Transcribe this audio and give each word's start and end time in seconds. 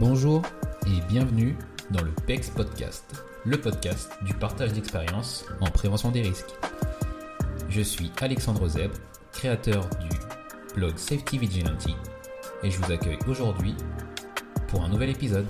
Bonjour 0.00 0.40
et 0.86 1.12
bienvenue 1.12 1.54
dans 1.90 2.00
le 2.00 2.10
PEX 2.26 2.48
Podcast, 2.48 3.22
le 3.44 3.58
podcast 3.60 4.10
du 4.24 4.32
partage 4.32 4.72
d'expériences 4.72 5.44
en 5.60 5.66
prévention 5.66 6.10
des 6.10 6.22
risques. 6.22 6.54
Je 7.68 7.82
suis 7.82 8.10
Alexandre 8.22 8.66
Zeb, 8.66 8.92
créateur 9.30 9.86
du 10.00 10.08
blog 10.74 10.96
Safety 10.96 11.36
Vigilante 11.36 11.86
et 12.62 12.70
je 12.70 12.78
vous 12.78 12.90
accueille 12.90 13.18
aujourd'hui 13.28 13.74
pour 14.68 14.82
un 14.82 14.88
nouvel 14.88 15.10
épisode. 15.10 15.44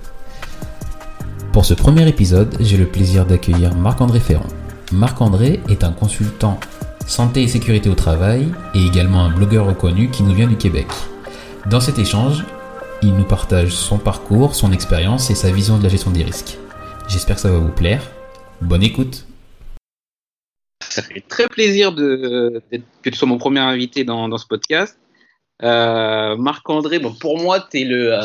Pour 1.53 1.63
ce 1.63 1.73
premier 1.73 2.05
épisode, 2.09 2.53
j'ai 2.59 2.75
le 2.75 2.87
plaisir 2.87 3.25
d'accueillir 3.25 3.73
Marc-André 3.73 4.19
Ferrand. 4.19 4.49
Marc-André 4.91 5.61
est 5.69 5.85
un 5.85 5.93
consultant 5.93 6.59
santé 7.07 7.43
et 7.43 7.47
sécurité 7.47 7.89
au 7.89 7.95
travail 7.95 8.51
et 8.73 8.85
également 8.85 9.23
un 9.23 9.31
blogueur 9.31 9.65
reconnu 9.65 10.09
qui 10.09 10.23
nous 10.23 10.33
vient 10.33 10.49
du 10.49 10.57
Québec. 10.57 10.87
Dans 11.67 11.79
cet 11.79 11.99
échange, 11.99 12.43
il 13.03 13.15
nous 13.15 13.23
partage 13.23 13.71
son 13.71 13.97
parcours, 13.97 14.53
son 14.53 14.71
expérience 14.71 15.31
et 15.31 15.35
sa 15.35 15.51
vision 15.51 15.77
de 15.77 15.83
la 15.83 15.89
gestion 15.89 16.11
des 16.11 16.23
risques. 16.23 16.57
J'espère 17.07 17.35
que 17.35 17.41
ça 17.41 17.51
va 17.51 17.57
vous 17.57 17.71
plaire. 17.71 18.03
Bonne 18.61 18.83
écoute. 18.83 19.25
Ça 20.81 21.01
fait 21.01 21.23
très 21.27 21.47
plaisir 21.47 21.93
de, 21.93 22.61
que 23.01 23.09
tu 23.09 23.15
sois 23.15 23.27
mon 23.27 23.37
premier 23.37 23.59
invité 23.59 24.03
dans, 24.03 24.37
ce 24.37 24.45
podcast. 24.45 24.99
Euh, 25.63 26.35
Marc-André, 26.37 26.99
bon, 26.99 27.13
pour 27.13 27.39
moi, 27.39 27.59
tu 27.59 27.79
es, 27.79 27.91
euh, 27.91 28.19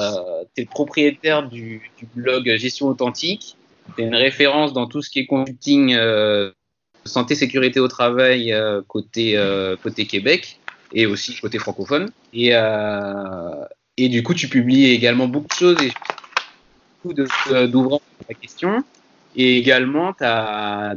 le 0.56 0.64
propriétaire 0.66 1.48
du, 1.48 1.90
blog 2.14 2.54
Gestion 2.56 2.88
Authentique. 2.88 3.56
Tu 3.96 4.02
es 4.02 4.06
une 4.06 4.14
référence 4.14 4.72
dans 4.72 4.86
tout 4.86 5.00
ce 5.00 5.10
qui 5.10 5.20
est 5.20 5.26
consulting 5.26 5.94
euh, 5.94 6.50
santé, 7.04 7.34
sécurité 7.34 7.80
au 7.80 7.88
travail 7.88 8.54
côté, 8.88 9.38
Québec 10.08 10.60
et 10.92 11.06
aussi 11.06 11.34
côté 11.36 11.58
francophone. 11.58 12.10
Et, 12.34 12.52
et 13.96 14.08
du 14.08 14.22
coup, 14.22 14.34
tu 14.34 14.48
publies 14.48 14.86
également 14.86 15.26
beaucoup 15.26 15.48
de 15.48 15.52
choses 15.52 15.82
et 15.82 15.92
beaucoup 17.02 17.20
euh, 17.50 17.66
d'ouvrages 17.66 18.00
sur 18.00 18.26
la 18.28 18.34
question. 18.34 18.84
Et 19.38 19.58
également, 19.58 20.14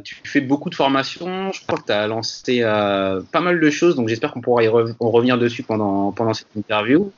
tu 0.03 0.15
fais 0.23 0.41
beaucoup 0.41 0.69
de 0.69 0.75
formations. 0.75 1.51
Je 1.51 1.61
crois 1.65 1.77
que 1.77 1.85
tu 1.85 1.91
as 1.91 2.07
lancé 2.07 2.59
euh, 2.61 3.21
pas 3.31 3.41
mal 3.41 3.59
de 3.59 3.69
choses. 3.69 3.95
Donc, 3.95 4.07
j'espère 4.07 4.31
qu'on 4.31 4.41
pourra 4.41 4.63
y 4.63 4.67
revenir 4.67 5.37
dessus 5.37 5.63
pendant, 5.63 6.11
pendant 6.13 6.33
cette 6.33 6.55
interview. 6.55 7.11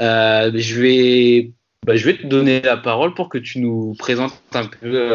Euh, 0.00 0.50
je, 0.54 0.80
vais, 0.80 1.50
bah, 1.86 1.96
je 1.96 2.04
vais 2.04 2.16
te 2.16 2.26
donner 2.26 2.60
la 2.60 2.76
parole 2.76 3.14
pour 3.14 3.28
que 3.28 3.38
tu 3.38 3.60
nous 3.60 3.94
présentes 3.96 4.40
un 4.54 4.66
peu 4.66 5.12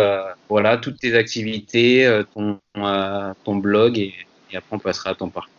voilà, 0.47 0.77
toutes 0.77 0.99
tes 0.99 1.15
activités, 1.15 2.21
ton, 2.33 2.59
ton 3.43 3.55
blog, 3.57 3.97
et, 3.97 4.13
après, 4.55 4.75
on 4.75 4.79
passera 4.79 5.09
à 5.09 5.15
ton 5.15 5.27
parcours. 5.27 5.51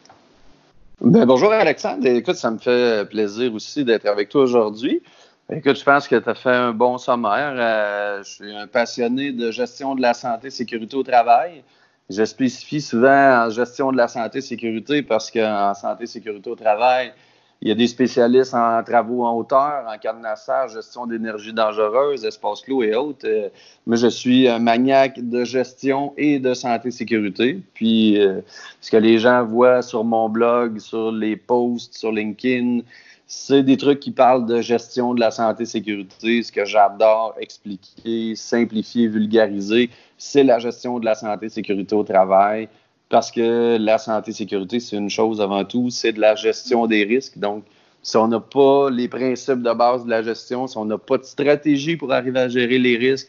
Ben, 1.00 1.26
bonjour 1.26 1.52
Alexandre. 1.52 2.06
Écoute, 2.06 2.36
ça 2.36 2.52
me 2.52 2.58
fait 2.58 3.08
plaisir 3.08 3.52
aussi 3.52 3.84
d'être 3.84 4.06
avec 4.06 4.28
toi 4.28 4.42
aujourd'hui. 4.42 5.02
Écoute, 5.50 5.76
je 5.76 5.84
pense 5.84 6.06
que 6.06 6.14
tu 6.14 6.28
as 6.28 6.34
fait 6.34 6.54
un 6.54 6.72
bon 6.72 6.98
sommaire. 6.98 7.54
Euh, 7.56 8.22
je 8.22 8.30
suis 8.30 8.56
un 8.56 8.68
passionné 8.68 9.32
de 9.32 9.50
gestion 9.50 9.96
de 9.96 10.02
la 10.02 10.14
santé 10.14 10.50
sécurité 10.50 10.96
au 10.96 11.02
travail. 11.02 11.64
Je 12.10 12.24
spécifie 12.24 12.80
souvent 12.80 13.44
en 13.44 13.50
gestion 13.50 13.90
de 13.90 13.96
la 13.96 14.06
santé 14.06 14.40
sécurité 14.40 15.02
parce 15.02 15.32
qu'en 15.32 15.74
santé 15.74 16.06
sécurité 16.06 16.48
au 16.48 16.54
travail, 16.54 17.12
il 17.60 17.68
y 17.68 17.70
a 17.70 17.74
des 17.74 17.86
spécialistes 17.86 18.54
en 18.54 18.82
travaux 18.82 19.24
en 19.24 19.34
hauteur, 19.36 19.84
en 19.88 19.96
cadenassage, 19.98 20.74
gestion 20.74 21.06
d'énergie 21.06 21.52
dangereuse, 21.52 22.24
espace 22.24 22.60
clos 22.60 22.82
et 22.82 22.94
autres. 22.94 23.26
Euh, 23.26 23.48
moi, 23.86 23.96
je 23.96 24.08
suis 24.08 24.48
un 24.48 24.58
maniaque 24.58 25.18
de 25.20 25.44
gestion 25.44 26.12
et 26.16 26.38
de 26.38 26.52
santé-sécurité. 26.52 27.60
Puis, 27.72 28.20
euh, 28.20 28.40
ce 28.80 28.90
que 28.90 28.96
les 28.98 29.18
gens 29.18 29.44
voient 29.44 29.82
sur 29.82 30.04
mon 30.04 30.28
blog, 30.28 30.78
sur 30.78 31.10
les 31.10 31.36
posts, 31.36 31.96
sur 31.96 32.12
LinkedIn, 32.12 32.80
c'est 33.26 33.62
des 33.62 33.76
trucs 33.76 34.00
qui 34.00 34.10
parlent 34.10 34.46
de 34.46 34.60
gestion 34.60 35.14
de 35.14 35.20
la 35.20 35.30
santé-sécurité. 35.30 36.42
Ce 36.42 36.52
que 36.52 36.64
j'adore 36.64 37.34
expliquer, 37.40 38.36
simplifier, 38.36 39.08
vulgariser, 39.08 39.88
c'est 40.18 40.44
la 40.44 40.58
gestion 40.58 40.98
de 40.98 41.06
la 41.06 41.14
santé-sécurité 41.14 41.94
au 41.94 42.04
travail 42.04 42.68
parce 43.08 43.30
que 43.30 43.76
la 43.78 43.98
santé 43.98 44.30
et 44.30 44.34
sécurité, 44.34 44.80
c'est 44.80 44.96
une 44.96 45.10
chose 45.10 45.40
avant 45.40 45.64
tout, 45.64 45.90
c'est 45.90 46.12
de 46.12 46.20
la 46.20 46.34
gestion 46.34 46.86
des 46.86 47.04
risques. 47.04 47.38
Donc, 47.38 47.64
si 48.02 48.16
on 48.16 48.28
n'a 48.28 48.40
pas 48.40 48.90
les 48.90 49.08
principes 49.08 49.62
de 49.62 49.72
base 49.72 50.04
de 50.04 50.10
la 50.10 50.22
gestion, 50.22 50.66
si 50.66 50.76
on 50.76 50.84
n'a 50.84 50.98
pas 50.98 51.18
de 51.18 51.24
stratégie 51.24 51.96
pour 51.96 52.12
arriver 52.12 52.40
à 52.40 52.48
gérer 52.48 52.78
les 52.78 52.96
risques, 52.96 53.28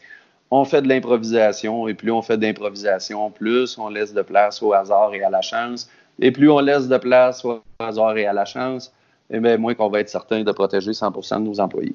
on 0.50 0.64
fait 0.64 0.82
de 0.82 0.88
l'improvisation. 0.88 1.88
Et 1.88 1.94
plus 1.94 2.10
on 2.10 2.22
fait 2.22 2.36
d'improvisation, 2.36 3.30
plus 3.30 3.78
on 3.78 3.88
laisse 3.88 4.12
de 4.12 4.22
place 4.22 4.62
au 4.62 4.72
hasard 4.72 5.14
et 5.14 5.22
à 5.22 5.30
la 5.30 5.42
chance. 5.42 5.88
Et 6.20 6.30
plus 6.30 6.50
on 6.50 6.60
laisse 6.60 6.88
de 6.88 6.98
place 6.98 7.44
au 7.44 7.62
hasard 7.78 8.16
et 8.16 8.26
à 8.26 8.32
la 8.32 8.44
chance, 8.44 8.92
eh 9.30 9.40
bien, 9.40 9.56
moins 9.56 9.74
qu'on 9.74 9.88
va 9.88 10.00
être 10.00 10.08
certain 10.08 10.42
de 10.42 10.52
protéger 10.52 10.92
100% 10.92 11.38
de 11.38 11.48
nos 11.48 11.60
employés. 11.60 11.94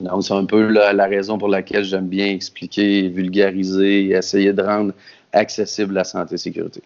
Donc, 0.00 0.24
c'est 0.24 0.34
un 0.34 0.46
peu 0.46 0.68
la, 0.68 0.92
la 0.92 1.06
raison 1.06 1.38
pour 1.38 1.48
laquelle 1.48 1.84
j'aime 1.84 2.08
bien 2.08 2.26
expliquer, 2.26 3.08
vulgariser 3.08 4.10
essayer 4.10 4.52
de 4.52 4.62
rendre 4.62 4.92
accessible 5.32 5.94
la 5.94 6.04
santé 6.04 6.34
et 6.34 6.38
sécurité. 6.38 6.82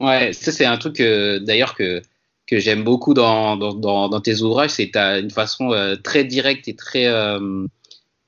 Ouais, 0.00 0.32
ça 0.32 0.52
c'est 0.52 0.66
un 0.66 0.76
truc 0.76 0.98
d'ailleurs 0.98 1.74
que, 1.74 2.02
que 2.46 2.58
j'aime 2.58 2.84
beaucoup 2.84 3.14
dans, 3.14 3.56
dans, 3.56 4.08
dans, 4.08 4.20
tes 4.20 4.40
ouvrages, 4.40 4.70
c'est 4.70 4.94
as 4.96 5.18
une 5.18 5.30
façon 5.30 5.72
euh, 5.72 5.96
très 5.96 6.24
directe 6.24 6.68
et 6.68 6.76
très... 6.76 7.06
Euh, 7.06 7.66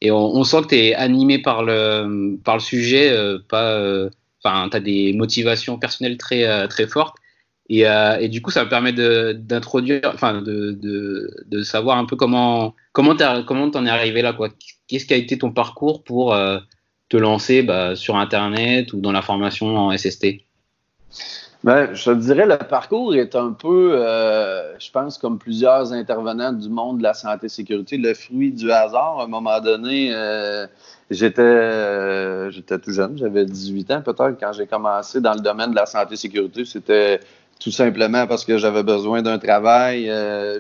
et 0.01 0.13
on, 0.13 0.45
sent 0.45 0.63
que 0.63 0.69
tu 0.69 0.77
es 0.77 0.95
animé 0.95 1.41
par 1.41 1.65
le, 1.65 2.37
par 2.45 2.55
le 2.57 2.61
sujet, 2.61 3.11
euh, 3.11 3.39
pas... 3.49 4.09
Enfin, 4.43 4.69
tu 4.71 4.77
as 4.77 4.81
des 4.81 5.13
motivations 5.13 5.77
personnelles 5.77 6.17
très, 6.17 6.69
très 6.69 6.87
fortes. 6.87 7.17
Et, 7.69 7.83
et, 7.83 8.29
du 8.29 8.41
coup, 8.41 8.53
ça 8.53 8.65
me 8.65 8.71
permet 8.71 8.93
d'introduire, 8.93 10.01
enfin, 10.15 10.41
de, 10.41 10.71
de, 10.71 11.29
de, 11.47 11.63
savoir 11.65 11.99
un 11.99 12.07
peu 12.07 12.15
comment 12.15 12.75
comment 12.93 13.17
comment 13.45 13.71
t'en 13.71 13.85
es 13.85 13.91
arrivé 13.91 14.23
là, 14.23 14.33
quoi. 14.33 14.49
Qu'est-ce 14.87 15.05
qui 15.05 15.13
a 15.13 15.17
été 15.17 15.37
ton 15.37 15.51
parcours 15.51 16.05
pour 16.05 16.35
te 17.09 17.17
lancer 17.17 17.63
bah, 17.63 17.97
sur 17.97 18.17
Internet 18.17 18.93
ou 18.93 19.01
dans 19.01 19.13
la 19.13 19.21
formation 19.21 19.77
en 19.77 19.99
SST 19.99 20.47
ben, 21.65 21.93
je 21.93 22.05
te 22.05 22.15
dirais, 22.15 22.47
le 22.47 22.57
parcours 22.57 23.17
est 23.17 23.35
un 23.35 23.53
peu, 23.53 23.93
euh, 23.95 24.79
je 24.79 24.91
pense, 24.93 25.19
comme 25.19 25.39
plusieurs 25.39 25.93
intervenants 25.93 26.53
du 26.53 26.69
monde 26.69 26.99
de 26.99 27.03
la 27.03 27.15
santé-sécurité, 27.15 27.97
le 27.97 28.15
fruit 28.15 28.53
du 28.53 28.71
hasard. 28.71 29.19
À 29.19 29.25
un 29.25 29.27
moment 29.27 29.61
donné, 29.61 30.15
euh, 30.15 30.69
j'étais, 31.11 31.43
euh, 31.43 32.51
j'étais 32.53 32.79
tout 32.79 32.93
jeune, 32.93 33.19
j'avais 33.19 33.45
18 33.45 33.91
ans 33.91 34.03
peut-être 34.03 34.37
quand 34.39 34.53
j'ai 34.53 34.67
commencé 34.69 35.21
dans 35.21 35.35
le 35.35 35.41
domaine 35.41 35.71
de 35.73 35.77
la 35.77 35.87
santé-sécurité. 35.87 36.65
C'était 36.65 37.19
tout 37.59 37.73
simplement 37.73 38.29
parce 38.29 38.45
que 38.45 38.57
j'avais 38.57 38.85
besoin 38.85 39.23
d'un 39.23 39.39
travail. 39.39 40.05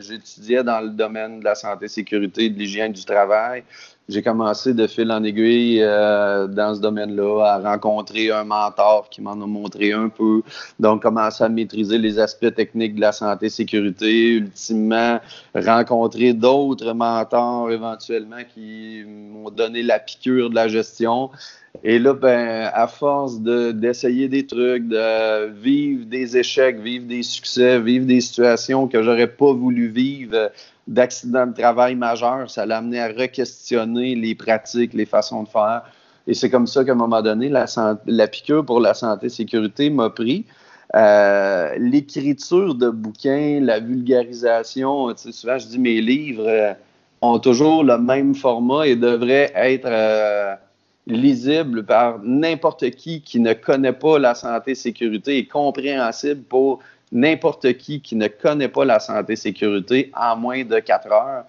j'étudiais 0.00 0.64
dans 0.64 0.80
le 0.80 0.88
domaine 0.88 1.38
de 1.38 1.44
la 1.44 1.54
santé-sécurité 1.54 2.46
et 2.46 2.50
de 2.50 2.58
l'hygiène 2.58 2.92
du 2.92 3.04
travail 3.04 3.62
j'ai 4.08 4.22
commencé 4.22 4.72
de 4.72 4.86
fil 4.86 5.12
en 5.12 5.22
aiguille 5.22 5.82
euh, 5.82 6.46
dans 6.46 6.74
ce 6.74 6.80
domaine-là, 6.80 7.44
à 7.44 7.58
rencontrer 7.58 8.30
un 8.30 8.44
mentor 8.44 9.08
qui 9.10 9.20
m'en 9.20 9.32
a 9.32 9.46
montré 9.46 9.92
un 9.92 10.08
peu. 10.08 10.42
Donc, 10.80 11.02
commencer 11.02 11.44
à 11.44 11.48
maîtriser 11.48 11.98
les 11.98 12.18
aspects 12.18 12.54
techniques 12.54 12.94
de 12.94 13.02
la 13.02 13.12
santé 13.12 13.50
sécurité. 13.50 14.36
Ultimement, 14.36 15.20
rencontrer 15.54 16.32
d'autres 16.32 16.94
mentors 16.94 17.70
éventuellement 17.70 18.42
qui 18.54 19.04
m'ont 19.06 19.50
donné 19.50 19.82
la 19.82 19.98
piqûre 19.98 20.48
de 20.48 20.54
la 20.54 20.68
gestion. 20.68 21.30
Et 21.84 21.98
là, 21.98 22.14
ben, 22.14 22.70
à 22.72 22.86
force 22.88 23.40
d'essayer 23.40 24.28
des 24.28 24.46
trucs, 24.46 24.88
de 24.88 25.46
vivre 25.50 26.06
des 26.06 26.36
échecs, 26.36 26.80
vivre 26.80 27.06
des 27.06 27.22
succès, 27.22 27.78
vivre 27.78 28.06
des 28.06 28.20
situations 28.20 28.88
que 28.88 29.02
j'aurais 29.02 29.28
pas 29.28 29.52
voulu 29.52 29.88
vivre, 29.88 30.50
d'accidents 30.88 31.46
de 31.46 31.52
travail 31.52 31.94
majeurs, 31.94 32.50
ça 32.50 32.66
l'a 32.66 32.78
amené 32.78 32.98
à 32.98 33.08
re-questionner 33.08 34.14
les 34.14 34.34
pratiques, 34.34 34.94
les 34.94 35.04
façons 35.04 35.44
de 35.44 35.48
faire. 35.48 35.82
Et 36.26 36.34
c'est 36.34 36.50
comme 36.50 36.66
ça 36.66 36.84
qu'à 36.84 36.92
un 36.92 36.96
moment 36.96 37.22
donné, 37.22 37.48
la, 37.48 38.28
piqûre 38.28 38.64
pour 38.64 38.80
la 38.80 38.94
santé 38.94 39.26
et 39.26 39.30
sécurité 39.30 39.90
m'a 39.90 40.10
pris. 40.10 40.46
Euh, 40.96 41.74
l'écriture 41.78 42.74
de 42.74 42.88
bouquins, 42.88 43.60
la 43.60 43.78
vulgarisation, 43.78 45.14
souvent 45.16 45.58
je 45.58 45.66
dis 45.66 45.78
mes 45.78 46.00
livres, 46.00 46.46
euh, 46.46 46.72
ont 47.20 47.38
toujours 47.38 47.84
le 47.84 47.98
même 47.98 48.34
format 48.34 48.86
et 48.86 48.96
devraient 48.96 49.52
être 49.54 49.86
euh, 49.86 50.54
lisibles 51.06 51.84
par 51.84 52.20
n'importe 52.22 52.90
qui 52.90 53.20
qui 53.20 53.40
ne 53.40 53.52
connaît 53.52 53.92
pas 53.92 54.18
la 54.18 54.34
santé 54.34 54.74
sécurité 54.74 55.36
et 55.36 55.46
compréhensible 55.46 56.42
pour 56.42 56.80
n'importe 57.12 57.76
qui 57.78 58.00
qui 58.00 58.16
ne 58.16 58.28
connaît 58.28 58.68
pas 58.68 58.84
la 58.84 59.00
santé 59.00 59.36
sécurité 59.36 60.10
en 60.14 60.36
moins 60.36 60.64
de 60.64 60.78
quatre 60.80 61.10
heures. 61.10 61.44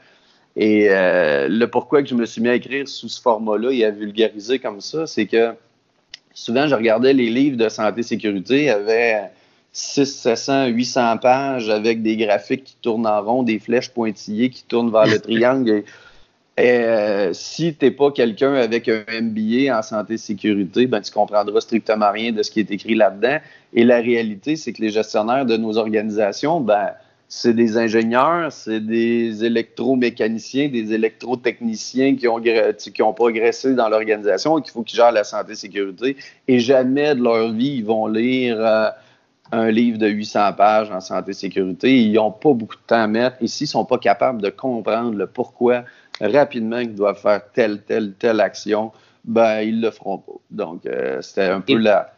Et 0.56 0.88
euh, 0.90 1.48
le 1.48 1.68
pourquoi 1.68 2.02
que 2.02 2.10
je 2.10 2.16
me 2.16 2.26
suis 2.26 2.42
mis 2.42 2.50
à 2.50 2.56
écrire 2.56 2.88
sous 2.88 3.08
ce 3.08 3.22
format-là 3.22 3.72
et 3.72 3.86
à 3.86 3.92
vulgariser 3.92 4.60
comme 4.60 4.82
ça, 4.82 5.08
c'est 5.08 5.26
que 5.26 5.54
souvent, 6.34 6.68
je 6.68 6.76
regardais 6.76 7.14
les 7.14 7.30
livres 7.30 7.58
de 7.58 7.70
santé 7.70 8.04
sécurité, 8.04 8.58
il 8.58 8.66
y 8.66 8.70
avait 8.70 9.32
600, 9.72 10.36
700, 10.36 10.68
800 10.68 11.18
pages 11.18 11.70
avec 11.70 12.02
des 12.02 12.18
graphiques 12.18 12.64
qui 12.64 12.76
tournent 12.82 13.08
en 13.08 13.22
rond, 13.22 13.44
des 13.44 13.60
flèches 13.60 13.90
pointillées 13.90 14.50
qui 14.50 14.64
tournent 14.64 14.92
vers 14.92 15.06
le 15.06 15.20
triangle. 15.22 15.70
Et, 15.70 15.86
euh, 16.60 17.34
si 17.34 17.76
tu 17.76 17.86
n'es 17.86 17.92
pas 17.92 18.12
quelqu'un 18.12 18.54
avec 18.54 18.90
un 18.90 19.04
MBA 19.22 19.78
en 19.78 19.82
santé 19.82 20.18
sécurité, 20.18 20.88
ben, 20.88 21.02
tu 21.02 21.12
comprendras 21.12 21.62
strictement 21.62 22.12
rien 22.12 22.32
de 22.32 22.44
ce 22.44 22.52
qui 22.52 22.60
est 22.60 22.72
écrit 22.72 22.96
là-dedans. 22.96 23.38
Et 23.74 23.84
la 23.84 23.98
réalité, 23.98 24.56
c'est 24.56 24.74
que 24.74 24.82
les 24.82 24.90
gestionnaires 24.90 25.46
de 25.46 25.58
nos 25.58 25.78
organisations, 25.78 26.60
ben, 26.60 26.90
c'est 27.28 27.54
des 27.54 27.78
ingénieurs, 27.78 28.52
c'est 28.52 28.80
des 28.80 29.46
électromécaniciens, 29.46 30.68
des 30.68 30.92
électrotechniciens 30.94 32.16
qui 32.16 32.28
ont, 32.28 33.14
progressé 33.14 33.76
dans 33.76 33.88
l'organisation 33.88 34.58
et 34.58 34.64
qu'il 34.64 34.72
faut 34.72 34.82
qu'ils 34.82 34.98
gèrent 34.98 35.12
la 35.12 35.24
santé 35.24 35.54
sécurité. 35.54 36.18
Et 36.48 36.60
jamais 36.60 37.14
de 37.14 37.22
leur 37.22 37.52
vie, 37.52 37.76
ils 37.78 37.86
vont 37.86 38.08
lire 38.08 38.58
euh, 38.60 38.90
un 39.52 39.70
livre 39.70 40.00
de 40.00 40.08
800 40.08 40.54
pages 40.54 40.92
en 40.92 41.00
santé 41.00 41.34
sécurité. 41.34 42.02
Ils 42.02 42.14
n'ont 42.14 42.32
pas 42.32 42.54
beaucoup 42.54 42.76
de 42.76 42.88
temps 42.88 43.04
à 43.04 43.08
mettre. 43.08 43.38
Et 43.42 43.48
s'ils 43.48 43.66
ne 43.66 43.70
sont 43.70 43.86
pas 43.86 44.00
capables 44.00 44.42
de 44.42 44.50
comprendre 44.50 45.16
le 45.16 45.28
pourquoi 45.28 45.84
rapidement 46.22 46.80
qu'ils 46.80 46.96
doivent 46.96 47.20
faire 47.20 47.42
telle, 47.54 47.82
telle, 47.84 48.14
telle 48.14 48.40
action, 48.42 48.92
ben, 49.24 49.62
ils 49.62 49.82
le 49.82 49.92
feront 49.92 50.20
pas. 50.20 50.34
Donc, 50.52 50.86
euh, 50.86 51.22
c'était 51.22 51.44
un 51.44 51.62
peu 51.62 51.78
la 51.78 52.14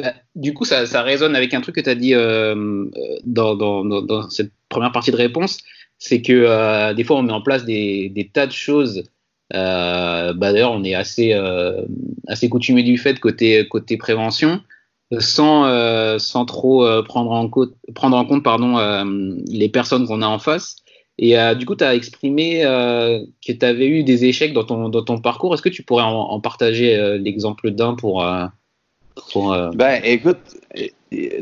bah, 0.00 0.14
du 0.34 0.54
coup, 0.54 0.64
ça, 0.64 1.02
résonne 1.02 1.36
avec 1.36 1.52
un 1.54 1.60
truc 1.60 1.76
que 1.76 1.80
tu 1.80 1.90
as 1.90 1.94
dit 1.94 2.14
euh, 2.14 2.54
euh, 2.54 3.18
dans, 3.24 4.30
cette 4.30 4.52
première 4.68 4.92
partie 4.92 5.10
de 5.10 5.16
réponse, 5.16 5.58
c'est 5.98 6.22
que 6.22 6.32
euh, 6.32 6.94
des 6.94 7.04
fois 7.04 7.16
on 7.16 7.22
met 7.22 7.32
en 7.32 7.42
place 7.42 7.64
des, 7.64 8.30
tas 8.32 8.46
de 8.46 8.52
choses. 8.52 9.04
bah, 9.50 10.32
D'ailleurs, 10.32 10.72
on 10.72 10.84
est 10.84 10.94
assez, 10.94 11.34
assez 12.28 12.48
coutumé 12.48 12.82
du 12.82 12.98
fait 12.98 13.18
côté, 13.20 13.66
côté 13.68 13.96
prévention, 13.96 14.62
sans, 15.18 16.18
sans 16.18 16.44
trop 16.46 16.86
prendre 17.02 17.32
en 17.32 17.48
compte, 17.48 17.74
prendre 17.94 18.16
en 18.16 18.24
compte 18.24 18.42
pardon, 18.42 18.78
les 19.48 19.68
personnes 19.68 20.06
qu'on 20.06 20.22
a 20.22 20.26
en 20.26 20.38
face. 20.38 20.76
Et 21.22 21.36
du 21.54 21.66
coup, 21.66 21.76
tu 21.76 21.84
as 21.84 21.94
exprimé 21.94 22.62
que 22.62 23.52
tu 23.52 23.64
avais 23.64 23.86
eu 23.86 24.04
des 24.04 24.24
échecs 24.24 24.54
dans 24.54 24.64
ton, 24.64 24.88
dans 24.88 25.04
ton 25.04 25.20
parcours. 25.20 25.52
Est-ce 25.52 25.60
que 25.60 25.68
tu 25.68 25.82
pourrais 25.82 26.02
en, 26.02 26.40
partager 26.40 27.18
l'exemple 27.18 27.70
d'un 27.72 27.94
pour, 27.94 28.24
euh, 29.36 29.70
ben, 29.74 30.00
écoute, 30.04 30.38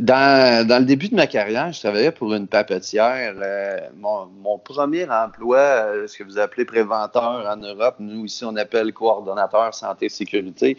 dans, 0.00 0.66
le 0.80 0.84
début 0.84 1.08
de 1.08 1.14
ma 1.14 1.26
carrière, 1.26 1.72
je 1.72 1.80
travaillais 1.80 2.10
pour 2.10 2.34
une 2.34 2.46
papetière. 2.46 3.34
Euh, 3.40 3.78
mon, 3.96 4.58
premier 4.58 5.08
emploi, 5.08 5.58
euh, 5.58 6.06
ce 6.06 6.16
que 6.18 6.24
vous 6.24 6.38
appelez 6.38 6.64
préventeur 6.64 7.46
en 7.46 7.56
Europe, 7.56 7.96
nous 7.98 8.24
ici 8.24 8.44
on 8.44 8.56
appelle 8.56 8.92
coordonnateur 8.92 9.74
santé 9.74 10.08
sécurité. 10.08 10.76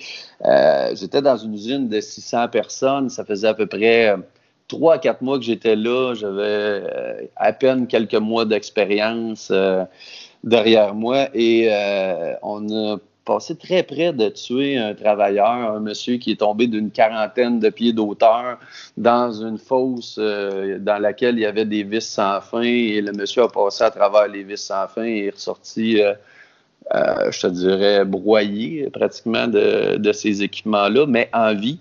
j'étais 0.93 1.21
dans 1.21 1.37
une 1.37 1.53
usine 1.53 1.87
de 1.87 2.01
600 2.01 2.49
personnes. 2.49 3.09
Ça 3.09 3.23
faisait 3.25 3.47
à 3.47 3.53
peu 3.53 3.67
près 3.67 4.15
trois 4.69 4.97
quatre 4.99 5.21
mois 5.21 5.37
que 5.37 5.43
j'étais 5.43 5.75
là. 5.75 6.13
J'avais 6.13 7.29
à 7.35 7.51
peine 7.51 7.87
quelques 7.87 8.15
mois 8.15 8.45
d'expérience 8.45 9.51
derrière 10.43 10.95
moi 10.95 11.27
et 11.33 11.69
on 12.41 12.93
a 12.93 12.97
passé 13.29 13.55
très 13.55 13.83
près 13.83 14.11
de 14.11 14.27
tuer 14.29 14.77
un 14.77 14.95
travailleur, 14.95 15.45
un 15.47 15.79
monsieur 15.79 16.17
qui 16.17 16.31
est 16.31 16.39
tombé 16.39 16.65
d'une 16.65 16.89
quarantaine 16.89 17.59
de 17.59 17.69
pieds 17.69 17.93
d'auteur 17.93 18.57
dans 18.97 19.31
une 19.31 19.59
fosse 19.59 20.17
euh, 20.17 20.79
dans 20.79 20.97
laquelle 20.97 21.35
il 21.35 21.41
y 21.41 21.45
avait 21.45 21.65
des 21.65 21.83
vis 21.83 22.01
sans 22.01 22.41
fin 22.41 22.63
et 22.63 23.01
le 23.01 23.11
monsieur 23.11 23.43
a 23.43 23.47
passé 23.47 23.83
à 23.83 23.91
travers 23.91 24.27
les 24.27 24.41
vis 24.41 24.57
sans 24.57 24.87
fin 24.87 25.03
et 25.03 25.27
est 25.27 25.29
ressorti, 25.29 26.01
euh, 26.01 26.13
euh, 26.95 27.31
je 27.31 27.41
te 27.41 27.47
dirais, 27.47 28.03
broyé 28.03 28.89
pratiquement 28.91 29.47
de, 29.47 29.97
de 29.97 30.11
ces 30.11 30.41
équipements-là, 30.41 31.05
mais 31.05 31.29
en 31.31 31.53
vie. 31.53 31.79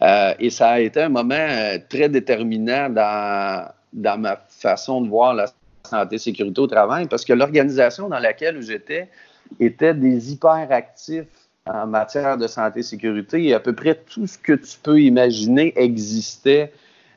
Et 0.00 0.50
ça 0.50 0.70
a 0.70 0.80
été 0.80 1.02
un 1.02 1.08
moment 1.08 1.48
très 1.88 2.08
déterminant 2.08 2.88
dans, 2.90 4.20
ma 4.20 4.36
façon 4.48 5.00
de 5.00 5.08
voir 5.08 5.34
la 5.34 5.46
santé 5.84 6.18
sécurité 6.18 6.60
au 6.60 6.66
travail 6.66 7.06
parce 7.08 7.24
que 7.24 7.32
l'organisation 7.32 8.08
dans 8.08 8.18
laquelle 8.18 8.62
j'étais, 8.62 9.08
étaient 9.58 9.94
des 9.94 10.32
hyperactifs 10.32 11.26
en 11.66 11.86
matière 11.86 12.36
de 12.36 12.46
santé 12.46 12.82
sécurité 12.82 13.44
et 13.44 13.54
à 13.54 13.60
peu 13.60 13.74
près 13.74 13.94
tout 13.94 14.26
ce 14.26 14.38
que 14.38 14.52
tu 14.52 14.76
peux 14.82 15.00
imaginer 15.00 15.72
existait. 15.76 16.72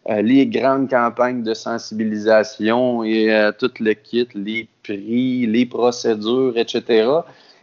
Euh, 0.09 0.21
les 0.23 0.47
grandes 0.47 0.89
campagnes 0.89 1.43
de 1.43 1.53
sensibilisation 1.53 3.03
et 3.03 3.31
euh, 3.31 3.51
tout 3.51 3.71
le 3.79 3.93
kit, 3.93 4.27
les 4.33 4.67
prix, 4.81 5.45
les 5.45 5.67
procédures, 5.67 6.57
etc. 6.57 7.07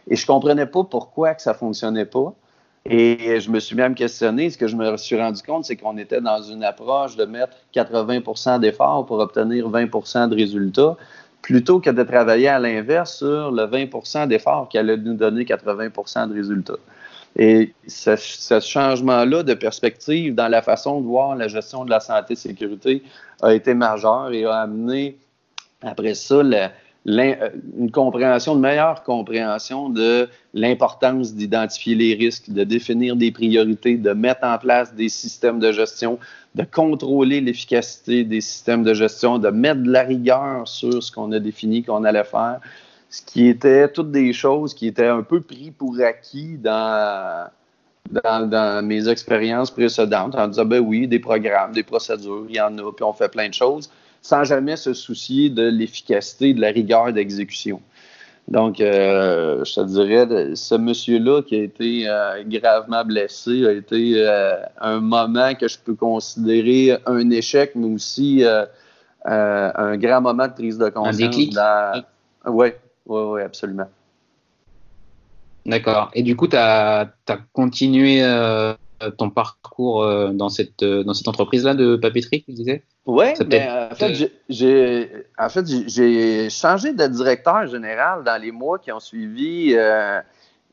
Et 0.07 0.15
je 0.15 0.25
comprenais 0.25 0.65
pas 0.65 0.85
pourquoi 0.85 1.35
que 1.35 1.41
ça 1.41 1.53
fonctionnait 1.53 2.05
pas. 2.05 2.33
Et 2.85 3.39
je 3.39 3.51
me 3.51 3.59
suis 3.59 3.75
même 3.75 3.93
questionné. 3.93 4.49
Ce 4.49 4.57
que 4.57 4.67
je 4.67 4.75
me 4.75 4.97
suis 4.97 5.19
rendu 5.19 5.41
compte, 5.43 5.65
c'est 5.65 5.75
qu'on 5.75 5.97
était 5.97 6.21
dans 6.21 6.41
une 6.41 6.63
approche 6.63 7.15
de 7.15 7.25
mettre 7.25 7.53
80% 7.75 8.59
d'efforts 8.59 9.05
pour 9.05 9.19
obtenir 9.19 9.69
20% 9.69 10.29
de 10.29 10.35
résultats 10.35 10.95
plutôt 11.41 11.79
que 11.79 11.89
de 11.89 12.03
travailler 12.03 12.47
à 12.47 12.59
l'inverse 12.59 13.17
sur 13.17 13.51
le 13.51 13.63
20% 13.63 14.27
d'effort 14.27 14.67
qui 14.69 14.77
allait 14.77 14.97
nous 14.97 15.13
donner 15.13 15.45
80% 15.45 16.29
de 16.29 16.33
résultats. 16.33 16.77
Et 17.37 17.73
ce, 17.87 18.59
changement-là 18.59 19.43
de 19.43 19.53
perspective 19.53 20.35
dans 20.35 20.47
la 20.47 20.61
façon 20.61 20.99
de 20.99 21.05
voir 21.05 21.35
la 21.35 21.47
gestion 21.47 21.85
de 21.85 21.89
la 21.89 21.99
santé 21.99 22.33
et 22.33 22.35
sécurité 22.35 23.03
a 23.41 23.53
été 23.53 23.73
majeur 23.73 24.31
et 24.31 24.45
a 24.45 24.55
amené 24.55 25.17
après 25.81 26.15
ça 26.15 26.41
une 27.05 27.91
compréhension, 27.91 28.55
une 28.55 28.61
meilleure 28.61 29.03
compréhension 29.03 29.89
de 29.89 30.27
l'importance 30.53 31.33
d'identifier 31.33 31.95
les 31.95 32.13
risques, 32.13 32.49
de 32.49 32.63
définir 32.63 33.15
des 33.15 33.31
priorités, 33.31 33.97
de 33.97 34.11
mettre 34.11 34.43
en 34.43 34.57
place 34.57 34.93
des 34.93 35.09
systèmes 35.09 35.59
de 35.59 35.71
gestion 35.71 36.19
de 36.55 36.63
contrôler 36.63 37.41
l'efficacité 37.41 38.23
des 38.23 38.41
systèmes 38.41 38.83
de 38.83 38.93
gestion, 38.93 39.37
de 39.37 39.49
mettre 39.49 39.83
de 39.83 39.91
la 39.91 40.03
rigueur 40.03 40.67
sur 40.67 41.01
ce 41.01 41.11
qu'on 41.11 41.31
a 41.31 41.39
défini 41.39 41.83
qu'on 41.83 42.03
allait 42.03 42.23
faire, 42.23 42.59
ce 43.09 43.21
qui 43.21 43.47
était 43.47 43.91
toutes 43.91 44.11
des 44.11 44.33
choses 44.33 44.73
qui 44.73 44.87
étaient 44.87 45.07
un 45.07 45.23
peu 45.23 45.41
pris 45.41 45.71
pour 45.71 45.99
acquis 45.99 46.57
dans, 46.57 47.49
dans, 48.09 48.85
mes 48.85 49.07
expériences 49.07 49.71
précédentes, 49.71 50.35
en 50.35 50.47
disant, 50.47 50.65
ben 50.65 50.79
oui, 50.79 51.07
des 51.07 51.19
programmes, 51.19 51.71
des 51.71 51.83
procédures, 51.83 52.45
il 52.49 52.55
y 52.55 52.61
en 52.61 52.77
a, 52.77 52.91
puis 52.91 53.03
on 53.03 53.13
fait 53.13 53.29
plein 53.29 53.49
de 53.49 53.53
choses, 53.53 53.89
sans 54.21 54.43
jamais 54.43 54.75
se 54.75 54.93
soucier 54.93 55.49
de 55.49 55.63
l'efficacité, 55.63 56.53
de 56.53 56.61
la 56.61 56.69
rigueur 56.69 57.11
d'exécution. 57.13 57.81
Donc, 58.49 58.81
euh, 58.81 59.63
je 59.63 59.75
te 59.75 59.81
dirais, 59.81 60.55
ce 60.55 60.73
monsieur-là 60.73 61.43
qui 61.43 61.55
a 61.55 61.63
été 61.63 62.09
euh, 62.09 62.43
gravement 62.47 63.05
blessé 63.05 63.65
a 63.67 63.71
été 63.71 64.13
euh, 64.15 64.55
un 64.81 64.99
moment 64.99 65.53
que 65.53 65.67
je 65.67 65.77
peux 65.77 65.93
considérer 65.93 66.97
un 67.05 67.29
échec, 67.29 67.73
mais 67.75 67.93
aussi 67.93 68.43
un 69.23 69.97
grand 69.97 70.21
moment 70.21 70.47
de 70.47 70.53
prise 70.53 70.79
de 70.79 70.89
conscience. 70.89 71.15
Un 71.15 71.17
déclic? 71.17 71.55
Oui, 72.47 72.69
oui, 73.05 73.21
oui, 73.21 73.41
absolument. 73.43 73.89
D'accord. 75.67 76.09
Et 76.15 76.23
du 76.23 76.35
coup, 76.35 76.47
tu 76.47 76.55
as, 76.57 77.07
continué 77.53 78.23
ton 79.17 79.29
parcours 79.29 80.05
dans 80.33 80.49
cette, 80.49 80.83
dans 80.83 81.13
cette 81.13 81.27
entreprise-là 81.27 81.73
de 81.73 81.95
papeterie, 81.95 82.43
tu 82.43 82.51
disais? 82.53 82.83
Oui, 83.09 83.25
en 83.31 83.95
fait, 83.95 84.31
j'ai 84.49 85.09
en 85.37 85.49
fait, 85.49 85.65
j'ai 85.87 86.49
changé 86.51 86.93
de 86.93 87.07
directeur 87.07 87.65
général 87.65 88.23
dans 88.23 88.39
les 88.39 88.51
mois 88.51 88.77
qui 88.77 88.91
ont 88.91 88.99
suivi 88.99 89.73
euh, 89.73 90.21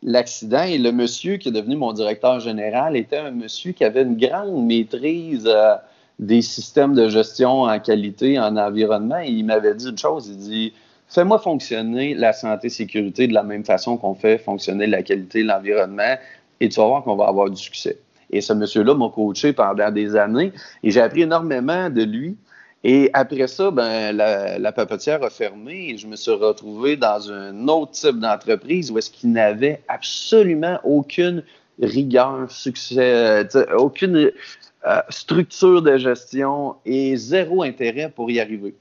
l'accident 0.03 0.65
et 0.65 0.77
le 0.77 0.93
monsieur 0.93 1.39
qui 1.39 1.49
est 1.49 1.53
devenu 1.53 1.77
mon 1.77 1.93
directeur 1.95 2.41
général 2.41 2.95
était 2.97 3.17
un 3.17 3.31
monsieur 3.31 3.73
qui 3.73 3.85
avait 3.85 4.03
une 4.03 4.19
grande 4.19 4.67
maîtrise 4.67 5.47
euh, 5.47 5.77
des 6.19 6.43
systèmes 6.43 6.95
de 6.95 7.09
gestion 7.09 7.63
en 7.63 7.79
qualité, 7.79 8.39
en 8.39 8.57
environnement. 8.57 9.21
Et 9.21 9.31
il 9.31 9.45
m'avait 9.45 9.75
dit 9.75 9.89
une 9.89 9.99
chose, 9.99 10.29
il 10.29 10.37
dit 10.37 10.73
Fais-moi 11.09 11.39
fonctionner 11.39 12.15
la 12.15 12.35
santé 12.35 12.69
sécurité 12.69 13.29
de 13.29 13.33
la 13.33 13.45
même 13.45 13.65
façon 13.65 13.97
qu'on 13.97 14.15
fait 14.15 14.37
fonctionner 14.37 14.87
la 14.87 15.03
qualité, 15.03 15.43
l'environnement, 15.43 16.17
et 16.61 16.69
tu 16.69 16.81
vas 16.81 16.87
voir 16.87 17.03
qu'on 17.05 17.17
va 17.17 17.29
avoir 17.29 17.49
du 17.49 17.57
succès. 17.57 17.99
Et 18.31 18.41
ce 18.41 18.53
monsieur-là 18.53 18.95
m'a 18.95 19.09
coaché 19.09 19.53
pendant 19.53 19.91
des 19.91 20.17
années 20.17 20.53
et 20.83 20.91
j'ai 20.91 21.01
appris 21.01 21.23
énormément 21.23 21.91
de 21.91 22.03
lui. 22.03 22.37
Et 22.85 23.11
après 23.15 23.47
ça, 23.47 23.71
ben, 23.71 24.15
la, 24.17 24.59
la, 24.59 24.73
papetière 24.73 25.23
a 25.23 25.31
fermé 25.31 25.91
et 25.91 25.99
je 25.99 26.07
me 26.07 26.15
suis 26.15 26.33
retrouvé 26.33 26.97
dans 26.97 27.33
un 27.33 27.67
autre 27.69 27.93
type 27.93 28.21
d'entreprise 28.21 28.91
où 28.91 28.99
est-ce 28.99 29.11
qu'il 29.11 29.33
n'avait 29.33 29.83
absolument 29.89 30.79
aucune 30.85 31.43
rigueur, 31.81 32.51
succès, 32.51 33.47
aucune 33.77 34.31
euh, 34.87 35.01
structure 35.09 35.83
de 35.83 35.97
gestion 35.97 36.77
et 36.85 37.17
zéro 37.17 37.63
intérêt 37.63 38.09
pour 38.15 38.31
y 38.31 38.39
arriver. 38.39 38.75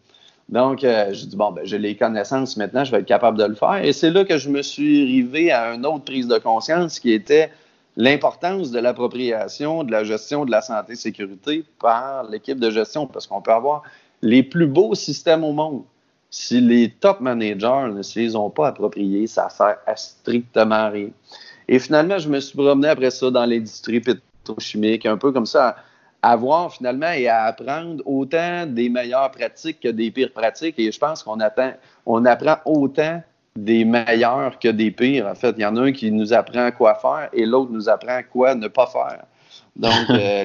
Donc, 0.49 0.83
euh, 0.83 1.11
j'ai 1.11 1.25
dit, 1.25 1.35
bon, 1.35 1.51
ben, 1.51 1.65
j'ai 1.65 1.79
les 1.79 1.95
connaissances 1.95 2.57
maintenant, 2.57 2.83
je 2.83 2.91
vais 2.91 2.99
être 2.99 3.07
capable 3.07 3.39
de 3.39 3.45
le 3.45 3.55
faire. 3.55 3.83
Et 3.83 3.91
c'est 3.91 4.11
là 4.11 4.23
que 4.23 4.37
je 4.37 4.49
me 4.49 4.61
suis 4.61 5.01
arrivé 5.01 5.51
à 5.51 5.73
une 5.73 5.85
autre 5.85 6.03
prise 6.03 6.27
de 6.27 6.37
conscience 6.37 6.99
qui 6.99 7.11
était 7.11 7.49
l'importance 7.97 8.71
de 8.71 8.79
l'appropriation, 8.79 9.83
de 9.83 9.91
la 9.91 10.03
gestion 10.03 10.45
de 10.45 10.51
la 10.51 10.61
santé 10.61 10.93
et 10.93 10.95
sécurité 10.95 11.63
par 11.79 12.23
l'équipe 12.29 12.59
de 12.59 12.69
gestion, 12.69 13.07
parce 13.07 13.27
qu'on 13.27 13.41
peut 13.41 13.51
avoir 13.51 13.83
les 14.21 14.43
plus 14.43 14.67
beaux 14.67 14.95
systèmes 14.95 15.43
au 15.43 15.53
monde. 15.53 15.83
Si 16.29 16.59
les 16.59 16.89
top 16.91 17.21
managers 17.21 17.93
ne 17.93 18.01
se 18.01 18.19
les 18.19 18.35
ont 18.35 18.49
pas 18.49 18.67
appropriés, 18.67 19.27
ça 19.27 19.49
sert 19.49 19.77
à 19.85 19.95
strictement 19.95 20.89
rien. 20.89 21.09
Et 21.67 21.79
finalement, 21.79 22.17
je 22.17 22.27
me 22.27 22.39
suis 22.39 22.57
promené 22.57 22.89
après 22.89 23.11
ça 23.11 23.31
dans 23.31 23.45
l'industrie 23.45 24.01
pétrochimique, 24.01 25.05
un 25.05 25.17
peu 25.17 25.31
comme 25.31 25.45
ça, 25.45 25.77
à 26.21 26.35
voir 26.35 26.73
finalement 26.73 27.11
et 27.11 27.27
à 27.27 27.43
apprendre 27.43 28.03
autant 28.05 28.65
des 28.65 28.89
meilleures 28.89 29.31
pratiques 29.31 29.79
que 29.79 29.87
des 29.87 30.11
pires 30.11 30.33
pratiques. 30.33 30.75
Et 30.77 30.91
je 30.91 30.99
pense 30.99 31.23
qu'on 31.23 31.37
on 32.05 32.25
apprend 32.25 32.57
autant 32.65 33.21
des 33.55 33.85
meilleurs 33.85 34.59
que 34.59 34.67
des 34.67 34.91
pires. 34.91 35.27
En 35.27 35.35
fait, 35.35 35.55
il 35.57 35.61
y 35.61 35.65
en 35.65 35.75
a 35.77 35.81
un 35.81 35.91
qui 35.91 36.11
nous 36.11 36.33
apprend 36.33 36.71
quoi 36.71 36.95
faire 36.95 37.29
et 37.33 37.45
l'autre 37.45 37.71
nous 37.71 37.89
apprend 37.89 38.19
quoi 38.29 38.55
ne 38.55 38.67
pas 38.67 38.87
faire. 38.87 39.23
Donc, 39.75 39.93
euh, 40.09 40.43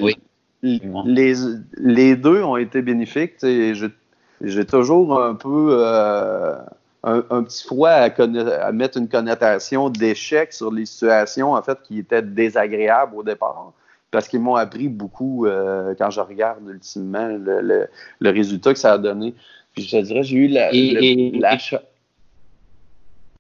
les, 0.62 1.34
les, 1.76 2.16
deux 2.16 2.42
ont 2.42 2.56
été 2.56 2.82
bénéfiques. 2.82 3.34
J'ai 3.42 4.64
toujours 4.64 5.22
un 5.22 5.34
peu 5.34 5.68
euh, 5.70 6.56
un, 7.02 7.42
petit 7.42 7.64
froid 7.64 7.90
à, 7.90 8.72
mettre 8.72 8.98
une 8.98 9.08
connotation 9.08 9.90
d'échec 9.90 10.52
sur 10.52 10.72
les 10.72 10.86
situations 10.86 11.52
en 11.52 11.62
fait 11.62 11.78
qui 11.82 11.98
étaient 11.98 12.22
désagréables 12.22 13.16
au 13.16 13.22
départ 13.22 13.72
parce 14.10 14.28
qu'ils 14.28 14.40
m'ont 14.40 14.56
appris 14.56 14.88
beaucoup 14.88 15.46
euh, 15.46 15.94
quand 15.96 16.10
je 16.10 16.20
regarde 16.20 16.68
ultimement 16.68 17.28
le, 17.28 17.88
résultat 18.20 18.72
que 18.72 18.78
ça 18.78 18.94
a 18.94 18.98
donné. 18.98 19.34
Puis 19.74 19.84
je 19.84 19.96
te 19.96 20.02
dirais, 20.02 20.22
j'ai 20.24 20.36
eu 20.36 20.48
la, 20.48 21.58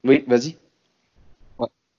Oui, 0.04 0.24
vas-y. 0.26 0.56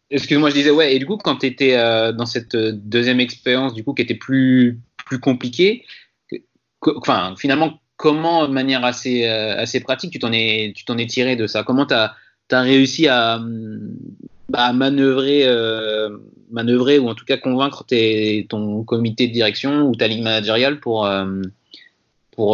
Excuse-moi, 0.09 0.49
je 0.49 0.55
disais, 0.55 0.95
et 0.95 0.99
du 0.99 1.05
coup, 1.05 1.17
quand 1.17 1.37
tu 1.37 1.45
étais 1.45 1.77
euh, 1.77 2.11
dans 2.11 2.25
cette 2.25 2.55
deuxième 2.55 3.21
expérience, 3.21 3.73
du 3.73 3.83
coup, 3.83 3.93
qui 3.93 4.01
était 4.01 4.15
plus, 4.15 4.81
plus 5.05 5.19
compliquée, 5.19 5.85
finalement, 7.37 7.79
comment, 7.95 8.47
de 8.47 8.53
manière 8.53 8.83
assez, 8.83 9.25
euh, 9.27 9.63
pratique, 9.83 10.11
tu 10.11 10.19
t'en 10.19 10.31
es, 10.33 10.73
tiré 11.07 11.35
de 11.35 11.47
ça? 11.47 11.63
Comment 11.63 11.85
tu 11.85 11.93
as, 11.93 12.15
réussi 12.49 13.07
à, 13.07 13.39
bah, 14.49 14.73
manœuvrer, 14.73 15.43
euh, 15.45 16.09
ou 16.51 17.09
en 17.09 17.15
tout 17.15 17.25
cas 17.25 17.37
convaincre 17.37 17.85
ton 18.49 18.83
comité 18.83 19.27
de 19.27 19.33
direction 19.33 19.83
ou 19.83 19.95
ta 19.95 20.07
ligue 20.07 20.23
managériale 20.23 20.79
pour, 20.79 21.05
euh, 21.05 21.41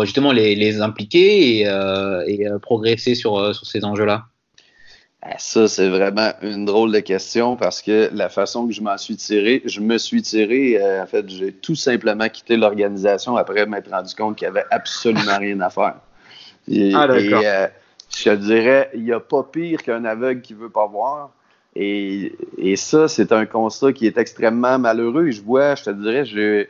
justement 0.04 0.32
les, 0.32 0.54
les 0.54 0.82
impliquer 0.82 1.62
et, 1.62 2.48
progresser 2.62 3.16
sur, 3.16 3.56
sur 3.56 3.66
ces 3.66 3.84
enjeux-là? 3.84 4.26
Ça, 5.38 5.68
c'est 5.68 5.90
vraiment 5.90 6.32
une 6.42 6.66
drôle 6.66 6.92
de 6.92 7.00
question 7.00 7.56
parce 7.56 7.82
que 7.82 8.10
la 8.14 8.30
façon 8.30 8.68
que 8.68 8.74
je 8.74 8.82
m'en 8.82 8.98
suis 8.98 9.16
tiré, 9.16 9.62
je 9.66 9.82
me 9.82 9.98
suis 9.98 10.22
tiré, 10.22 10.80
euh, 10.80 11.04
en 11.04 11.08
fait, 11.08 11.28
j'ai 11.28 11.52
tout 11.52 11.76
simplement 11.76 12.30
quitté 12.30 12.56
l'organisation 12.56 13.36
après 13.36 13.66
m'être 13.66 13.90
rendu 13.90 14.14
compte 14.16 14.38
qu'il 14.38 14.46
n'y 14.48 14.58
avait 14.58 14.68
absolument 14.70 15.38
rien 15.40 15.60
à 15.62 15.70
faire. 15.70 15.96
Et, 16.70 16.94
ah, 16.94 17.08
euh, 17.10 17.68
je 18.16 18.24
te 18.24 18.36
dirais, 18.36 18.92
il 18.94 19.04
n'y 19.04 19.12
a 19.12 19.20
pas 19.20 19.44
pire 19.44 19.82
qu'un 19.82 20.06
aveugle 20.06 20.42
qui 20.42 20.54
ne 20.54 20.60
veut 20.60 20.70
pas 20.70 20.86
voir. 20.86 21.32
Et, 21.76 22.34
et 22.58 22.76
ça, 22.76 23.08
c'est 23.08 23.32
un 23.32 23.46
constat 23.46 23.94
qui 23.94 24.08
est 24.08 24.18
extrêmement 24.18 24.80
malheureux. 24.80 25.30
Je 25.32 25.42
vois, 25.42 25.76
je 25.76 25.84
te 25.84 25.90
dirais, 25.90 26.26
j'ai 26.26 26.70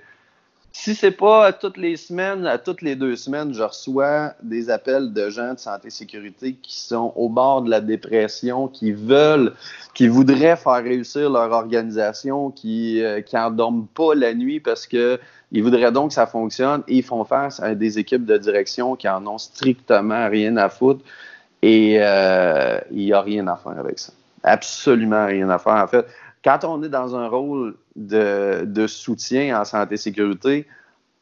si 0.79 0.93
c'est 0.93 1.11
pas 1.11 1.51
toutes 1.53 1.77
les 1.77 1.97
semaines, 1.97 2.45
à 2.45 2.59
toutes 2.59 2.83
les 2.83 2.95
deux 2.95 3.15
semaines, 3.15 3.51
je 3.51 3.63
reçois 3.63 4.33
des 4.43 4.69
appels 4.69 5.11
de 5.11 5.27
gens 5.31 5.55
de 5.55 5.59
santé 5.59 5.87
et 5.87 5.89
sécurité 5.89 6.53
qui 6.53 6.79
sont 6.79 7.13
au 7.15 7.29
bord 7.29 7.63
de 7.63 7.71
la 7.71 7.81
dépression, 7.81 8.67
qui 8.67 8.91
veulent, 8.91 9.53
qui 9.95 10.07
voudraient 10.07 10.55
faire 10.55 10.83
réussir 10.83 11.31
leur 11.31 11.51
organisation, 11.51 12.51
qui, 12.51 13.03
euh, 13.03 13.21
qui 13.21 13.35
en 13.35 13.49
dorment 13.49 13.87
pas 13.87 14.13
la 14.13 14.35
nuit 14.35 14.59
parce 14.59 14.85
que 14.85 15.19
ils 15.51 15.63
voudraient 15.63 15.91
donc 15.91 16.09
que 16.09 16.13
ça 16.13 16.27
fonctionne 16.27 16.83
et 16.87 16.97
ils 16.97 17.03
font 17.03 17.25
face 17.25 17.59
à 17.59 17.73
des 17.73 17.97
équipes 17.97 18.25
de 18.25 18.37
direction 18.37 18.95
qui 18.95 19.09
en 19.09 19.25
ont 19.25 19.39
strictement 19.39 20.29
rien 20.29 20.57
à 20.57 20.69
foutre 20.69 21.03
et 21.63 21.97
euh, 21.99 22.79
il 22.91 22.97
n'y 22.97 23.13
a 23.13 23.21
rien 23.21 23.47
à 23.47 23.55
faire 23.55 23.79
avec 23.79 23.97
ça. 23.97 24.13
Absolument 24.43 25.25
rien 25.25 25.49
à 25.49 25.57
faire. 25.57 25.73
En 25.73 25.87
fait, 25.87 26.05
quand 26.43 26.63
on 26.63 26.83
est 26.83 26.89
dans 26.89 27.15
un 27.15 27.27
rôle 27.27 27.75
de, 27.95 28.87
soutien 28.87 29.59
en 29.59 29.65
santé 29.65 29.95
et 29.95 29.97
sécurité, 29.97 30.65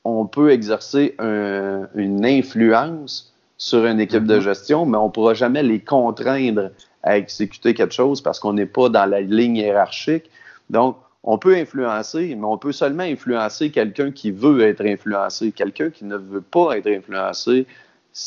on 0.03 0.25
peut 0.25 0.51
exercer 0.51 1.15
une 1.19 2.25
influence 2.25 3.33
sur 3.57 3.85
une 3.85 3.99
équipe 3.99 4.25
de 4.25 4.37
mm-hmm. 4.37 4.41
gestion, 4.41 4.85
mais 4.85 4.97
on 4.97 5.05
ne 5.05 5.11
pourra 5.11 5.33
jamais 5.33 5.63
les 5.63 5.79
contraindre 5.79 6.71
à 7.03 7.17
exécuter 7.17 7.73
quelque 7.73 7.93
chose 7.93 8.21
parce 8.21 8.39
qu'on 8.39 8.53
n'est 8.53 8.65
pas 8.65 8.89
dans 8.89 9.05
la 9.05 9.21
ligne 9.21 9.57
hiérarchique. 9.57 10.29
Donc, 10.69 10.97
on 11.23 11.39
peut 11.39 11.55
influencer, 11.55 12.35
mais 12.35 12.45
on 12.45 12.57
peut 12.57 12.71
seulement 12.71 13.03
influencer 13.03 13.71
quelqu'un 13.71 14.11
qui 14.11 14.29
veut 14.29 14.61
être 14.61 14.85
influencé. 14.85 15.51
Quelqu'un 15.51 15.89
qui 15.89 16.05
ne 16.05 16.17
veut 16.17 16.41
pas 16.41 16.77
être 16.77 16.87
influencé, 16.87 17.65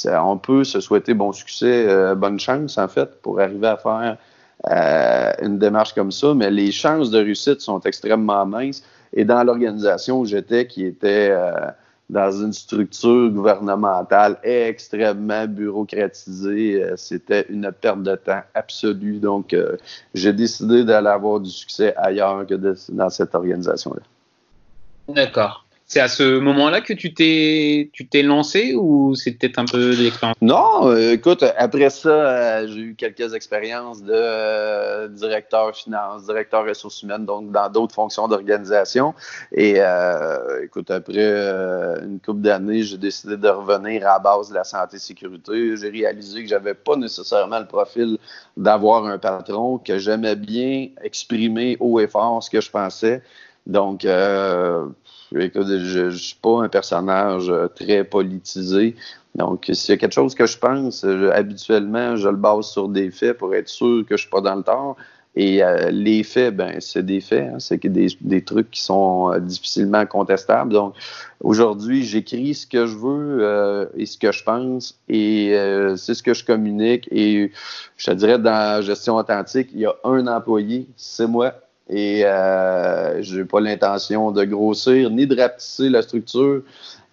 on 0.04 0.36
peut 0.36 0.64
se 0.64 0.80
souhaiter 0.80 1.14
bon 1.14 1.32
succès, 1.32 1.86
euh, 1.88 2.16
bonne 2.16 2.40
chance, 2.40 2.76
en 2.76 2.88
fait, 2.88 3.22
pour 3.22 3.40
arriver 3.40 3.68
à 3.68 3.76
faire 3.76 4.16
euh, 4.66 5.32
une 5.40 5.58
démarche 5.58 5.94
comme 5.94 6.10
ça, 6.10 6.34
mais 6.34 6.50
les 6.50 6.72
chances 6.72 7.10
de 7.10 7.18
réussite 7.18 7.60
sont 7.60 7.80
extrêmement 7.80 8.44
minces. 8.44 8.82
Et 9.12 9.24
dans 9.24 9.42
l'organisation 9.44 10.20
où 10.20 10.26
j'étais, 10.26 10.66
qui 10.66 10.84
était 10.84 11.30
euh, 11.30 11.70
dans 12.10 12.32
une 12.32 12.52
structure 12.52 13.30
gouvernementale 13.30 14.38
extrêmement 14.42 15.46
bureaucratisée, 15.46 16.82
euh, 16.82 16.96
c'était 16.96 17.46
une 17.48 17.70
perte 17.72 18.02
de 18.02 18.16
temps 18.16 18.42
absolue. 18.54 19.18
Donc, 19.18 19.54
j'ai 20.14 20.32
décidé 20.32 20.84
d'aller 20.84 21.08
avoir 21.08 21.40
du 21.40 21.50
succès 21.50 21.94
ailleurs 21.96 22.44
que 22.46 22.54
dans 22.54 23.10
cette 23.10 23.34
organisation-là. 23.34 24.02
D'accord. 25.08 25.67
C'est 25.90 26.00
à 26.00 26.08
ce 26.08 26.38
moment-là 26.38 26.82
que 26.82 26.92
tu 26.92 27.14
t'es 27.14 27.88
tu 27.94 28.06
t'es 28.06 28.22
lancé 28.22 28.74
ou 28.74 29.14
c'est 29.14 29.32
peut-être 29.32 29.58
un 29.58 29.64
peu 29.64 29.96
de 29.96 30.02
l'expérience? 30.02 30.36
Non, 30.42 30.90
euh, 30.90 31.12
écoute, 31.12 31.42
après 31.56 31.88
ça, 31.88 32.10
euh, 32.10 32.68
j'ai 32.68 32.80
eu 32.80 32.94
quelques 32.94 33.32
expériences 33.32 34.02
de 34.02 34.12
euh, 34.12 35.08
directeur 35.08 35.74
finance, 35.74 36.26
directeur 36.26 36.66
ressources 36.66 37.02
humaines, 37.02 37.24
donc 37.24 37.52
dans 37.52 37.70
d'autres 37.70 37.94
fonctions 37.94 38.28
d'organisation. 38.28 39.14
Et 39.50 39.78
écoute, 40.62 40.90
après 40.90 41.24
une 42.02 42.20
couple 42.20 42.42
d'années, 42.42 42.82
j'ai 42.82 42.98
décidé 42.98 43.38
de 43.38 43.48
revenir 43.48 44.06
à 44.06 44.12
la 44.12 44.18
base 44.18 44.50
de 44.50 44.56
la 44.56 44.64
santé 44.64 44.96
et 44.96 45.00
sécurité. 45.00 45.74
J'ai 45.78 45.88
réalisé 45.88 46.42
que 46.42 46.48
j'avais 46.50 46.74
pas 46.74 46.96
nécessairement 46.96 47.60
le 47.60 47.66
profil 47.66 48.18
d'avoir 48.58 49.06
un 49.06 49.16
patron, 49.16 49.78
que 49.78 49.96
j'aimais 49.96 50.36
bien 50.36 50.88
exprimer 51.02 51.78
haut 51.80 51.98
et 51.98 52.08
fort 52.08 52.42
ce 52.42 52.50
que 52.50 52.60
je 52.60 52.70
pensais. 52.70 53.22
Donc, 53.66 54.04
je 55.32 56.04
ne 56.04 56.10
suis 56.10 56.36
pas 56.40 56.62
un 56.62 56.68
personnage 56.68 57.50
euh, 57.50 57.68
très 57.68 58.04
politisé. 58.04 58.96
Donc, 59.34 59.70
s'il 59.72 59.92
y 59.92 59.96
a 59.96 59.98
quelque 59.98 60.14
chose 60.14 60.34
que 60.34 60.46
je 60.46 60.58
pense, 60.58 61.04
euh, 61.04 61.30
habituellement, 61.32 62.16
je 62.16 62.28
le 62.28 62.36
base 62.36 62.66
sur 62.66 62.88
des 62.88 63.10
faits 63.10 63.38
pour 63.38 63.54
être 63.54 63.68
sûr 63.68 64.02
que 64.02 64.10
je 64.10 64.14
ne 64.14 64.18
suis 64.18 64.30
pas 64.30 64.40
dans 64.40 64.54
le 64.54 64.62
tort. 64.62 64.96
Et 65.36 65.62
euh, 65.62 65.90
les 65.90 66.24
faits, 66.24 66.56
ben, 66.56 66.80
c'est 66.80 67.04
des 67.04 67.20
faits. 67.20 67.50
Hein. 67.52 67.58
c'est 67.58 67.86
des, 67.86 68.08
des, 68.20 68.42
trucs 68.42 68.70
qui 68.70 68.80
sont 68.80 69.38
difficilement 69.38 70.04
contestables. 70.06 70.72
Donc, 70.72 70.94
aujourd'hui, 71.40 72.02
j'écris 72.02 72.54
ce 72.54 72.66
que 72.66 72.86
je 72.86 72.96
veux 72.96 73.88
et 73.96 74.06
ce 74.06 74.18
que 74.18 74.32
je 74.32 74.42
pense 74.42 74.98
et 75.08 75.54
c'est 75.96 76.14
ce 76.14 76.22
que 76.24 76.34
je 76.34 76.44
communique. 76.44 77.06
Et 77.12 77.52
je 77.96 78.10
te 78.10 78.16
dirais, 78.16 78.38
dans 78.38 78.50
la 78.50 78.80
gestion 78.80 79.14
authentique, 79.16 79.68
il 79.74 79.80
y 79.80 79.86
a 79.86 79.94
un 80.02 80.26
employé, 80.26 80.88
c'est 80.96 81.28
moi. 81.28 81.54
Et 81.90 82.24
euh, 82.24 83.22
je 83.22 83.38
n'ai 83.38 83.44
pas 83.44 83.60
l'intention 83.60 84.30
de 84.30 84.44
grossir 84.44 85.10
ni 85.10 85.26
de 85.26 85.40
rapetisser 85.40 85.88
la 85.88 86.02
structure. 86.02 86.62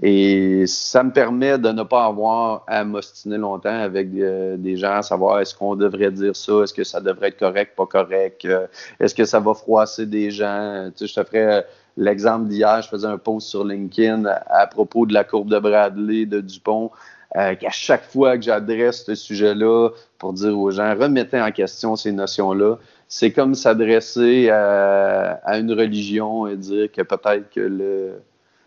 Et 0.01 0.65
ça 0.67 1.03
me 1.03 1.11
permet 1.11 1.57
de 1.57 1.69
ne 1.69 1.83
pas 1.83 2.05
avoir 2.05 2.63
à 2.67 2.83
m'ostiner 2.83 3.37
longtemps 3.37 3.69
avec 3.79 4.09
euh, 4.13 4.57
des 4.57 4.75
gens, 4.75 4.95
à 4.95 5.01
savoir 5.01 5.39
est-ce 5.39 5.55
qu'on 5.55 5.77
devrait 5.77 6.11
dire 6.11 6.35
ça, 6.35 6.63
est-ce 6.63 6.73
que 6.73 6.83
ça 6.83 6.99
devrait 6.99 7.29
être 7.29 7.39
correct, 7.39 7.77
pas 7.77 7.85
correct, 7.85 8.43
euh, 8.43 8.67
est-ce 8.99 9.15
que 9.15 9.23
ça 9.23 9.39
va 9.39 9.53
froisser 9.53 10.05
des 10.05 10.31
gens? 10.31 10.89
Tu 10.97 11.07
sais, 11.07 11.13
je 11.13 11.21
te 11.21 11.25
ferai 11.25 11.63
l'exemple 11.95 12.47
d'hier, 12.49 12.81
je 12.81 12.89
faisais 12.89 13.07
un 13.07 13.17
post 13.17 13.47
sur 13.47 13.63
LinkedIn 13.63 14.25
à, 14.25 14.67
propos 14.67 15.05
de 15.05 15.13
la 15.13 15.23
courbe 15.23 15.49
de 15.49 15.59
Bradley 15.59 16.25
de 16.25 16.41
Dupont. 16.41 16.91
Qu'à 17.35 17.69
chaque 17.69 18.05
fois 18.05 18.37
que 18.37 18.43
j'adresse 18.43 19.05
ce 19.05 19.15
sujet-là 19.15 19.89
pour 20.17 20.33
dire 20.33 20.57
aux 20.57 20.71
gens, 20.71 20.95
remettez 20.95 21.39
en 21.41 21.51
question 21.51 21.95
ces 21.95 22.11
notions-là, 22.11 22.77
c'est 23.07 23.31
comme 23.31 23.55
s'adresser 23.55 24.49
à, 24.49 25.57
une 25.57 25.71
religion 25.71 26.47
et 26.47 26.55
dire 26.55 26.91
que 26.91 27.01
peut-être 27.01 27.49
que 27.49 27.59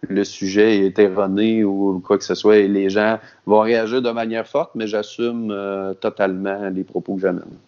le, 0.09 0.25
sujet 0.25 0.87
est 0.87 0.99
erroné 0.99 1.65
ou 1.65 2.01
quoi 2.05 2.19
que 2.19 2.25
ce 2.25 2.35
soit 2.35 2.59
et 2.59 2.69
les 2.69 2.91
gens 2.91 3.19
vont 3.47 3.61
réagir 3.61 4.03
de 4.03 4.11
manière 4.11 4.47
forte, 4.47 4.73
mais 4.75 4.87
j'assume 4.87 5.51
euh, 5.51 5.95
totalement 5.95 6.69
les 6.69 6.85
propos 6.85 7.17
que 7.17 7.23
j'amène. 7.23 7.59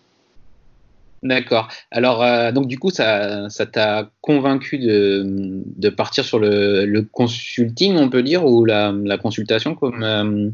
D'accord. 1.23 1.69
Alors, 1.91 2.23
euh, 2.23 2.51
donc 2.51 2.67
du 2.67 2.79
coup, 2.79 2.91
ça, 2.91 3.49
t'a 3.71 4.11
convaincu 4.23 4.79
de, 4.79 5.89
partir 5.91 6.25
sur 6.25 6.39
le, 6.39 7.03
consulting, 7.13 7.97
on 7.97 8.09
peut 8.09 8.23
dire, 8.23 8.47
ou 8.47 8.65
la, 8.65 9.19
consultation 9.21 9.75
comme, 9.75 10.03
euh, 10.03 10.51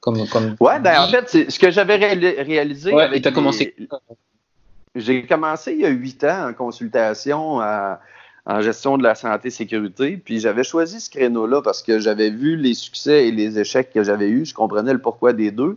Comme, 0.00 0.26
comme 0.28 0.56
ouais, 0.60 0.80
ben, 0.80 1.02
en 1.02 1.08
fait, 1.08 1.28
c'est 1.28 1.50
ce 1.50 1.58
que 1.58 1.70
j'avais 1.70 1.96
réalisé. 1.96 2.92
Ouais, 2.92 3.16
et 3.16 3.20
tu 3.20 3.28
as 3.28 3.32
commencé. 3.32 3.74
J'ai 4.94 5.24
commencé 5.26 5.72
il 5.72 5.80
y 5.80 5.86
a 5.86 5.90
huit 5.90 6.24
ans 6.24 6.48
en 6.48 6.52
consultation 6.52 7.60
en 8.46 8.60
gestion 8.62 8.98
de 8.98 9.02
la 9.02 9.14
santé-sécurité, 9.14 10.16
puis 10.16 10.40
j'avais 10.40 10.64
choisi 10.64 11.00
ce 11.00 11.10
créneau-là 11.10 11.62
parce 11.62 11.82
que 11.82 11.98
j'avais 11.98 12.30
vu 12.30 12.56
les 12.56 12.74
succès 12.74 13.28
et 13.28 13.30
les 13.30 13.58
échecs 13.58 13.92
que 13.92 14.02
j'avais 14.02 14.28
eus, 14.28 14.46
je 14.46 14.54
comprenais 14.54 14.92
le 14.92 14.98
pourquoi 14.98 15.32
des 15.32 15.50
deux. 15.50 15.76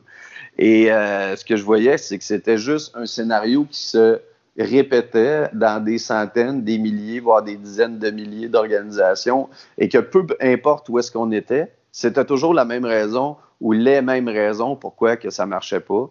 Et 0.58 0.92
euh, 0.92 1.36
ce 1.36 1.44
que 1.44 1.56
je 1.56 1.64
voyais, 1.64 1.98
c'est 1.98 2.18
que 2.18 2.24
c'était 2.24 2.58
juste 2.58 2.96
un 2.96 3.06
scénario 3.06 3.66
qui 3.70 3.84
se 3.84 4.22
répétait 4.58 5.50
dans 5.54 5.84
des 5.84 5.98
centaines, 5.98 6.64
des 6.64 6.78
milliers, 6.78 7.20
voire 7.20 7.42
des 7.42 7.58
dizaines 7.58 8.00
de 8.00 8.12
milliers 8.12 8.50
d'organisations, 8.50 9.50
et 9.78 9.90
que 9.90 9.98
peu 9.98 10.26
importe 10.40 10.90
où 10.90 11.00
est-ce 11.00 11.12
qu'on 11.12 11.32
était, 11.32 11.72
c'était 11.94 12.26
toujours 12.26 12.54
la 12.56 12.66
même 12.66 12.86
raison 12.86 13.38
ou 13.62 13.72
les 13.72 14.02
mêmes 14.02 14.28
raisons 14.28 14.76
pourquoi 14.76 15.16
que 15.16 15.30
ça 15.30 15.46
marchait 15.46 15.80
pas. 15.80 16.10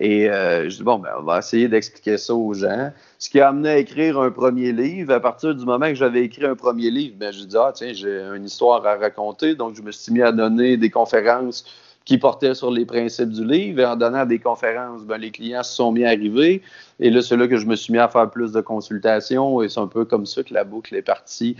Et 0.00 0.28
euh, 0.28 0.68
je 0.68 0.78
dis, 0.78 0.82
bon, 0.82 0.98
ben, 0.98 1.10
on 1.18 1.22
va 1.22 1.38
essayer 1.38 1.68
d'expliquer 1.68 2.16
ça 2.16 2.34
aux 2.34 2.52
gens. 2.52 2.90
Ce 3.18 3.30
qui 3.30 3.38
a 3.38 3.48
amené 3.48 3.68
à 3.68 3.76
écrire 3.76 4.18
un 4.18 4.30
premier 4.30 4.72
livre, 4.72 5.12
à 5.12 5.20
partir 5.20 5.54
du 5.54 5.64
moment 5.64 5.86
que 5.86 5.94
j'avais 5.94 6.22
écrit 6.22 6.46
un 6.46 6.56
premier 6.56 6.90
livre, 6.90 7.16
ben, 7.18 7.32
je 7.32 7.44
dis, 7.44 7.56
ah, 7.56 7.70
tiens, 7.72 7.92
j'ai 7.92 8.22
une 8.34 8.44
histoire 8.44 8.84
à 8.86 8.96
raconter. 8.96 9.54
Donc, 9.54 9.76
je 9.76 9.82
me 9.82 9.92
suis 9.92 10.12
mis 10.12 10.22
à 10.22 10.32
donner 10.32 10.78
des 10.78 10.90
conférences 10.90 11.64
qui 12.06 12.16
portaient 12.16 12.54
sur 12.54 12.70
les 12.70 12.86
principes 12.86 13.28
du 13.28 13.44
livre. 13.44 13.80
Et 13.80 13.86
en 13.86 13.94
donnant 13.94 14.24
des 14.24 14.38
conférences, 14.38 15.02
ben, 15.02 15.18
les 15.18 15.30
clients 15.30 15.62
se 15.62 15.74
sont 15.74 15.92
mis 15.92 16.04
à 16.04 16.08
arriver. 16.08 16.62
Et 16.98 17.10
là, 17.10 17.20
c'est 17.20 17.36
là 17.36 17.46
que 17.46 17.58
je 17.58 17.66
me 17.66 17.76
suis 17.76 17.92
mis 17.92 17.98
à 17.98 18.08
faire 18.08 18.28
plus 18.30 18.52
de 18.52 18.62
consultations. 18.62 19.62
Et 19.62 19.68
c'est 19.68 19.80
un 19.80 19.86
peu 19.86 20.06
comme 20.06 20.24
ça 20.24 20.42
que 20.42 20.54
la 20.54 20.64
boucle 20.64 20.96
est 20.96 21.02
partie. 21.02 21.56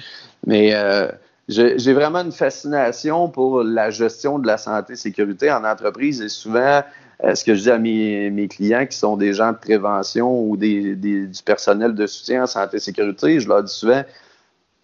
Mais 0.47 0.75
euh, 0.75 1.09
j'ai 1.51 1.93
vraiment 1.93 2.21
une 2.21 2.33
fascination 2.33 3.29
pour 3.29 3.63
la 3.63 3.91
gestion 3.91 4.39
de 4.39 4.47
la 4.47 4.57
santé-sécurité 4.57 5.51
en 5.51 5.65
entreprise. 5.65 6.23
Et 6.23 6.29
souvent, 6.29 6.83
euh, 7.25 7.35
ce 7.35 7.45
que 7.45 7.55
je 7.55 7.63
dis 7.63 7.71
à 7.71 7.79
mes, 7.79 8.49
clients 8.49 8.87
qui 8.87 8.97
sont 8.97 9.17
des 9.17 9.33
gens 9.33 9.53
de 9.53 9.59
prévention 9.59 10.43
ou 10.43 10.57
du 10.57 11.31
personnel 11.45 11.95
de 11.95 12.07
soutien 12.07 12.45
en 12.45 12.47
santé-sécurité, 12.47 13.41
je 13.41 13.49
leur 13.49 13.65
dis 13.65 13.73
souvent, 13.73 14.03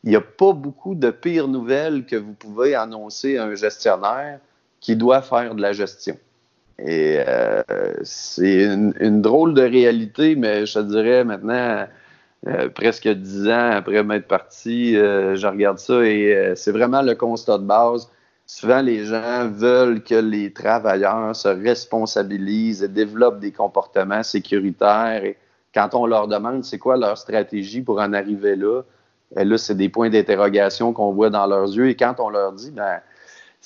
il 0.05 0.11
n'y 0.11 0.17
a 0.17 0.21
pas 0.21 0.53
beaucoup 0.53 0.95
de 0.95 1.11
pires 1.11 1.49
nouvelles 1.49 2.05
que 2.05 2.17
vous 2.17 2.33
pouvez 2.33 2.75
annoncer 2.75 3.39
à 3.39 3.45
un 3.45 3.55
gestionnaire 3.55 4.41
qui 4.81 4.97
doit 4.97 5.23
faire 5.23 5.55
de 5.55 5.63
la 5.63 5.73
gestion. 5.73 6.17
Et 6.79 7.19
euh, 7.27 7.63
c'est 8.03 8.65
une, 8.65 9.23
drôle 9.23 9.55
de 9.55 9.63
réalité, 9.63 10.37
mais 10.37 10.67
je 10.67 10.75
te 10.75 10.85
dirais 10.85 11.25
maintenant, 11.25 11.87
euh, 12.47 12.69
presque 12.69 13.09
dix 13.09 13.49
ans 13.49 13.71
après 13.73 14.03
m'être 14.03 14.29
parti, 14.29 14.95
je 14.95 15.47
regarde 15.47 15.79
ça 15.79 16.05
et 16.05 16.53
c'est 16.55 16.73
vraiment 16.73 17.03
le 17.03 17.15
constat 17.15 17.59
de 17.59 17.65
base 17.65 18.09
souvent 18.47 18.81
les 18.81 19.05
gens 19.05 19.49
veulent 19.49 20.03
que 20.03 20.15
les 20.15 20.53
travailleurs 20.53 21.35
se 21.35 21.49
responsabilisent 21.49 22.85
et 22.85 22.89
développent 22.89 23.41
des 23.41 23.53
comportements 23.53 24.23
sécuritaires. 24.23 25.23
Quand 25.75 25.95
on 25.95 26.07
leur 26.07 26.29
demande 26.29 26.65
c'est 26.65 26.79
quoi 26.79 26.97
leur 26.97 27.19
stratégie 27.19 27.83
pour 27.83 28.01
en 28.01 28.13
arriver 28.13 28.55
là, 28.55 28.83
et 29.37 29.45
là, 29.45 29.59
c'est 29.59 29.75
des 29.75 29.89
points 29.89 30.09
d'interrogation 30.09 30.93
qu'on 30.93 31.13
voit 31.13 31.31
dans 31.31 31.47
leurs 31.47 31.67
yeux. 31.75 31.89
Et 31.89 31.97
quand 31.97 32.21
on 32.21 32.29
leur 32.29 32.53
dit, 32.53 32.71
ben, 32.71 33.01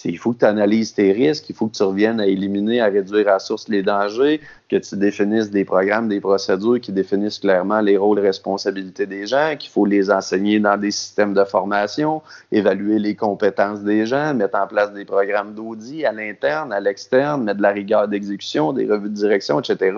il 0.04 0.18
faut 0.18 0.32
que 0.32 0.38
tu 0.38 0.44
analyses 0.44 0.94
tes 0.94 1.12
risques, 1.12 1.48
il 1.50 1.54
faut 1.54 1.66
que 1.66 1.76
tu 1.76 1.82
reviennes 1.82 2.20
à 2.20 2.26
éliminer, 2.26 2.80
à 2.80 2.86
réduire 2.86 3.28
à 3.28 3.38
source 3.38 3.68
les 3.68 3.82
dangers, 3.82 4.40
que 4.68 4.76
tu 4.76 4.96
définisses 4.96 5.50
des 5.50 5.64
programmes, 5.64 6.08
des 6.08 6.20
procédures 6.20 6.80
qui 6.80 6.92
définissent 6.92 7.38
clairement 7.38 7.80
les 7.80 7.96
rôles 7.96 8.18
et 8.20 8.22
responsabilités 8.22 9.06
des 9.06 9.26
gens, 9.26 9.56
qu'il 9.58 9.70
faut 9.70 9.84
les 9.84 10.10
enseigner 10.10 10.60
dans 10.60 10.76
des 10.76 10.90
systèmes 10.90 11.34
de 11.34 11.44
formation, 11.44 12.22
évaluer 12.52 12.98
les 12.98 13.14
compétences 13.14 13.80
des 13.80 14.06
gens, 14.06 14.32
mettre 14.34 14.58
en 14.58 14.66
place 14.66 14.92
des 14.92 15.04
programmes 15.04 15.54
d'audit 15.54 16.04
à 16.04 16.12
l'interne, 16.12 16.72
à 16.72 16.80
l'externe, 16.80 17.44
mettre 17.44 17.58
de 17.58 17.62
la 17.62 17.72
rigueur 17.72 18.08
d'exécution, 18.08 18.72
des 18.72 18.86
revues 18.86 19.10
de 19.10 19.14
direction, 19.14 19.60
etc. 19.60 19.96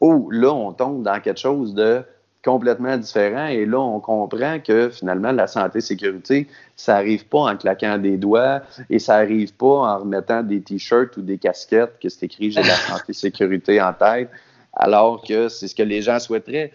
Oh, 0.00 0.28
là, 0.30 0.52
on 0.52 0.72
tombe 0.72 1.02
dans 1.02 1.20
quelque 1.20 1.40
chose 1.40 1.74
de 1.74 2.02
complètement 2.44 2.96
différent. 2.96 3.46
Et 3.46 3.66
là, 3.66 3.78
on 3.78 4.00
comprend 4.00 4.58
que 4.60 4.90
finalement, 4.90 5.32
la 5.32 5.46
santé-sécurité, 5.46 6.48
ça 6.76 6.94
n'arrive 6.94 7.26
pas 7.26 7.40
en 7.40 7.56
claquant 7.56 7.98
des 7.98 8.16
doigts 8.16 8.62
et 8.88 8.98
ça 8.98 9.18
n'arrive 9.18 9.52
pas 9.54 9.66
en 9.66 9.98
remettant 9.98 10.42
des 10.42 10.60
t-shirts 10.60 11.16
ou 11.16 11.22
des 11.22 11.38
casquettes 11.38 11.98
que 12.02 12.08
c'est 12.08 12.26
écrit 12.26 12.50
J'ai 12.50 12.62
la 12.62 12.74
santé-sécurité 12.88 13.80
en 13.80 13.92
tête, 13.92 14.30
alors 14.72 15.22
que 15.22 15.48
c'est 15.48 15.68
ce 15.68 15.74
que 15.74 15.82
les 15.82 16.02
gens 16.02 16.18
souhaiteraient. 16.18 16.72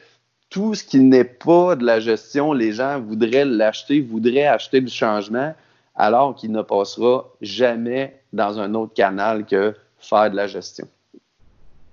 Tout 0.50 0.76
ce 0.76 0.84
qui 0.84 1.00
n'est 1.00 1.24
pas 1.24 1.76
de 1.76 1.84
la 1.84 2.00
gestion, 2.00 2.54
les 2.54 2.72
gens 2.72 3.02
voudraient 3.02 3.46
l'acheter, 3.46 4.00
voudraient 4.02 4.46
acheter 4.46 4.80
du 4.80 4.92
changement, 4.92 5.54
alors 5.96 6.36
qu'il 6.36 6.52
ne 6.52 6.62
passera 6.62 7.26
jamais 7.42 8.20
dans 8.32 8.60
un 8.60 8.74
autre 8.76 8.94
canal 8.94 9.46
que 9.46 9.74
faire 9.98 10.30
de 10.30 10.36
la 10.36 10.48
gestion. 10.48 10.88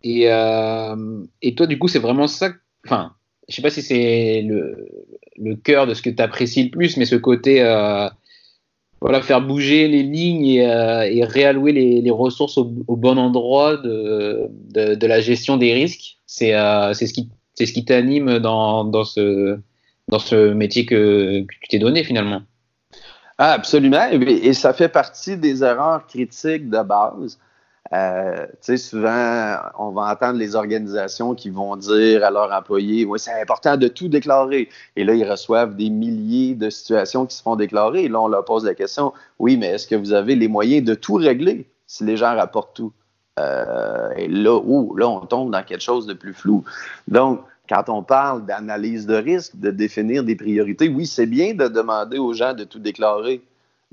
Et, 0.02 0.30
euh, 0.30 1.24
et 1.40 1.54
toi, 1.54 1.66
du 1.66 1.78
coup, 1.78 1.88
c'est 1.88 2.00
vraiment 2.00 2.26
ça. 2.26 2.50
Enfin, 2.84 3.14
je 3.52 3.56
sais 3.56 3.62
pas 3.62 3.70
si 3.70 3.82
c'est 3.82 4.42
le, 4.42 5.54
cœur 5.56 5.86
de 5.86 5.92
ce 5.92 6.00
que 6.00 6.08
tu 6.08 6.22
apprécies 6.22 6.64
le 6.64 6.70
plus, 6.70 6.96
mais 6.96 7.04
ce 7.04 7.16
côté 7.16 7.62
euh, 7.62 8.08
voilà, 9.02 9.20
faire 9.20 9.42
bouger 9.42 9.88
les 9.88 10.02
lignes 10.02 10.46
et, 10.46 10.66
euh, 10.66 11.26
réallouer 11.26 11.72
les, 11.72 12.10
ressources 12.10 12.56
au, 12.56 12.64
bon 12.64 13.18
endroit 13.18 13.76
de, 13.76 15.06
la 15.06 15.20
gestion 15.20 15.58
des 15.58 15.74
risques, 15.74 16.16
c'est 16.26 16.54
euh, 16.54 16.94
ce 16.94 17.04
qui, 17.04 17.84
t'anime 17.84 18.38
dans, 18.38 18.84
dans, 18.84 19.04
ce, 19.04 19.58
dans 20.08 20.18
ce 20.18 20.54
métier 20.54 20.86
que, 20.86 21.42
que 21.42 21.54
tu 21.60 21.68
t'es 21.68 21.78
donné 21.78 22.04
finalement. 22.04 22.42
Ah, 23.36 23.52
absolument. 23.52 24.08
Et, 24.10 24.54
ça 24.54 24.72
fait 24.72 24.88
partie 24.88 25.36
des 25.36 25.62
erreurs 25.62 26.06
critiques 26.06 26.70
de 26.70 26.82
base. 26.82 27.38
Euh, 27.94 28.46
tu 28.46 28.56
sais, 28.60 28.76
souvent, 28.78 29.56
on 29.78 29.90
va 29.90 30.12
entendre 30.12 30.38
les 30.38 30.56
organisations 30.56 31.34
qui 31.34 31.50
vont 31.50 31.76
dire 31.76 32.24
à 32.24 32.30
leurs 32.30 32.50
employés, 32.50 33.04
oui, 33.04 33.18
c'est 33.18 33.38
important 33.38 33.76
de 33.76 33.88
tout 33.88 34.08
déclarer. 34.08 34.68
Et 34.96 35.04
là, 35.04 35.14
ils 35.14 35.30
reçoivent 35.30 35.76
des 35.76 35.90
milliers 35.90 36.54
de 36.54 36.70
situations 36.70 37.26
qui 37.26 37.36
se 37.36 37.42
font 37.42 37.56
déclarer. 37.56 38.04
Et 38.04 38.08
là, 38.08 38.20
on 38.20 38.28
leur 38.28 38.44
pose 38.44 38.64
la 38.64 38.74
question, 38.74 39.12
oui, 39.38 39.58
mais 39.58 39.66
est-ce 39.66 39.86
que 39.86 39.94
vous 39.94 40.12
avez 40.12 40.36
les 40.36 40.48
moyens 40.48 40.84
de 40.84 40.94
tout 40.94 41.14
régler 41.14 41.66
si 41.86 42.04
les 42.04 42.16
gens 42.16 42.34
rapportent 42.34 42.74
tout? 42.74 42.92
Euh, 43.38 44.10
et 44.16 44.28
là, 44.28 44.54
oh, 44.54 44.94
là, 44.96 45.08
on 45.08 45.20
tombe 45.20 45.50
dans 45.50 45.62
quelque 45.62 45.82
chose 45.82 46.06
de 46.06 46.14
plus 46.14 46.32
flou. 46.32 46.64
Donc, 47.08 47.40
quand 47.68 47.88
on 47.88 48.02
parle 48.02 48.46
d'analyse 48.46 49.06
de 49.06 49.14
risque, 49.14 49.56
de 49.56 49.70
définir 49.70 50.24
des 50.24 50.36
priorités, 50.36 50.88
oui, 50.88 51.06
c'est 51.06 51.26
bien 51.26 51.54
de 51.54 51.68
demander 51.68 52.18
aux 52.18 52.32
gens 52.32 52.54
de 52.54 52.64
tout 52.64 52.78
déclarer. 52.78 53.42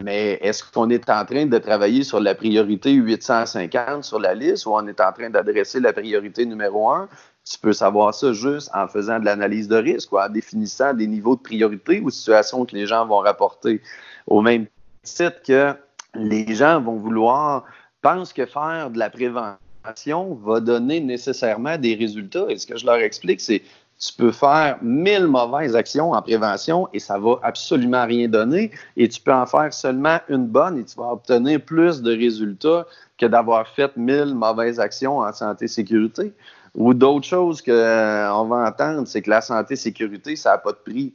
Mais 0.03 0.39
est-ce 0.41 0.63
qu'on 0.63 0.89
est 0.89 1.09
en 1.09 1.25
train 1.25 1.45
de 1.45 1.57
travailler 1.57 2.03
sur 2.03 2.19
la 2.19 2.33
priorité 2.33 2.91
850 2.91 4.03
sur 4.03 4.19
la 4.19 4.33
liste 4.33 4.65
ou 4.65 4.71
on 4.73 4.87
est 4.87 5.01
en 5.01 5.11
train 5.11 5.29
d'adresser 5.29 5.79
la 5.79 5.91
priorité 5.91 6.45
numéro 6.45 6.89
un? 6.89 7.09
Tu 7.43 7.59
peux 7.59 7.73
savoir 7.73 8.13
ça 8.13 8.31
juste 8.31 8.69
en 8.73 8.87
faisant 8.87 9.19
de 9.19 9.25
l'analyse 9.25 9.67
de 9.67 9.75
risque 9.75 10.11
ou 10.13 10.19
en 10.19 10.29
définissant 10.29 10.93
des 10.93 11.07
niveaux 11.07 11.35
de 11.35 11.41
priorité 11.41 11.99
ou 11.99 12.09
situations 12.09 12.65
que 12.65 12.75
les 12.75 12.85
gens 12.85 13.05
vont 13.05 13.19
rapporter. 13.19 13.81
Au 14.27 14.41
même 14.41 14.67
titre 15.03 15.41
que 15.45 15.73
les 16.15 16.55
gens 16.55 16.79
vont 16.79 16.95
vouloir, 16.95 17.65
pensent 18.01 18.31
que 18.31 18.45
faire 18.45 18.89
de 18.91 18.99
la 18.99 19.09
prévention 19.09 20.35
va 20.35 20.59
donner 20.59 21.01
nécessairement 21.01 21.77
des 21.77 21.95
résultats. 21.95 22.45
Et 22.49 22.57
ce 22.57 22.67
que 22.67 22.77
je 22.77 22.85
leur 22.85 22.97
explique, 22.97 23.41
c'est 23.41 23.63
tu 23.99 24.13
peux 24.13 24.31
faire 24.31 24.77
mille 24.81 25.27
mauvaises 25.27 25.75
actions 25.75 26.13
en 26.13 26.21
prévention 26.21 26.87
et 26.93 26.99
ça 26.99 27.19
va 27.19 27.35
absolument 27.43 28.05
rien 28.05 28.29
donner. 28.29 28.71
Et 28.95 29.09
tu 29.09 29.19
peux 29.19 29.33
en 29.33 29.45
faire 29.45 29.73
seulement 29.73 30.19
une 30.29 30.47
bonne 30.47 30.79
et 30.79 30.85
tu 30.85 30.95
vas 30.95 31.11
obtenir 31.11 31.61
plus 31.61 32.01
de 32.01 32.15
résultats 32.15 32.87
que 33.17 33.25
d'avoir 33.25 33.67
fait 33.67 33.95
mille 33.97 34.33
mauvaises 34.35 34.79
actions 34.79 35.17
en 35.17 35.33
santé-sécurité. 35.33 36.33
Ou 36.75 36.93
d'autres 36.93 37.27
choses 37.27 37.61
qu'on 37.61 37.71
euh, 37.71 38.43
va 38.43 38.69
entendre, 38.69 39.05
c'est 39.05 39.21
que 39.21 39.29
la 39.29 39.41
santé-sécurité, 39.41 40.37
ça 40.37 40.51
n'a 40.51 40.57
pas 40.59 40.71
de 40.71 40.77
prix 40.77 41.13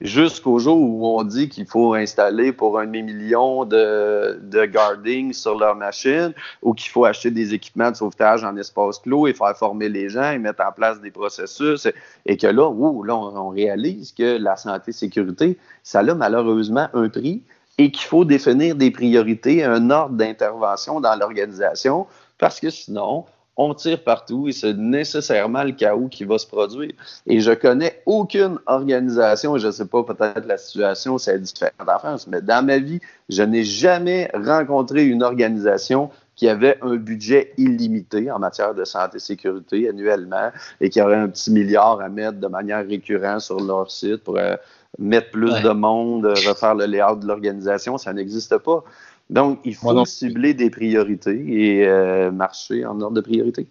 jusqu'au 0.00 0.58
jour 0.58 0.80
où 0.80 1.18
on 1.18 1.24
dit 1.24 1.48
qu'il 1.48 1.66
faut 1.66 1.94
installer 1.94 2.52
pour 2.52 2.78
un 2.78 2.86
demi-million 2.86 3.64
de, 3.64 4.40
de 4.42 4.64
guarding 4.64 5.32
sur 5.32 5.58
leur 5.58 5.76
machine 5.76 6.32
ou 6.62 6.72
qu'il 6.74 6.90
faut 6.90 7.04
acheter 7.04 7.30
des 7.30 7.54
équipements 7.54 7.90
de 7.90 7.96
sauvetage 7.96 8.44
en 8.44 8.56
espace 8.56 8.98
clos 8.98 9.26
et 9.26 9.34
faire 9.34 9.56
former 9.56 9.88
les 9.88 10.08
gens 10.08 10.30
et 10.30 10.38
mettre 10.38 10.62
en 10.64 10.72
place 10.72 11.00
des 11.00 11.10
processus 11.10 11.86
et 12.26 12.36
que 12.36 12.46
là, 12.46 12.72
là 13.04 13.16
on, 13.16 13.48
réalise 13.50 14.12
que 14.12 14.38
la 14.38 14.56
santé-sécurité, 14.56 15.58
ça 15.82 16.00
a 16.00 16.14
malheureusement 16.14 16.88
un 16.94 17.08
prix 17.08 17.42
et 17.78 17.90
qu'il 17.90 18.06
faut 18.06 18.24
définir 18.24 18.74
des 18.74 18.90
priorités, 18.90 19.64
un 19.64 19.90
ordre 19.90 20.16
d'intervention 20.16 21.00
dans 21.00 21.14
l'organisation 21.16 22.06
parce 22.38 22.58
que 22.58 22.70
sinon, 22.70 23.24
on 23.60 23.74
tire 23.74 24.02
partout 24.02 24.48
et 24.48 24.52
c'est 24.52 24.72
nécessairement 24.72 25.62
le 25.62 25.72
chaos 25.72 26.08
qui 26.08 26.24
va 26.24 26.38
se 26.38 26.46
produire. 26.46 26.92
Et 27.26 27.40
je 27.40 27.52
connais 27.52 28.02
aucune 28.06 28.58
organisation, 28.66 29.54
et 29.54 29.60
je 29.60 29.66
ne 29.66 29.72
sais 29.72 29.84
pas, 29.84 30.02
peut-être 30.02 30.46
la 30.46 30.56
situation, 30.56 31.18
c'est 31.18 31.38
différent 31.38 31.72
en 31.86 31.98
France, 31.98 32.26
mais 32.26 32.40
dans 32.40 32.64
ma 32.64 32.78
vie, 32.78 33.00
je 33.28 33.42
n'ai 33.42 33.64
jamais 33.64 34.30
rencontré 34.32 35.06
une 35.06 35.22
organisation 35.22 36.10
qui 36.36 36.48
avait 36.48 36.78
un 36.80 36.96
budget 36.96 37.52
illimité 37.58 38.30
en 38.30 38.38
matière 38.38 38.74
de 38.74 38.84
santé 38.84 39.18
et 39.18 39.20
sécurité 39.20 39.90
annuellement 39.90 40.50
et 40.80 40.88
qui 40.88 41.02
aurait 41.02 41.16
un 41.16 41.28
petit 41.28 41.50
milliard 41.50 42.00
à 42.00 42.08
mettre 42.08 42.38
de 42.38 42.46
manière 42.46 42.86
récurrente 42.86 43.40
sur 43.40 43.60
leur 43.60 43.90
site 43.90 44.24
pour 44.24 44.38
euh, 44.38 44.56
mettre 44.98 45.30
plus 45.32 45.60
de 45.60 45.68
monde, 45.68 46.24
refaire 46.24 46.74
le 46.74 46.86
layout 46.86 47.16
de 47.16 47.26
l'organisation. 47.26 47.98
Ça 47.98 48.14
n'existe 48.14 48.56
pas. 48.56 48.82
Donc, 49.30 49.60
il 49.64 49.76
faut 49.76 50.04
cibler 50.04 50.54
des 50.54 50.70
priorités 50.70 51.44
et 51.46 51.86
euh, 51.86 52.32
marcher 52.32 52.84
en 52.84 53.00
ordre 53.00 53.14
de 53.14 53.20
priorité. 53.20 53.68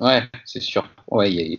Ouais, 0.00 0.22
c'est 0.44 0.60
sûr. 0.60 0.84
Ouais, 1.08 1.58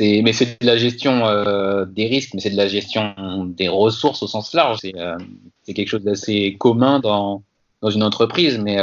mais 0.00 0.32
c'est 0.32 0.60
de 0.60 0.66
la 0.66 0.76
gestion 0.76 1.28
euh, 1.28 1.84
des 1.84 2.06
risques, 2.06 2.34
mais 2.34 2.40
c'est 2.40 2.50
de 2.50 2.56
la 2.56 2.66
gestion 2.66 3.44
des 3.46 3.68
ressources 3.68 4.20
au 4.24 4.26
sens 4.26 4.52
large. 4.52 4.78
C'est 4.80 4.96
euh, 4.96 5.16
quelque 5.64 5.86
chose 5.86 6.02
d'assez 6.02 6.56
commun 6.58 6.98
dans, 6.98 7.44
dans 7.82 7.90
une 7.90 8.02
entreprise, 8.02 8.58
mais 8.58 8.78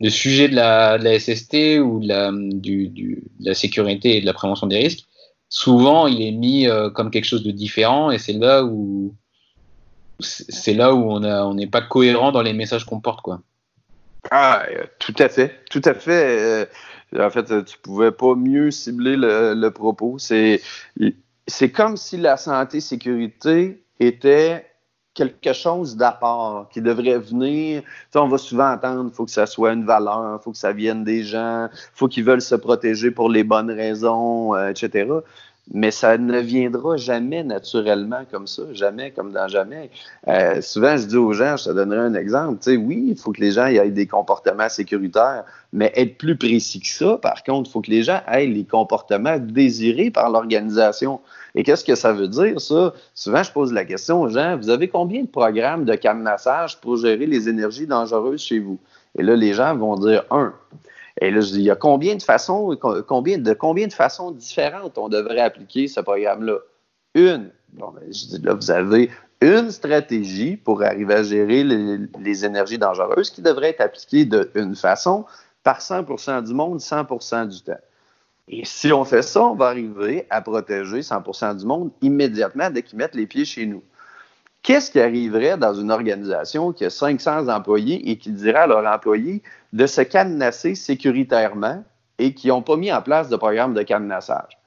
le 0.00 0.10
sujet 0.10 0.48
de 0.48 0.54
la, 0.54 0.98
de 0.98 1.04
la, 1.04 1.18
SST 1.18 1.80
ou 1.82 2.00
de 2.00 2.08
la, 2.08 2.30
du, 2.32 2.88
du, 2.88 3.24
de 3.40 3.48
la 3.48 3.54
sécurité 3.54 4.18
et 4.18 4.20
de 4.20 4.26
la 4.26 4.34
prévention 4.34 4.66
des 4.66 4.76
risques, 4.76 5.06
souvent 5.48 6.06
il 6.06 6.20
est 6.20 6.32
mis 6.32 6.66
comme 6.94 7.10
quelque 7.10 7.24
chose 7.24 7.44
de 7.44 7.50
différent 7.50 8.10
et 8.10 8.18
c'est 8.18 8.34
là 8.34 8.62
où 8.62 9.14
c'est 10.20 10.74
là 10.74 10.94
où 10.94 11.10
on 11.10 11.54
n'est 11.54 11.66
pas 11.66 11.82
cohérent 11.82 12.32
dans 12.32 12.42
les 12.42 12.52
messages 12.52 12.84
qu'on 12.84 13.00
porte, 13.00 13.22
quoi. 13.22 13.40
Ah, 14.30 14.64
euh, 14.70 14.84
tout 14.98 15.14
à 15.18 15.28
fait, 15.28 15.60
tout 15.70 15.82
à 15.84 15.94
fait. 15.94 16.66
Euh, 17.14 17.26
en 17.26 17.30
fait, 17.30 17.64
tu 17.64 17.78
pouvais 17.78 18.12
pas 18.12 18.34
mieux 18.34 18.70
cibler 18.70 19.16
le, 19.16 19.68
propos. 19.70 20.16
C'est 20.18 20.60
comme 21.72 21.96
si 21.96 22.16
la 22.16 22.36
santé 22.36 22.80
sécurité 22.80 23.84
était 24.00 24.66
quelque 25.14 25.52
chose 25.52 25.96
d'apport 25.96 26.68
qui 26.70 26.80
devrait 26.80 27.18
venir. 27.18 27.82
Tu 28.10 28.18
on 28.18 28.28
va 28.28 28.38
souvent 28.38 28.72
entendre, 28.72 29.10
faut 29.12 29.26
que 29.26 29.30
ça 29.30 29.44
soit 29.44 29.72
une 29.72 29.84
valeur, 29.84 30.42
faut 30.42 30.52
que 30.52 30.56
ça 30.56 30.72
vienne 30.72 31.04
des 31.04 31.22
gens, 31.22 31.68
faut 31.94 32.08
qu'ils 32.08 32.24
veulent 32.24 32.40
se 32.40 32.54
protéger 32.54 33.10
pour 33.10 33.28
les 33.28 33.44
bonnes 33.44 33.70
raisons, 33.70 34.54
euh, 34.54 34.70
etc 34.70 35.06
mais 35.70 35.90
ça 35.90 36.18
ne 36.18 36.38
viendra 36.40 36.96
jamais 36.96 37.44
naturellement 37.44 38.22
comme 38.30 38.46
ça, 38.46 38.62
jamais 38.72 39.12
comme 39.12 39.32
dans 39.32 39.46
jamais. 39.48 39.90
Euh, 40.28 40.60
souvent, 40.60 40.96
je 40.96 41.06
dis 41.06 41.16
aux 41.16 41.32
gens, 41.32 41.56
je 41.56 41.64
te 41.64 41.70
donnerai 41.70 42.00
un 42.00 42.14
exemple, 42.14 42.58
tu 42.58 42.72
sais, 42.72 42.76
oui, 42.76 43.04
il 43.10 43.16
faut 43.16 43.32
que 43.32 43.40
les 43.40 43.52
gens 43.52 43.66
aient 43.66 43.90
des 43.90 44.06
comportements 44.06 44.68
sécuritaires, 44.68 45.44
mais 45.72 45.92
être 45.94 46.18
plus 46.18 46.36
précis 46.36 46.80
que 46.80 46.88
ça, 46.88 47.16
par 47.16 47.44
contre, 47.44 47.70
il 47.70 47.72
faut 47.72 47.80
que 47.80 47.90
les 47.90 48.02
gens 48.02 48.20
aient 48.26 48.46
les 48.46 48.64
comportements 48.64 49.38
désirés 49.38 50.10
par 50.10 50.30
l'organisation. 50.30 51.20
Et 51.54 51.62
qu'est-ce 51.62 51.84
que 51.84 51.94
ça 51.94 52.12
veut 52.12 52.28
dire, 52.28 52.60
ça? 52.60 52.92
Souvent, 53.14 53.42
je 53.42 53.52
pose 53.52 53.72
la 53.72 53.84
question 53.84 54.22
aux 54.22 54.28
gens, 54.28 54.56
vous 54.56 54.70
avez 54.70 54.88
combien 54.88 55.22
de 55.22 55.28
programmes 55.28 55.84
de 55.84 55.94
cadenassage 55.94 56.80
pour 56.80 56.96
gérer 56.96 57.26
les 57.26 57.48
énergies 57.48 57.86
dangereuses 57.86 58.42
chez 58.42 58.58
vous? 58.58 58.78
Et 59.16 59.22
là, 59.22 59.36
les 59.36 59.52
gens 59.52 59.76
vont 59.76 59.94
dire 59.96 60.24
un. 60.30 60.52
Et 61.20 61.30
là, 61.30 61.40
je 61.40 61.52
dis, 61.52 61.58
il 61.58 61.64
y 61.64 61.70
a 61.70 61.76
combien 61.76 62.14
de 62.16 62.22
façons, 62.22 62.76
combien 63.06 63.38
de, 63.38 63.52
combien 63.52 63.86
de 63.86 63.92
façons 63.92 64.30
différentes 64.30 64.96
on 64.98 65.08
devrait 65.08 65.40
appliquer 65.40 65.88
ce 65.88 66.00
programme-là? 66.00 66.58
Une. 67.14 67.50
Bon, 67.74 67.90
ben, 67.90 68.04
je 68.06 68.36
dis, 68.36 68.38
là, 68.42 68.54
vous 68.54 68.70
avez 68.70 69.10
une 69.42 69.70
stratégie 69.70 70.56
pour 70.56 70.82
arriver 70.82 71.14
à 71.14 71.22
gérer 71.22 71.64
les, 71.64 72.44
énergies 72.44 72.78
dangereuses 72.78 73.30
qui 73.30 73.42
devrait 73.42 73.70
être 73.70 73.80
appliquée 73.80 74.24
d'une 74.24 74.76
façon 74.76 75.24
par 75.62 75.80
100% 75.80 76.44
du 76.44 76.54
monde, 76.54 76.78
100% 76.78 77.48
du 77.48 77.62
temps. 77.62 77.80
Et 78.48 78.64
si 78.64 78.92
on 78.92 79.04
fait 79.04 79.22
ça, 79.22 79.42
on 79.44 79.54
va 79.54 79.66
arriver 79.66 80.26
à 80.30 80.42
protéger 80.42 81.00
100% 81.00 81.58
du 81.58 81.66
monde 81.66 81.90
immédiatement 82.02 82.70
dès 82.70 82.82
qu'ils 82.82 82.98
mettent 82.98 83.14
les 83.14 83.26
pieds 83.26 83.44
chez 83.44 83.66
nous. 83.66 83.82
Qu'est-ce 84.62 84.92
qui 84.92 85.00
arriverait 85.00 85.58
dans 85.58 85.74
une 85.74 85.90
organisation 85.90 86.72
qui 86.72 86.84
a 86.84 86.90
500 86.90 87.48
employés 87.48 88.10
et 88.10 88.16
qui 88.16 88.30
dirait 88.30 88.60
à 88.60 88.66
leurs 88.68 88.86
employés 88.86 89.42
de 89.72 89.86
se 89.86 90.02
cadenasser 90.02 90.76
sécuritairement 90.76 91.82
et 92.18 92.32
qui 92.32 92.48
n'ont 92.48 92.62
pas 92.62 92.76
mis 92.76 92.92
en 92.92 93.02
place 93.02 93.28
de 93.28 93.36
programme 93.36 93.74
de 93.74 93.82
cadenassage? 93.82 94.58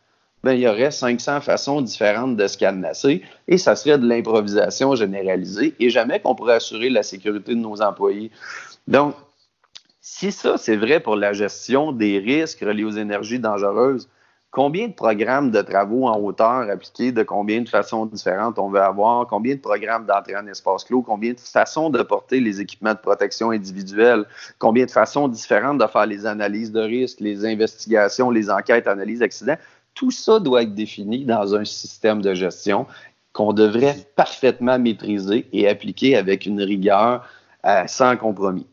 Bien, 0.44 0.54
il 0.54 0.60
y 0.60 0.68
aurait 0.68 0.92
500 0.92 1.40
façons 1.42 1.82
différentes 1.82 2.36
de 2.36 2.46
se 2.46 2.58
cadenasser 2.58 3.24
et 3.48 3.58
ça 3.58 3.78
serait 3.78 3.98
de 3.98 4.08
l'improvisation 4.08 4.96
généralisée 4.96 5.74
et 5.80 5.90
jamais 5.90 6.20
qu'on 6.20 6.36
pourrait 6.36 6.56
assurer 6.56 6.90
la 6.90 7.02
sécurité 7.02 7.56
de 7.56 7.60
nos 7.60 7.82
employés. 7.82 8.32
Donc, 8.88 9.16
si 10.02 10.32
ça, 10.32 10.58
c'est 10.58 10.76
vrai 10.76 11.00
pour 11.00 11.16
la 11.16 11.34
gestion 11.34 11.94
des 11.94 12.20
risques 12.20 12.60
reliés 12.60 12.84
aux 12.84 12.92
énergies 12.92 13.40
dangereuses, 13.40 14.10
combien 14.56 14.88
de 14.88 14.94
programmes 14.94 15.52
de 15.52 15.62
travaux 15.62 16.08
en 16.08 16.18
hauteur 16.18 16.70
appliqués 16.70 17.12
de 17.12 17.24
combien 17.24 17.62
de 17.62 17.68
façons 17.68 18.06
différentes 18.06 18.58
on 18.58 18.70
veut 18.70 18.80
avoir, 18.80 19.28
combien 19.28 19.54
de 19.56 19.60
programmes 19.60 20.06
d'entrée 20.06 20.38
en 20.38 20.48
espace 20.48 20.86
clos, 20.86 21.02
combien 21.02 21.34
de 21.34 21.40
façons 21.42 21.90
de 21.90 22.02
porter 22.02 22.40
les 22.40 22.62
équipements 22.62 22.94
de 22.94 23.00
protection 23.00 23.52
individuelle, 23.52 24.24
combien 24.58 24.86
de 24.86 24.92
façons 24.92 25.28
différentes 25.28 25.78
de 25.78 25.88
faire 25.88 26.06
les 26.06 26.26
analyses 26.26 26.72
de 26.72 26.80
risque, 26.80 27.20
les 27.20 27.46
investigations, 27.46 28.32
les 28.32 28.50
enquêtes, 28.50 28.88
analyses 28.88 29.20
d'accidents. 29.20 29.58
Tout 29.94 30.12
ça 30.12 30.40
doit 30.40 30.62
être 30.64 30.74
défini 30.74 31.26
dans 31.26 31.54
un 31.54 31.66
système 31.66 32.22
de 32.22 32.34
gestion 32.34 32.88
qu'on 33.34 33.52
devrait 33.52 34.08
parfaitement 34.16 34.80
maîtriser 34.80 35.50
et 35.52 35.68
appliquer 35.68 36.16
avec 36.16 36.46
une 36.46 36.62
rigueur 36.62 37.28
euh, 37.66 37.84
sans 37.88 38.16
compromis. 38.16 38.68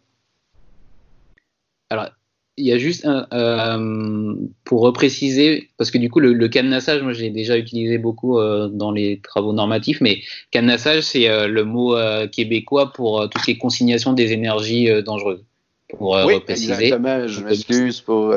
Alors, 1.91 2.11
il 2.59 2.67
y 2.67 2.73
a 2.73 2.79
juste 2.79 3.07
un, 3.07 3.27
euh, 3.33 4.35
pour 4.65 4.83
repréciser, 4.83 5.71
parce 5.79 5.91
que 5.91 5.99
du 5.99 6.11
coup, 6.11 6.21
le, 6.21 6.49
cadenassage, 6.49 7.03
moi, 7.03 7.13
j'ai 7.13 7.31
déjà 7.31 7.57
utilisé 7.57 7.99
beaucoup 7.99 8.39
euh, 8.39 8.69
dans 8.69 8.91
les 8.91 9.21
travaux 9.21 9.53
normatifs, 9.53 10.01
mais 10.01 10.21
cadenassage, 10.51 11.03
c'est 11.03 11.29
euh, 11.29 11.49
le 11.49 11.65
mot 11.65 11.97
québécois 12.31 12.93
pour 12.93 13.29
tout 13.29 13.39
ce 13.39 13.45
qui 13.45 13.51
est 13.53 13.59
consignation 13.59 14.13
des 14.13 14.33
énergies 14.33 14.89
dangereuses. 15.03 15.45
Pour 15.89 16.13
oui, 16.27 16.35
repréciser. 16.35 16.73
Exactement, 16.73 17.27
je 17.27 17.41
m'excuse 17.43 18.01
pour. 18.01 18.35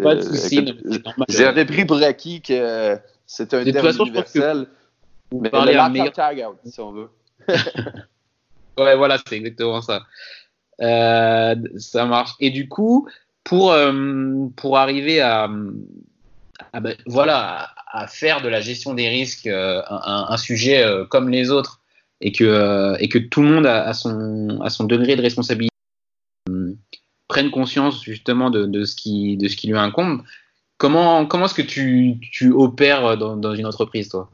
Pas 0.00 0.14
de 0.14 0.22
souci. 0.22 0.72
J'avais 1.28 1.64
pris 1.64 1.84
pour 1.84 1.96
acquis 1.96 2.40
que 2.40 2.96
c'est 3.26 3.54
un 3.54 3.64
terme 3.64 3.86
façon, 3.86 4.04
universel. 4.04 4.66
mais 5.32 5.50
parler 5.50 5.74
un 5.74 5.88
meilleur... 5.88 6.12
tag 6.12 6.44
out, 6.48 6.56
si 6.64 6.80
on 6.80 6.92
veut. 6.92 7.08
ouais, 8.78 8.96
voilà, 8.96 9.18
c'est 9.24 9.36
exactement 9.36 9.82
ça. 9.82 10.02
Euh, 10.80 11.54
ça 11.76 12.06
marche. 12.06 12.32
Et 12.40 12.50
du 12.50 12.68
coup, 12.68 13.08
pour, 13.44 13.72
euh, 13.72 14.46
pour 14.56 14.78
arriver 14.78 15.20
à, 15.20 15.48
ben, 16.74 16.96
voilà, 17.06 17.70
à, 17.90 18.06
faire 18.06 18.42
de 18.42 18.48
la 18.48 18.60
gestion 18.60 18.94
des 18.94 19.08
risques 19.08 19.46
euh, 19.46 19.82
un, 19.88 20.36
sujet 20.36 20.84
comme 21.10 21.28
les 21.28 21.50
autres 21.50 21.80
et 22.20 22.32
que, 22.32 22.96
et 23.00 23.08
que 23.08 23.18
tout 23.18 23.42
le 23.42 23.48
monde 23.48 23.66
a, 23.66 23.92
son, 23.94 24.60
a 24.62 24.70
son 24.70 24.84
degré 24.84 25.16
de 25.16 25.22
responsabilité 25.22 25.70
prenne 27.28 27.50
conscience 27.50 28.02
justement 28.02 28.50
de, 28.50 28.66
de, 28.66 28.84
ce 28.84 28.96
qui, 28.96 29.36
de 29.36 29.46
ce 29.46 29.56
qui 29.56 29.68
lui 29.68 29.78
incombe, 29.78 30.22
comment, 30.78 31.26
comment 31.26 31.44
est-ce 31.44 31.54
que 31.54 31.62
tu, 31.62 32.18
tu 32.32 32.50
opères 32.50 33.16
dans, 33.16 33.36
dans, 33.36 33.54
une 33.54 33.66
entreprise, 33.66 34.08
toi? 34.08 34.28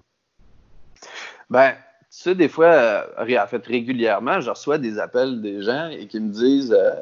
Ben, 1.51 1.75
sais, 2.23 2.35
des 2.35 2.49
fois, 2.49 2.67
euh, 2.67 3.03
en 3.19 3.47
fait, 3.47 3.67
régulièrement, 3.67 4.41
je 4.41 4.51
reçois 4.51 4.79
des 4.79 4.99
appels 4.99 5.41
des 5.41 5.63
gens 5.63 5.89
et 5.89 6.07
qui 6.07 6.21
me 6.21 6.31
disent 6.31 6.73
euh, 6.73 6.93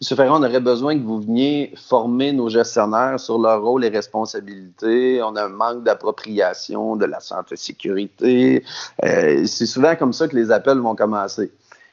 Monsieur 0.00 0.16
Ferrand, 0.16 0.40
on 0.40 0.46
aurait 0.46 0.60
besoin 0.60 0.96
que 0.96 1.02
vous 1.02 1.20
veniez 1.20 1.74
former 1.76 2.32
nos 2.32 2.48
gestionnaires 2.48 3.20
sur 3.20 3.38
leur 3.38 3.62
rôle 3.62 3.84
et 3.84 3.90
responsabilités. 3.90 5.22
On 5.22 5.36
a 5.36 5.44
un 5.44 5.48
manque 5.50 5.84
d'appropriation 5.84 6.96
de 6.96 7.04
la 7.04 7.20
santé-sécurité. 7.20 8.64
Euh, 9.04 9.44
c'est 9.44 9.66
souvent 9.66 9.94
comme 9.96 10.14
ça 10.14 10.26
que 10.26 10.36
les 10.36 10.50
appels 10.50 10.78
vont 10.78 10.94
commencer. 10.94 11.52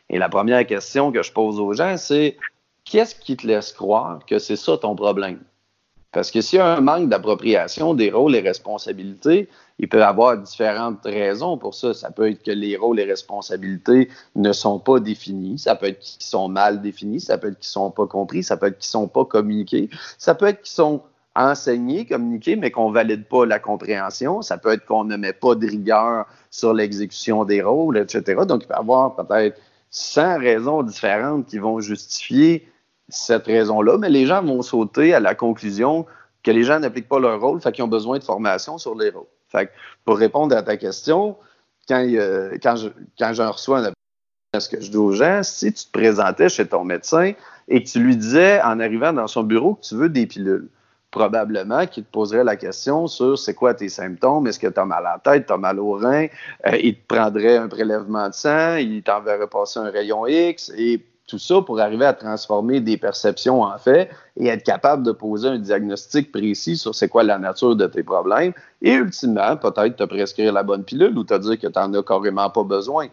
Et 0.09 0.17
la 0.19 0.29
première 0.29 0.65
question 0.65 1.11
que 1.11 1.21
je 1.21 1.33
pose 1.33 1.59
aux 1.59 1.73
gens, 1.73 1.97
c'est 1.97 2.37
qu'est-ce 2.85 3.13
qui 3.13 3.35
te 3.35 3.45
laisse 3.45 3.73
croire 3.73 4.19
que 4.25 4.39
c'est 4.39 4.55
ça 4.55 4.77
ton 4.77 4.95
problème? 4.95 5.39
Parce 6.11 6.31
que 6.31 6.41
s'il 6.41 6.57
y 6.57 6.61
a 6.61 6.77
un 6.77 6.81
manque 6.81 7.09
d'appropriation 7.09 7.93
des 7.93 8.09
rôles 8.09 8.35
et 8.35 8.39
responsabilités, 8.39 9.49
il 9.77 9.89
peut 9.89 9.99
y 9.99 10.01
avoir 10.01 10.37
différentes 10.37 11.03
raisons 11.03 11.57
pour 11.57 11.75
ça. 11.75 11.93
Ça 11.93 12.11
peut 12.11 12.29
être 12.29 12.41
que 12.41 12.51
les 12.51 12.77
rôles 12.77 12.99
et 12.99 13.03
responsabilités 13.03 14.09
ne 14.35 14.51
sont 14.53 14.79
pas 14.79 14.99
définis. 14.99 15.59
Ça 15.59 15.75
peut 15.75 15.87
être 15.87 15.99
qu'ils 15.99 16.23
sont 16.23 16.47
mal 16.47 16.81
définis. 16.81 17.19
Ça 17.19 17.37
peut 17.37 17.49
être 17.49 17.59
qu'ils 17.59 17.67
sont 17.67 17.91
pas 17.91 18.07
compris. 18.07 18.41
Ça 18.41 18.57
peut 18.57 18.67
être 18.67 18.77
qu'ils 18.77 18.89
sont 18.89 19.07
pas 19.07 19.25
communiqués. 19.25 19.89
Ça 20.17 20.33
peut 20.33 20.47
être 20.47 20.61
qu'ils 20.61 20.75
sont 20.75 21.03
enseignés, 21.35 22.05
communiqués, 22.05 22.55
mais 22.55 22.71
qu'on 22.71 22.89
valide 22.89 23.27
pas 23.27 23.45
la 23.45 23.59
compréhension. 23.59 24.41
Ça 24.41 24.57
peut 24.57 24.71
être 24.71 24.85
qu'on 24.85 25.03
ne 25.03 25.17
met 25.17 25.33
pas 25.33 25.53
de 25.53 25.67
rigueur 25.67 26.25
sur 26.49 26.73
l'exécution 26.73 27.45
des 27.45 27.61
rôles, 27.61 27.97
etc. 27.97 28.41
Donc, 28.47 28.63
il 28.63 28.67
peut 28.67 28.73
y 28.73 28.77
avoir 28.77 29.15
peut-être 29.15 29.59
100 29.91 30.39
raisons 30.39 30.83
différentes 30.83 31.45
qui 31.45 31.59
vont 31.59 31.79
justifier 31.79 32.67
cette 33.09 33.45
raison-là, 33.45 33.97
mais 33.97 34.09
les 34.09 34.25
gens 34.25 34.43
vont 34.43 34.61
sauter 34.61 35.13
à 35.13 35.19
la 35.19 35.35
conclusion 35.35 36.05
que 36.43 36.51
les 36.51 36.63
gens 36.63 36.79
n'appliquent 36.79 37.09
pas 37.09 37.19
leur 37.19 37.39
rôle, 37.39 37.61
fait 37.61 37.71
qu'ils 37.71 37.83
ont 37.83 37.89
besoin 37.89 38.19
de 38.19 38.23
formation 38.23 38.77
sur 38.77 38.95
les 38.95 39.09
rôles. 39.09 39.27
Fait 39.49 39.71
pour 40.05 40.17
répondre 40.17 40.55
à 40.55 40.61
ta 40.61 40.77
question, 40.77 41.37
quand, 41.87 42.05
quand, 42.61 42.75
je, 42.75 42.89
quand 43.17 43.33
j'en 43.33 43.51
reçois 43.51 43.79
un 43.79 43.91
ce 44.59 44.69
que 44.69 44.81
je 44.81 44.89
dis 44.89 44.97
aux 44.97 45.11
gens, 45.11 45.41
si 45.43 45.71
tu 45.73 45.85
te 45.85 45.91
présentais 45.91 46.49
chez 46.49 46.65
ton 46.65 46.83
médecin 46.83 47.33
et 47.67 47.83
que 47.83 47.89
tu 47.89 47.99
lui 47.99 48.15
disais 48.15 48.61
en 48.61 48.79
arrivant 48.79 49.13
dans 49.13 49.27
son 49.27 49.43
bureau 49.43 49.75
que 49.75 49.81
tu 49.81 49.95
veux 49.95 50.09
des 50.09 50.25
pilules, 50.25 50.69
probablement 51.11 51.85
qu'il 51.85 52.03
te 52.03 52.11
poserait 52.11 52.43
la 52.43 52.55
question 52.55 53.07
sur 53.07 53.37
c'est 53.37 53.53
quoi 53.53 53.73
tes 53.73 53.89
symptômes, 53.89 54.47
est-ce 54.47 54.59
que 54.59 54.67
tu 54.67 54.79
as 54.79 54.85
mal 54.85 55.05
à 55.05 55.13
la 55.13 55.19
tête, 55.19 55.47
tu 55.47 55.57
mal 55.57 55.79
au 55.79 55.93
rein, 55.93 56.27
euh, 56.65 56.77
il 56.81 56.95
te 56.95 57.07
prendrait 57.07 57.57
un 57.57 57.67
prélèvement 57.67 58.29
de 58.29 58.33
sang, 58.33 58.75
il 58.75 59.03
t'enverrait 59.03 59.47
passer 59.47 59.79
un 59.79 59.89
rayon 59.89 60.25
X 60.27 60.71
et 60.75 61.05
tout 61.27 61.37
ça 61.37 61.61
pour 61.61 61.79
arriver 61.79 62.05
à 62.05 62.13
transformer 62.13 62.79
des 62.79 62.97
perceptions 62.97 63.61
en 63.61 63.77
faits 63.77 64.09
et 64.37 64.47
être 64.47 64.63
capable 64.63 65.03
de 65.03 65.11
poser 65.11 65.49
un 65.49 65.59
diagnostic 65.59 66.31
précis 66.31 66.77
sur 66.77 66.95
c'est 66.95 67.09
quoi 67.09 67.23
la 67.23 67.37
nature 67.37 67.75
de 67.75 67.85
tes 67.85 68.01
problèmes 68.01 68.53
et 68.81 68.93
ultimement, 68.93 69.57
peut-être 69.57 69.97
te 69.97 70.03
prescrire 70.05 70.53
la 70.53 70.63
bonne 70.63 70.85
pilule 70.85 71.17
ou 71.17 71.25
te 71.25 71.37
dire 71.37 71.59
que 71.59 71.67
tu 71.67 71.79
n'en 71.79 71.93
as 71.93 72.03
carrément 72.03 72.49
pas 72.49 72.63
besoin. 72.63 73.07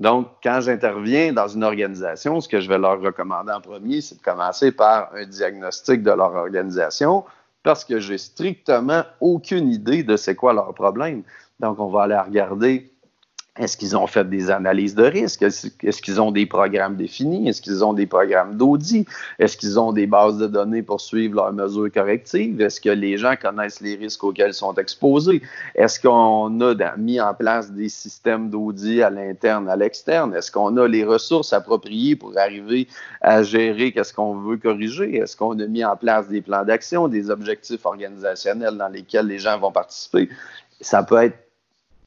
Donc, 0.00 0.26
quand 0.42 0.60
j'interviens 0.60 1.32
dans 1.32 1.46
une 1.46 1.62
organisation, 1.62 2.40
ce 2.40 2.48
que 2.48 2.60
je 2.60 2.68
vais 2.68 2.78
leur 2.78 3.00
recommander 3.00 3.52
en 3.52 3.60
premier, 3.60 4.00
c'est 4.00 4.18
de 4.18 4.22
commencer 4.22 4.72
par 4.72 5.10
un 5.14 5.24
diagnostic 5.24 6.02
de 6.02 6.10
leur 6.10 6.34
organisation 6.34 7.24
parce 7.62 7.84
que 7.84 8.00
j'ai 8.00 8.18
strictement 8.18 9.02
aucune 9.20 9.68
idée 9.68 10.02
de 10.02 10.16
c'est 10.16 10.34
quoi 10.34 10.52
leur 10.52 10.74
problème. 10.74 11.22
Donc, 11.60 11.78
on 11.78 11.86
va 11.86 12.02
aller 12.02 12.18
regarder 12.18 12.90
est-ce 13.56 13.76
qu'ils 13.76 13.96
ont 13.96 14.08
fait 14.08 14.28
des 14.28 14.50
analyses 14.50 14.96
de 14.96 15.04
risque? 15.04 15.42
Est-ce 15.42 16.02
qu'ils 16.02 16.20
ont 16.20 16.32
des 16.32 16.44
programmes 16.44 16.96
définis? 16.96 17.48
Est-ce 17.48 17.62
qu'ils 17.62 17.84
ont 17.84 17.92
des 17.92 18.06
programmes 18.06 18.56
d'audit? 18.56 19.06
Est-ce 19.38 19.56
qu'ils 19.56 19.78
ont 19.78 19.92
des 19.92 20.08
bases 20.08 20.38
de 20.38 20.48
données 20.48 20.82
pour 20.82 21.00
suivre 21.00 21.36
leurs 21.36 21.52
mesures 21.52 21.92
correctives? 21.92 22.60
Est-ce 22.60 22.80
que 22.80 22.90
les 22.90 23.16
gens 23.16 23.36
connaissent 23.40 23.80
les 23.80 23.94
risques 23.94 24.24
auxquels 24.24 24.50
ils 24.50 24.54
sont 24.54 24.74
exposés? 24.74 25.40
Est-ce 25.76 26.00
qu'on 26.00 26.60
a 26.60 26.96
mis 26.96 27.20
en 27.20 27.32
place 27.32 27.70
des 27.70 27.88
systèmes 27.88 28.50
d'audit 28.50 29.02
à 29.02 29.10
l'interne, 29.10 29.68
à 29.68 29.76
l'externe? 29.76 30.34
Est-ce 30.34 30.50
qu'on 30.50 30.76
a 30.76 30.88
les 30.88 31.04
ressources 31.04 31.52
appropriées 31.52 32.16
pour 32.16 32.36
arriver 32.36 32.88
à 33.20 33.44
gérer 33.44 33.92
qu'est-ce 33.92 34.12
qu'on 34.12 34.34
veut 34.34 34.56
corriger? 34.56 35.14
Est-ce 35.18 35.36
qu'on 35.36 35.56
a 35.60 35.66
mis 35.68 35.84
en 35.84 35.94
place 35.94 36.26
des 36.26 36.40
plans 36.40 36.64
d'action, 36.64 37.06
des 37.06 37.30
objectifs 37.30 37.86
organisationnels 37.86 38.76
dans 38.76 38.88
lesquels 38.88 39.28
les 39.28 39.38
gens 39.38 39.60
vont 39.60 39.70
participer? 39.70 40.28
Ça 40.80 41.04
peut 41.04 41.22
être 41.22 41.38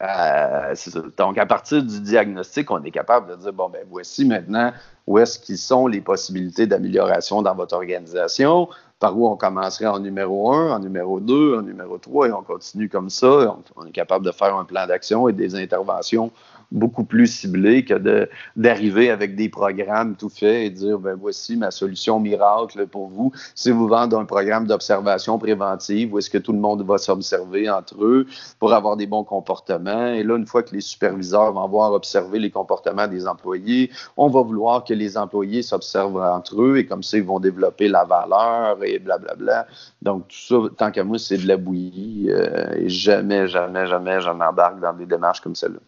euh, 0.02 0.76
Donc, 1.18 1.38
à 1.38 1.46
partir 1.46 1.84
du 1.84 2.00
diagnostic, 2.02 2.70
on 2.72 2.84
est 2.84 2.92
capable 2.92 3.32
de 3.32 3.36
dire, 3.36 3.54
bon, 3.54 3.70
ben 3.70 3.86
voici 3.90 4.26
maintenant 4.26 4.72
où 5.08 5.18
est-ce 5.18 5.40
qu'ils 5.40 5.58
sont 5.58 5.88
les 5.88 6.02
possibilités 6.02 6.68
d'amélioration 6.68 7.42
dans 7.42 7.56
votre 7.56 7.76
organisation, 7.76 8.68
par 9.00 9.18
où 9.18 9.28
on 9.28 9.36
commencerait 9.36 9.86
en 9.86 10.00
numéro 10.00 10.54
1, 10.54 10.72
en 10.76 10.80
numéro 10.80 11.20
2, 11.20 11.58
en 11.58 11.62
numéro 11.62 11.98
3, 11.98 12.28
et 12.28 12.32
on 12.32 12.44
continue 12.44 12.90
comme 12.90 13.10
ça. 13.10 13.58
On, 13.76 13.86
est 13.86 13.92
capable 13.92 14.26
de 14.26 14.32
faire 14.32 14.56
un 14.56 14.66
plan 14.66 14.86
d'action 14.86 15.28
et 15.30 15.34
des 15.34 15.56
interventions 15.56 16.32
beaucoup 16.72 17.04
plus 17.04 17.28
ciblé 17.28 17.86
que 17.86 18.28
d'arriver 18.56 19.10
avec 19.10 19.36
des 19.36 19.50
programmes 19.50 20.16
tout 20.16 20.30
faits 20.30 20.66
et 20.66 20.70
dire 20.70 21.00
ben 21.00 21.16
voici 21.16 21.56
ma 21.58 21.72
solution 21.72 22.20
miracle 22.20 22.88
pour 22.88 23.08
vous. 23.08 23.32
Si 23.56 23.72
vous 23.72 23.88
vendez 23.88 24.16
un 24.16 24.26
programme 24.26 24.68
d'observation 24.68 25.38
préventive 25.40 26.14
où 26.14 26.20
est-ce 26.20 26.30
que 26.30 26.38
tout 26.38 26.54
le 26.54 26.60
monde 26.60 26.86
va 26.86 26.98
s'observer 26.98 27.70
entre 27.70 28.04
eux 28.04 28.28
pour 28.60 28.74
avoir 28.74 28.98
des 28.98 29.08
bons 29.08 29.24
comportements? 29.24 30.08
Et 30.08 30.24
là, 30.24 30.38
une 30.38 30.46
fois 30.46 30.64
que 30.64 30.74
les 30.74 30.82
superviseurs 30.82 31.54
vont 31.54 31.68
voir 31.68 31.94
observer 31.94 32.40
les 32.40 32.52
comportements 32.52 33.08
des 33.08 33.28
employés, 33.28 33.92
on 34.18 34.28
va 34.28 34.42
vouloir 34.42 34.84
que 34.84 34.94
les 34.94 35.18
employés 35.18 35.62
s'observent 35.62 36.22
entre 36.22 36.62
eux 36.62 36.78
et 36.78 36.86
comme 36.86 37.04
ça, 37.04 37.18
ils 37.18 37.24
vont 37.24 37.40
développer 37.40 37.88
la 37.88 38.04
valeur 38.04 38.84
et 38.84 39.00
blablabla. 39.00 39.68
Donc, 40.02 40.28
tout 40.28 40.38
ça, 40.38 40.56
tant 40.78 40.92
qu'à 40.92 41.04
moi, 41.04 41.18
c'est 41.20 41.38
de 41.38 41.48
la 41.48 41.58
bouillie. 41.58 42.28
Euh, 42.30 42.88
jamais, 42.88 43.48
jamais, 43.48 43.88
jamais, 43.88 44.22
j'en 44.22 44.40
embarque 44.40 44.80
dans 44.80 44.94
des 44.94 45.06
démarches 45.06 45.42
comme 45.42 45.56
celle-là. 45.56 45.80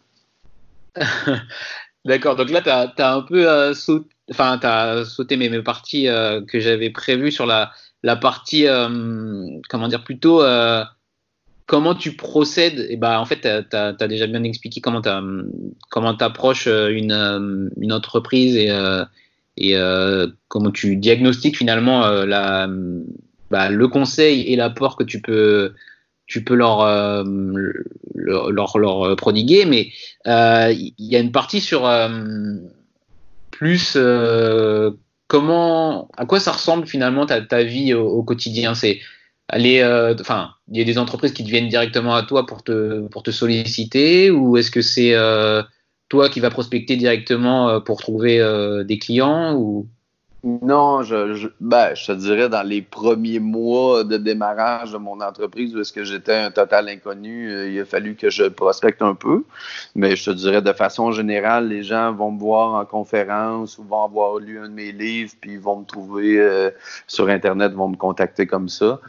D'accord, 2.05 2.35
donc 2.35 2.49
là, 2.49 2.61
tu 2.61 2.69
as, 2.69 3.13
un 3.13 3.21
peu 3.21 3.49
euh, 3.49 3.73
sauté, 3.73 5.37
mes, 5.37 5.61
parties 5.61 6.07
euh, 6.07 6.41
que 6.41 6.59
j'avais 6.59 6.89
prévues 6.89 7.31
sur 7.31 7.45
la, 7.45 7.71
partie, 8.21 8.67
euh, 8.67 9.59
comment 9.69 9.87
dire, 9.87 10.03
plutôt 10.03 10.41
comment 11.65 11.93
tu 11.95 12.15
procèdes. 12.15 12.87
Et 12.89 12.95
bah, 12.95 13.19
en 13.19 13.25
fait, 13.25 13.41
tu 13.41 13.75
as, 13.75 14.07
déjà 14.07 14.27
bien 14.27 14.43
expliqué 14.43 14.81
comment 14.81 15.01
tu 15.01 16.23
approches 16.23 16.67
une, 16.67 17.91
entreprise 17.91 18.55
et, 18.55 19.75
comment 20.47 20.71
tu 20.71 20.95
diagnostiques 20.95 21.57
finalement 21.57 22.01
bah, 23.51 23.69
le 23.69 23.87
conseil 23.87 24.41
et 24.41 24.55
l'apport 24.55 24.95
que 24.95 25.03
tu 25.03 25.21
peux 25.21 25.73
tu 26.29 26.43
peux 26.43 26.53
leur, 26.53 26.81
euh, 26.81 27.23
leur, 28.13 28.77
leur, 28.77 29.15
prodiguer, 29.17 29.65
mais 29.65 29.91
euh, 30.27 30.71
il 30.71 30.93
y 30.99 31.15
a 31.15 31.19
une 31.19 31.31
partie 31.31 31.59
sur 31.59 31.87
euh, 31.87 32.55
plus 33.51 33.97
comment, 35.27 36.07
à 36.15 36.25
quoi 36.25 36.39
ça 36.39 36.51
ressemble 36.51 36.87
finalement 36.87 37.25
ta, 37.25 37.41
ta 37.41 37.63
vie 37.63 37.93
au, 37.93 38.23
quotidien? 38.23 38.75
C'est 38.75 38.99
aller, 39.47 39.83
enfin, 40.19 40.51
il 40.71 40.77
y 40.77 40.81
a 40.81 40.85
des 40.85 40.99
entreprises 40.99 41.33
qui 41.33 41.43
viennent 41.43 41.67
directement 41.67 42.13
à 42.13 42.21
toi 42.23 42.45
pour 42.45 42.63
te, 42.63 43.07
pour 43.07 43.23
te 43.23 43.31
solliciter, 43.31 44.29
ou 44.29 44.55
est-ce 44.55 44.69
que 44.69 44.81
c'est 44.81 45.15
toi 46.09 46.29
qui 46.29 46.39
vas 46.39 46.51
prospecter 46.51 46.95
directement 46.95 47.81
pour 47.81 47.99
trouver 47.99 48.37
des 48.85 48.99
clients 48.99 49.55
ou? 49.55 49.87
Non, 50.43 51.03
je, 51.03 51.33
je, 51.33 51.49
ben, 51.59 51.93
je 51.95 52.07
te 52.07 52.11
dirais 52.13 52.47
dans 52.47 52.63
les 52.63 52.81
premiers 52.81 53.39
mois 53.39 54.05
de 54.05 54.15
démarrage 54.15 54.93
de 54.93 54.97
mon 54.97 55.19
entreprise 55.19 55.75
où 55.75 55.81
est-ce 55.81 55.91
que 55.91 56.05
j'étais 56.05 56.35
un 56.35 56.51
total 56.51 56.87
inconnu, 56.87 57.51
euh, 57.51 57.69
il 57.69 57.79
a 57.81 57.85
fallu 57.85 58.15
que 58.15 58.29
je 58.29 58.45
prospecte 58.45 59.01
un 59.01 59.15
peu. 59.15 59.43
Mais 59.95 60.15
je 60.15 60.31
te 60.31 60.35
dirais 60.35 60.61
de 60.61 60.71
façon 60.71 61.11
générale, 61.11 61.67
les 61.67 61.83
gens 61.83 62.13
vont 62.13 62.31
me 62.31 62.39
voir 62.39 62.75
en 62.75 62.85
conférence 62.85 63.77
ou 63.77 63.83
vont 63.83 64.05
avoir 64.05 64.37
lu 64.37 64.59
un 64.59 64.69
de 64.69 64.73
mes 64.73 64.93
livres, 64.93 65.33
puis 65.41 65.53
ils 65.53 65.59
vont 65.59 65.79
me 65.79 65.85
trouver 65.85 66.39
euh, 66.39 66.71
sur 67.07 67.27
Internet, 67.27 67.73
vont 67.73 67.89
me 67.89 67.97
contacter 67.97 68.47
comme 68.47 68.69
ça. 68.69 69.01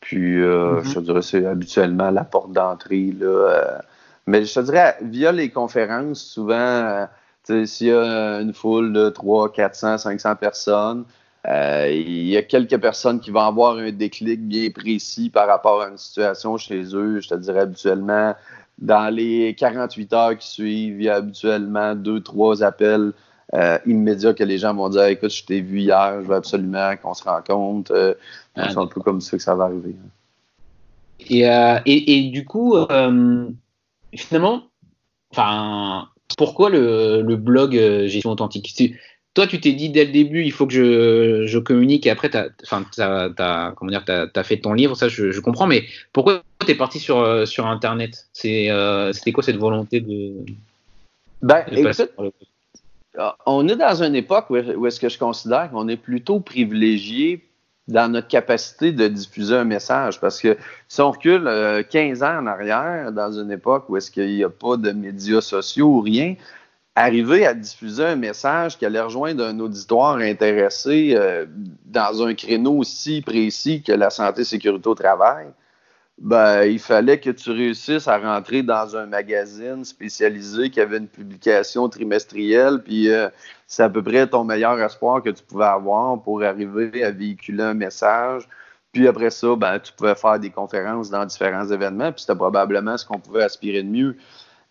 Puis 0.00 0.38
euh, 0.42 0.82
mm-hmm. 0.82 0.84
je 0.84 0.94
te 0.94 1.00
dirais 1.00 1.22
c'est 1.22 1.46
habituellement 1.46 2.10
la 2.10 2.24
porte 2.24 2.52
d'entrée. 2.52 3.14
Là, 3.18 3.80
mais 4.26 4.44
je 4.44 4.54
te 4.54 4.60
dirais, 4.60 4.96
via 5.02 5.32
les 5.32 5.48
conférences, 5.48 6.22
souvent 6.22 7.06
s'il 7.46 7.86
y 7.88 7.92
a 7.92 8.40
une 8.40 8.54
foule 8.54 8.92
de 8.92 9.08
300, 9.08 9.52
400, 9.52 9.98
500 9.98 10.36
personnes, 10.36 11.04
euh, 11.46 11.90
il 11.90 12.26
y 12.26 12.36
a 12.36 12.42
quelques 12.42 12.78
personnes 12.78 13.20
qui 13.20 13.30
vont 13.30 13.40
avoir 13.40 13.76
un 13.76 13.92
déclic 13.92 14.40
bien 14.40 14.70
précis 14.70 15.28
par 15.28 15.46
rapport 15.46 15.82
à 15.82 15.88
une 15.88 15.98
situation 15.98 16.56
chez 16.56 16.82
eux. 16.94 17.20
Je 17.20 17.28
te 17.28 17.34
dirais 17.34 17.60
habituellement, 17.60 18.34
dans 18.78 19.14
les 19.14 19.54
48 19.54 20.12
heures 20.14 20.38
qui 20.38 20.48
suivent, 20.48 21.00
il 21.00 21.04
y 21.04 21.08
a 21.08 21.16
habituellement 21.16 21.94
deux, 21.94 22.20
trois 22.20 22.62
appels 22.62 23.12
euh, 23.52 23.78
immédiats 23.84 24.32
que 24.32 24.42
les 24.42 24.56
gens 24.56 24.74
vont 24.74 24.88
dire 24.88 25.04
Écoute, 25.04 25.30
je 25.30 25.44
t'ai 25.44 25.60
vu 25.60 25.80
hier, 25.80 26.22
je 26.22 26.26
veux 26.26 26.36
absolument 26.36 26.96
qu'on 26.96 27.12
se 27.12 27.24
rencontre. 27.24 27.92
Euh, 27.92 28.14
c'est 28.56 28.78
un 28.78 28.86
peu 28.86 29.02
comme 29.02 29.20
ça 29.20 29.36
que 29.36 29.42
ça 29.42 29.54
va 29.54 29.64
arriver. 29.64 29.94
Et, 31.28 31.42
et, 31.42 32.18
et, 32.18 32.30
du 32.30 32.44
coup, 32.44 32.74
finalement, 34.14 34.62
enfin, 35.30 36.08
pourquoi 36.36 36.70
le, 36.70 37.22
le 37.22 37.36
blog 37.36 37.76
euh, 37.76 38.06
Gestion 38.06 38.30
Authentique? 38.30 38.94
Toi, 39.34 39.48
tu 39.48 39.60
t'es 39.60 39.72
dit 39.72 39.90
dès 39.90 40.04
le 40.04 40.12
début, 40.12 40.44
il 40.44 40.52
faut 40.52 40.66
que 40.66 40.72
je, 40.72 41.46
je 41.46 41.58
communique 41.58 42.06
et 42.06 42.10
après, 42.10 42.30
tu 42.30 42.36
as, 42.36 43.72
comment 43.76 43.90
dire, 43.90 44.04
as, 44.06 44.44
fait 44.44 44.58
ton 44.58 44.72
livre, 44.72 44.94
ça 44.96 45.08
je, 45.08 45.32
je 45.32 45.40
comprends, 45.40 45.66
mais 45.66 45.84
pourquoi 46.12 46.42
tu 46.64 46.70
es 46.70 46.76
parti 46.76 47.00
sur, 47.00 47.18
euh, 47.18 47.44
sur 47.44 47.66
Internet? 47.66 48.28
Euh, 48.44 49.12
C'était 49.12 49.32
quoi 49.32 49.42
cette 49.42 49.56
volonté 49.56 50.00
de. 50.00 50.34
Ben, 51.42 51.64
écoute, 51.72 52.12
on 53.44 53.68
est 53.68 53.76
dans 53.76 54.02
une 54.02 54.14
époque 54.14 54.50
où, 54.50 54.56
où 54.56 54.86
est-ce 54.86 55.00
que 55.00 55.08
je 55.08 55.18
considère 55.18 55.70
qu'on 55.70 55.88
est 55.88 55.96
plutôt 55.96 56.38
privilégié 56.38 57.44
dans 57.88 58.10
notre 58.10 58.28
capacité 58.28 58.92
de 58.92 59.08
diffuser 59.08 59.56
un 59.56 59.64
message. 59.64 60.20
Parce 60.20 60.40
que 60.40 60.56
si 60.88 61.00
on 61.00 61.10
recule 61.10 61.44
15 61.90 62.22
euh, 62.22 62.26
ans 62.26 62.38
en 62.42 62.46
arrière, 62.46 63.12
dans 63.12 63.32
une 63.32 63.50
époque 63.50 63.84
où 63.88 63.96
est-ce 63.96 64.10
qu'il 64.10 64.34
n'y 64.34 64.44
a 64.44 64.50
pas 64.50 64.76
de 64.76 64.92
médias 64.92 65.40
sociaux 65.40 65.88
ou 65.88 66.00
rien, 66.00 66.34
arriver 66.94 67.44
à 67.46 67.54
diffuser 67.54 68.04
un 68.04 68.16
message 68.16 68.78
qui 68.78 68.86
allait 68.86 69.00
rejoindre 69.00 69.44
un 69.44 69.58
auditoire 69.58 70.16
intéressé 70.16 71.14
euh, 71.16 71.46
dans 71.86 72.22
un 72.22 72.34
créneau 72.34 72.78
aussi 72.78 73.20
précis 73.20 73.82
que 73.82 73.92
la 73.92 74.10
santé 74.10 74.44
sécurité 74.44 74.88
au 74.88 74.94
travail, 74.94 75.46
ben, 76.18 76.62
il 76.64 76.78
fallait 76.78 77.18
que 77.18 77.30
tu 77.30 77.50
réussisses 77.50 78.06
à 78.06 78.18
rentrer 78.18 78.62
dans 78.62 78.96
un 78.96 79.06
magazine 79.06 79.84
spécialisé 79.84 80.70
qui 80.70 80.80
avait 80.80 80.98
une 80.98 81.08
publication 81.08 81.88
trimestrielle, 81.88 82.82
puis 82.84 83.10
euh, 83.10 83.28
c'est 83.66 83.82
à 83.82 83.90
peu 83.90 84.02
près 84.02 84.26
ton 84.26 84.44
meilleur 84.44 84.80
espoir 84.80 85.22
que 85.22 85.30
tu 85.30 85.42
pouvais 85.42 85.64
avoir 85.64 86.22
pour 86.22 86.42
arriver 86.42 87.02
à 87.02 87.10
véhiculer 87.10 87.64
un 87.64 87.74
message. 87.74 88.48
Puis 88.92 89.08
après 89.08 89.30
ça, 89.30 89.56
ben, 89.56 89.80
tu 89.80 89.92
pouvais 89.92 90.14
faire 90.14 90.38
des 90.38 90.50
conférences 90.50 91.10
dans 91.10 91.24
différents 91.26 91.68
événements, 91.68 92.12
puis 92.12 92.20
c'était 92.20 92.36
probablement 92.36 92.96
ce 92.96 93.04
qu'on 93.04 93.18
pouvait 93.18 93.42
aspirer 93.42 93.82
de 93.82 93.88
mieux. 93.88 94.16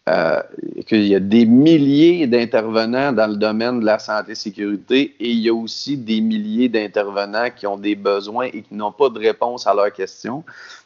Euh, 0.10 0.42
qu'il 0.86 1.08
y 1.08 1.16
a 1.16 1.22
des 1.22 1.46
milliers 1.46 2.28
d'intervenants 2.28 3.14
dans 3.14 3.28
le 3.28 3.38
domaine 3.38 3.80
de 3.80 3.86
la 3.86 4.00
santé-sécurité 4.00 5.16
et 5.18 5.30
il 5.30 5.40
y 5.40 5.48
a 5.48 5.54
aussi 5.54 5.96
des 5.96 6.20
milliers 6.20 6.68
d'intervenants 6.68 7.50
qui 7.56 7.68
ont 7.68 7.78
des 7.78 7.96
besoins 7.96 8.48
et 8.48 8.64
qui 8.64 8.76
n'ont 8.76 8.92
pas 8.92 9.08
de 9.08 9.18
réponse 9.18 9.66
à 9.66 9.74
leurs 9.74 9.94
questions. 9.94 10.44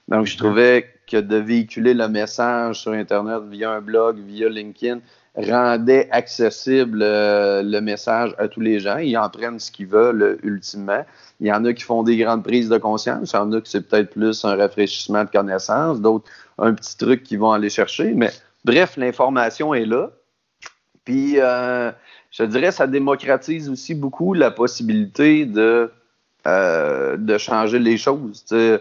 Donc, 0.08 0.26
je 0.26 0.38
trouvais 0.38 0.88
que 1.10 1.18
de 1.18 1.38
véhiculer 1.38 1.94
le 1.94 2.08
message 2.08 2.82
sur 2.82 2.92
Internet 2.92 3.42
via 3.50 3.72
un 3.72 3.82
blog, 3.82 4.20
via 4.20 4.50
LinkedIn, 4.50 5.00
rendait 5.36 6.10
accessible 6.12 7.02
euh, 7.04 7.62
le 7.62 7.80
message 7.82 8.34
à 8.38 8.48
tous 8.48 8.62
les 8.62 8.80
gens. 8.80 8.98
Ils 8.98 9.18
en 9.18 9.30
prennent 9.30 9.60
ce 9.60 9.72
qu'ils 9.72 9.88
veulent 9.88 10.40
ultimement. 10.44 11.06
Il 11.40 11.48
y 11.48 11.52
en 11.54 11.64
a 11.66 11.74
qui 11.74 11.84
font 11.84 12.04
des 12.04 12.18
grandes 12.18 12.44
prises 12.44 12.70
de 12.70 12.78
conscience. 12.78 13.32
Il 13.32 13.36
y 13.36 13.40
en 13.40 13.52
a 13.52 13.62
qui 13.62 13.70
c'est 13.70 13.88
peut-être 13.88 14.12
plus 14.12 14.44
un 14.46 14.56
rafraîchissement 14.56 15.24
de 15.24 15.30
connaissances, 15.30 16.02
d'autres 16.02 16.26
un 16.58 16.74
petit 16.74 16.98
truc 16.98 17.24
qu'ils 17.24 17.40
vont 17.40 17.52
aller 17.52 17.70
chercher. 17.70 18.14
Mais 18.16 18.32
Bref, 18.68 18.98
l'information 18.98 19.74
est 19.74 19.86
là. 19.86 20.12
Puis, 21.06 21.40
euh, 21.40 21.90
je 22.32 22.44
dirais, 22.44 22.74
ça 22.74 22.86
démocratise 22.86 23.70
aussi 23.70 23.96
beaucoup 23.96 24.34
la 24.34 24.52
possibilité 24.52 25.46
de, 25.46 25.90
euh, 26.46 27.16
de 27.16 27.38
changer 27.38 27.80
les 27.80 27.98
choses. 27.98 28.44
Euh, 28.52 28.78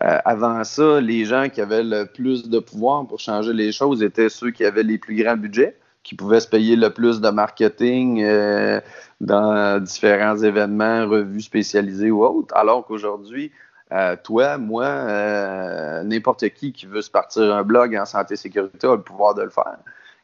avant 0.00 0.62
ça, 0.64 1.00
les 1.00 1.24
gens 1.24 1.48
qui 1.48 1.60
avaient 1.60 1.82
le 1.82 2.04
plus 2.04 2.48
de 2.48 2.58
pouvoir 2.58 3.06
pour 3.06 3.20
changer 3.20 3.52
les 3.52 3.72
choses 3.72 4.02
étaient 4.02 4.28
ceux 4.28 4.50
qui 4.50 4.64
avaient 4.64 4.82
les 4.82 4.98
plus 4.98 5.16
grands 5.16 5.36
budgets, 5.36 5.76
qui 6.02 6.14
pouvaient 6.14 6.40
se 6.40 6.48
payer 6.48 6.76
le 6.76 6.90
plus 6.90 7.20
de 7.20 7.28
marketing 7.28 8.22
euh, 8.22 8.80
dans 9.20 9.82
différents 9.82 10.38
événements, 10.38 11.06
revues 11.06 11.42
spécialisées 11.42 12.10
ou 12.10 12.24
autres, 12.24 12.56
alors 12.56 12.86
qu'aujourd'hui, 12.86 13.52
euh, 13.92 14.16
toi, 14.22 14.58
moi, 14.58 14.86
euh, 14.86 16.02
n'importe 16.04 16.48
qui 16.50 16.72
qui 16.72 16.86
veut 16.86 17.02
se 17.02 17.10
partir 17.10 17.54
un 17.54 17.62
blog 17.62 17.96
en 17.96 18.04
santé 18.04 18.34
et 18.34 18.36
sécurité 18.36 18.86
a 18.86 18.96
le 18.96 19.02
pouvoir 19.02 19.34
de 19.34 19.42
le 19.42 19.50
faire. 19.50 19.78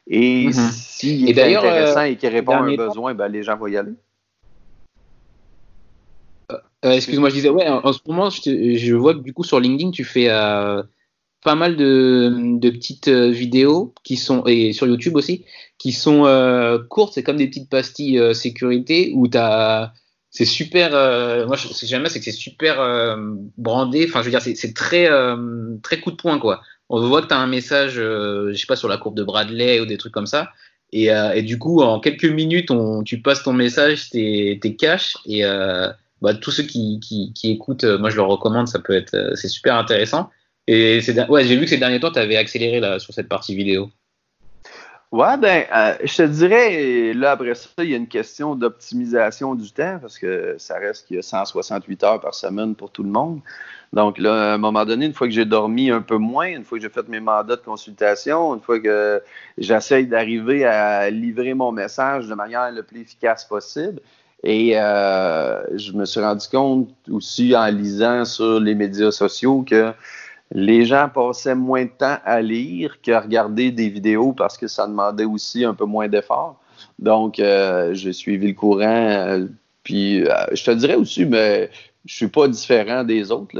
Et 0.07 0.47
mm-hmm. 0.47 0.71
s'il 0.71 1.29
est 1.29 1.57
intéressant 1.57 2.01
et 2.01 2.15
qu'il 2.15 2.29
répond 2.29 2.53
à 2.53 2.61
un 2.61 2.75
besoin, 2.75 3.13
ben, 3.13 3.27
les 3.27 3.43
gens 3.43 3.57
vont 3.57 3.67
y 3.67 3.77
aller. 3.77 3.93
Excuse-moi, 6.91 7.29
je 7.29 7.35
disais, 7.35 7.49
ouais, 7.49 7.67
en, 7.67 7.93
ce 7.93 7.99
moment, 8.07 8.29
je, 8.29 8.75
je, 8.75 8.93
vois 8.93 9.13
que 9.13 9.19
du 9.19 9.33
coup 9.33 9.43
sur 9.43 9.59
LinkedIn, 9.59 9.91
tu 9.91 10.03
fais 10.03 10.29
pas 11.45 11.55
mal 11.55 11.77
de, 11.77 12.59
petites 12.59 13.07
euh, 13.07 13.29
vidéos 13.29 13.93
qui 14.03 14.17
sont 14.17 14.43
et 14.47 14.73
sur 14.73 14.87
YouTube 14.87 15.15
aussi 15.15 15.45
qui 15.77 15.91
sont 15.93 16.25
euh, 16.25 16.79
courtes. 16.79 17.13
C'est 17.13 17.23
comme 17.23 17.37
des 17.37 17.47
petites 17.47 17.69
pastilles 17.69 18.19
euh, 18.19 18.33
sécurité 18.33 19.11
où 19.13 19.29
as 19.35 19.93
c'est 20.31 20.43
super 20.43 20.91
moi 21.47 21.55
ce 21.55 21.67
que 21.67 21.85
j'aime 21.85 22.07
c'est 22.09 22.19
que 22.19 22.25
c'est 22.25 22.31
super 22.31 22.75
brandé. 23.57 24.05
Enfin 24.09 24.19
je 24.19 24.25
veux 24.25 24.31
dire 24.31 24.41
c'est 24.41 24.73
très 24.73 25.07
très 25.81 26.01
coup 26.01 26.11
de 26.11 26.17
poing 26.17 26.39
quoi. 26.39 26.61
On 26.89 27.07
voit 27.07 27.21
que 27.21 27.27
tu 27.27 27.33
as 27.33 27.39
un 27.39 27.47
message 27.47 27.93
je 27.93 28.53
sais 28.53 28.65
pas 28.67 28.75
sur 28.75 28.89
la 28.89 28.97
courbe 28.97 29.15
de 29.15 29.23
Bradley 29.23 29.79
ou 29.79 29.85
des 29.85 29.95
trucs 29.97 30.11
comme 30.11 30.25
ça. 30.25 30.49
Et, 30.91 31.09
du 31.41 31.57
coup 31.57 31.81
en 31.81 32.01
quelques 32.01 32.25
minutes 32.25 32.69
tu 33.05 33.21
passes 33.21 33.43
ton 33.43 33.53
message 33.53 34.09
tes, 34.09 34.59
tes 34.61 34.75
caches 34.75 35.15
et 35.25 35.45
bah, 36.21 36.33
tous 36.33 36.51
ceux 36.51 36.63
qui, 36.63 36.99
qui, 36.99 37.51
écoutent 37.51 37.83
moi 37.83 38.09
je 38.09 38.15
leur 38.15 38.27
recommande 38.27 38.67
ça 38.67 38.79
peut 38.79 38.93
être 38.93 39.33
c'est 39.35 39.47
super 39.47 39.75
intéressant 39.75 40.29
et 40.67 40.99
ouais, 41.29 41.45
j'ai 41.45 41.55
vu 41.55 41.63
que 41.63 41.69
ces 41.69 41.77
derniers 41.77 41.99
temps, 41.99 42.11
tu 42.11 42.19
avais 42.19 42.37
accéléré 42.37 42.99
sur 42.99 43.13
cette 43.13 43.29
partie 43.29 43.55
vidéo. 43.55 43.89
Ouais, 45.11 45.37
ben, 45.37 45.65
euh, 45.73 45.93
je 46.03 46.17
te 46.17 46.23
dirais, 46.23 47.13
là, 47.13 47.31
après 47.31 47.53
ça, 47.53 47.69
il 47.77 47.89
y 47.89 47.93
a 47.93 47.97
une 47.97 48.07
question 48.07 48.55
d'optimisation 48.55 49.55
du 49.55 49.71
temps 49.71 49.99
parce 50.01 50.17
que 50.17 50.55
ça 50.57 50.77
reste 50.77 51.07
qu'il 51.07 51.17
y 51.17 51.19
a 51.19 51.21
168 51.21 52.03
heures 52.03 52.19
par 52.19 52.33
semaine 52.33 52.75
pour 52.75 52.91
tout 52.91 53.03
le 53.03 53.09
monde. 53.09 53.39
Donc, 53.93 54.17
là, 54.17 54.51
à 54.51 54.55
un 54.55 54.57
moment 54.57 54.83
donné, 54.83 55.05
une 55.05 55.13
fois 55.13 55.27
que 55.27 55.33
j'ai 55.33 55.45
dormi 55.45 55.91
un 55.91 56.01
peu 56.01 56.17
moins, 56.17 56.47
une 56.47 56.65
fois 56.65 56.79
que 56.79 56.81
j'ai 56.81 56.89
fait 56.89 57.07
mes 57.07 57.21
mandats 57.21 57.55
de 57.55 57.61
consultation, 57.61 58.55
une 58.55 58.61
fois 58.61 58.79
que 58.79 59.21
j'essaye 59.57 60.07
d'arriver 60.07 60.65
à 60.65 61.09
livrer 61.11 61.53
mon 61.53 61.71
message 61.71 62.27
de 62.27 62.33
manière 62.33 62.69
la 62.71 62.83
plus 62.83 63.01
efficace 63.01 63.45
possible, 63.45 64.01
et 64.45 64.73
euh, 64.75 65.63
je 65.75 65.91
me 65.93 66.05
suis 66.05 66.19
rendu 66.19 66.47
compte 66.47 66.89
aussi 67.09 67.55
en 67.55 67.65
lisant 67.65 68.25
sur 68.25 68.59
les 68.59 68.75
médias 68.75 69.09
sociaux 69.09 69.65
que 69.67 69.91
les 70.51 70.85
gens 70.85 71.09
passaient 71.11 71.55
moins 71.55 71.85
de 71.85 71.89
temps 71.89 72.17
à 72.23 72.41
lire 72.41 73.01
qu'à 73.01 73.21
regarder 73.21 73.71
des 73.71 73.89
vidéos 73.89 74.33
parce 74.33 74.55
que 74.55 74.67
ça 74.67 74.85
demandait 74.85 75.25
aussi 75.25 75.65
un 75.65 75.73
peu 75.73 75.85
moins 75.85 76.07
d'efforts. 76.07 76.59
Donc, 76.99 77.39
euh, 77.39 77.95
j'ai 77.95 78.13
suivi 78.13 78.49
le 78.49 78.53
courant. 78.53 78.83
Euh, 78.83 79.47
puis, 79.83 80.23
euh, 80.23 80.33
je 80.53 80.63
te 80.63 80.71
dirais 80.71 80.95
aussi, 80.95 81.25
mais 81.25 81.71
je 82.05 82.15
suis 82.15 82.27
pas 82.27 82.47
différent 82.47 83.03
des 83.03 83.31
autres. 83.31 83.55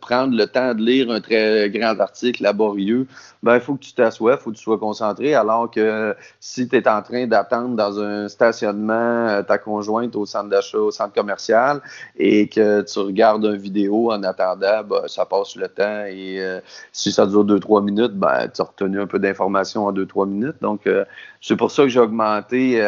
Prendre 0.00 0.36
le 0.36 0.46
temps 0.46 0.74
de 0.74 0.82
lire 0.82 1.10
un 1.10 1.20
très 1.20 1.70
grand 1.70 1.98
article 1.98 2.42
laborieux, 2.42 3.06
ben 3.42 3.54
il 3.54 3.60
faut 3.60 3.74
que 3.74 3.82
tu 3.82 3.94
t'assoies, 3.94 4.36
faut 4.36 4.50
que 4.50 4.56
tu 4.56 4.62
sois 4.62 4.78
concentré. 4.78 5.34
Alors 5.34 5.70
que 5.70 6.14
si 6.40 6.68
tu 6.68 6.76
es 6.76 6.88
en 6.88 7.02
train 7.02 7.26
d'attendre 7.26 7.76
dans 7.76 7.98
un 7.98 8.28
stationnement 8.28 8.92
euh, 9.28 9.42
ta 9.42 9.58
conjointe 9.58 10.14
au 10.16 10.26
centre 10.26 10.50
d'achat, 10.50 10.78
au 10.78 10.90
centre 10.90 11.14
commercial, 11.14 11.80
et 12.18 12.48
que 12.48 12.82
tu 12.82 12.98
regardes 12.98 13.44
une 13.44 13.56
vidéo 13.56 14.12
en 14.12 14.22
attendant, 14.22 14.84
ben, 14.84 15.02
ça 15.06 15.24
passe 15.24 15.56
le 15.56 15.68
temps. 15.68 16.04
Et 16.06 16.40
euh, 16.40 16.60
si 16.92 17.12
ça 17.12 17.26
dure 17.26 17.44
2-3 17.44 17.84
minutes, 17.84 18.14
ben, 18.14 18.48
tu 18.52 18.60
as 18.60 18.64
retenu 18.64 19.00
un 19.00 19.06
peu 19.06 19.18
d'informations 19.18 19.86
en 19.86 19.92
2-3 19.92 20.28
minutes. 20.28 20.56
Donc, 20.60 20.86
euh, 20.86 21.04
c'est 21.40 21.56
pour 21.56 21.70
ça 21.70 21.84
que 21.84 21.88
j'ai 21.88 22.00
augmenté 22.00 22.82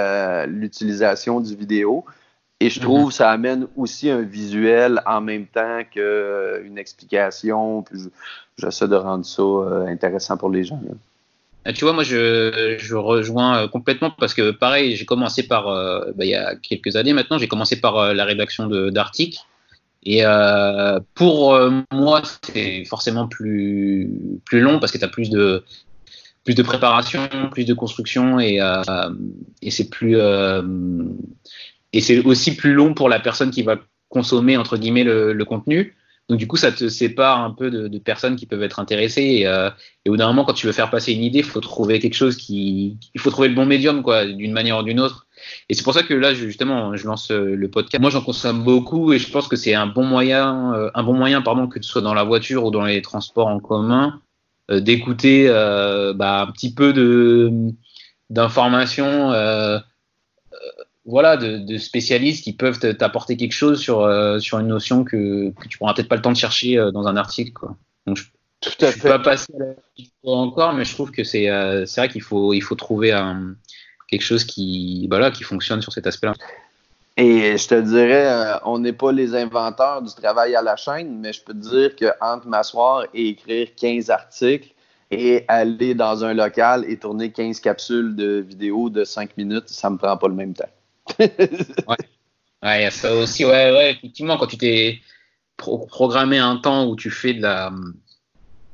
l'utilisation 0.47 1.41
du 1.41 1.57
vidéo. 1.57 2.05
Et 2.63 2.71
je 2.71 2.79
trouve 2.79 3.09
que 3.09 3.15
ça 3.15 3.29
amène 3.29 3.67
aussi 3.77 4.09
un 4.09 4.23
visuel 4.23 5.03
en 5.05 5.21
même 5.21 5.47
temps 5.47 5.81
qu'une 5.91 6.01
euh, 6.01 6.77
explication. 6.77 7.83
Puis 7.83 7.99
j'essaie 8.57 8.87
de 8.87 8.95
rendre 8.95 9.27
ça 9.27 9.43
euh, 9.43 9.87
intéressant 9.89 10.37
pour 10.37 10.49
les 10.49 10.63
gens. 10.63 10.81
Ah, 11.65 11.73
tu 11.73 11.85
vois, 11.85 11.93
moi, 11.93 12.05
je, 12.05 12.77
je, 12.79 12.95
rejoins 12.95 13.65
euh, 13.65 13.69
complètement 13.69 14.13
parce 14.17 14.33
que, 14.33 14.53
pareil, 14.53 14.95
j'ai 14.95 15.05
commencé 15.05 15.43
par, 15.43 15.65
bah, 15.65 16.25
il 16.25 16.29
y 16.29 16.37
a 16.37 16.55
quelques 16.55 16.95
années 16.95 17.13
maintenant, 17.13 17.37
j'ai 17.37 17.49
commencé 17.49 17.81
par 17.81 18.15
la 18.15 18.25
rédaction 18.25 18.69
d'articles. 18.69 19.41
Et 20.05 20.23
pour 21.15 21.59
moi, 21.91 22.23
c'est 22.45 22.85
forcément 22.85 23.27
plus, 23.27 24.09
plus 24.45 24.61
long 24.61 24.79
parce 24.79 24.93
que 24.93 24.99
tu 24.99 25.05
as 25.05 25.09
plus 25.09 25.31
de, 25.31 25.65
plus 26.45 26.55
de 26.55 26.63
préparation, 26.63 27.29
plus 27.51 27.65
de 27.65 27.75
construction 27.75 28.39
et, 28.39 28.61
et 29.63 29.71
c'est 29.73 29.91
plus 29.91 30.17
et 31.93 32.01
c'est 32.01 32.19
aussi 32.25 32.57
plus 32.57 32.73
long 32.73 32.95
pour 32.95 33.09
la 33.09 33.21
personne 33.21 33.51
qui 33.51 33.63
va 33.63 33.77
consommer 34.09 34.57
entre 34.57 34.77
guillemets 34.77 35.05
le, 35.05 35.45
contenu. 35.45 35.97
Donc 36.29 36.39
du 36.39 36.47
coup, 36.47 36.57
ça 36.57 36.71
te 36.71 36.89
sépare 36.89 37.41
un 37.41 37.51
peu 37.51 37.71
de, 37.71 37.99
personnes 37.99 38.37
qui 38.37 38.47
peuvent 38.47 38.63
être 38.63 38.79
intéressées. 38.79 39.23
Et, 39.23 39.47
euh, 39.47 39.71
et, 40.05 40.11
au 40.11 40.17
bout 40.17 40.23
moment, 40.23 40.45
quand 40.45 40.53
tu 40.53 40.67
veux 40.67 40.73
faire 40.73 40.91
passer 40.91 41.13
une 41.13 41.23
idée, 41.23 41.41
il 41.41 41.45
faut 41.45 41.61
trouver 41.61 41.99
quelque 41.99 42.15
chose 42.15 42.37
qui, 42.37 42.99
il 43.15 43.21
faut 43.21 43.31
trouver 43.31 43.49
le 43.49 43.55
bon 43.55 43.67
médium, 43.67 44.03
quoi, 44.03 44.25
d'une 44.25 44.53
manière 44.53 44.79
ou 44.79 44.83
d'une 44.83 45.01
autre. 45.01 45.27
Et 45.69 45.75
c'est 45.75 45.83
pour 45.83 45.95
ça 45.95 46.03
que 46.03 46.15
là, 46.15 46.35
justement, 46.35 46.97
je 46.97 47.07
lance 47.07 47.31
euh, 47.31 47.55
le 47.57 47.69
podcast. 47.69 48.01
Moi, 48.01 48.11
j'en 48.11 48.23
consomme 48.23 48.63
beaucoup 48.63 49.13
et 49.13 49.19
je 49.19 49.31
pense 49.31 49.49
que 49.49 49.57
c'est 49.57 49.75
un 49.75 49.87
bon 49.87 50.05
moyen, 50.05 50.75
euh, 50.75 50.91
un 50.95 51.03
bon 51.03 51.15
moyen, 51.15 51.43
pardon, 51.43 51.67
que 51.67 51.83
ce 51.83 51.89
soit 51.89 52.03
dans 52.03 52.15
la 52.15 52.25
voiture 52.25 52.65
ou 52.65 52.71
dans 52.71 52.85
les 52.85 53.03
transports 53.03 53.49
en 53.49 53.59
commun, 53.59 54.21
euh, 54.71 54.81
d'écouter 54.81 55.49
bah, 55.49 56.43
un 56.43 56.53
petit 56.53 56.73
peu 56.73 56.93
de 56.93 57.51
d'informations 58.31 59.33
voilà, 61.05 61.37
de, 61.37 61.79
spécialistes 61.79 62.45
qui 62.45 62.53
peuvent 62.53 62.79
t'apporter 62.79 63.37
quelque 63.37 63.53
chose 63.53 63.81
sur, 63.81 64.03
euh, 64.03 64.39
sur 64.39 64.59
une 64.59 64.69
notion 64.69 65.05
que, 65.05 65.51
que 65.51 65.69
tu 65.69 65.79
n'auras 65.81 65.95
peut-être 65.95 66.09
pas 66.09 66.17
le 66.17 66.23
temps 66.23 66.33
de 66.33 66.37
chercher 66.37 66.79
euh, 66.79 66.91
dans 66.91 67.07
un 67.07 67.17
article. 67.17 67.53
Quoi. 67.53 67.77
Donc, 68.07 68.19
je, 68.19 68.25
Tout 68.61 68.85
à 68.85 68.87
fait. 68.87 68.93
suis 68.93 69.01
pas 69.01 69.19
passé 69.19 69.53
à 69.55 69.65
la 69.65 70.33
encore, 70.33 70.73
mais 70.75 70.85
je 70.85 70.95
trouve 70.95 71.11
que 71.11 71.25
c'est 71.25 71.51
euh, 71.51 71.85
vrai 71.97 72.09
qu'il 72.09 72.23
faut, 72.23 72.53
il 72.53 72.61
faut 72.61 72.77
trouver 72.77 73.11
un, 73.11 73.57
quelque 74.09 74.23
chose 74.23 74.45
qui, 74.45 75.09
voilà, 75.09 75.31
qui 75.33 75.43
fonctionne 75.43 75.83
sur 75.83 75.93
cet 75.93 76.07
aspect-là. 76.07 76.35
Et 77.17 77.59
je 77.59 77.69
te 77.69 77.81
dirais, 77.81 78.59
on 78.65 78.79
n'est 78.79 78.95
pas 78.95 79.13
les 79.13 79.35
inventeurs 79.35 80.01
du 80.01 80.15
travail 80.15 80.55
à 80.57 80.63
la 80.63 80.77
chaîne, 80.77 81.19
mais 81.19 81.33
je 81.33 81.43
peux 81.43 81.53
te 81.53 81.59
dire 81.59 81.95
qu'entre 81.95 82.47
m'asseoir 82.47 83.05
et 83.13 83.29
écrire 83.29 83.69
15 83.77 84.09
articles 84.09 84.73
et 85.11 85.45
aller 85.47 85.95
dans 85.95 86.25
un 86.25 86.33
local 86.33 86.87
et 86.89 86.97
tourner 86.97 87.31
15 87.31 87.61
capsules 87.61 88.17
de 88.17 88.43
vidéo 88.49 88.89
de 88.89 89.05
5 89.05 89.37
minutes, 89.37 89.69
ça 89.69 89.91
me 89.91 89.99
prend 89.99 90.17
pas 90.17 90.29
le 90.29 90.35
même 90.35 90.55
temps 90.55 90.71
ouais. 91.19 91.97
ouais, 92.63 92.81
il 92.81 92.83
y 92.83 92.87
a 92.87 92.91
ça 92.91 93.15
aussi. 93.15 93.45
Ouais, 93.45 93.73
ouais, 93.73 93.93
effectivement, 93.93 94.37
quand 94.37 94.47
tu 94.47 94.59
t'es 94.59 95.01
programmé 95.57 96.39
un 96.39 96.57
temps 96.57 96.87
où 96.87 96.97
tu 96.97 97.11
fais 97.11 97.35
de 97.35 97.43
la, 97.43 97.71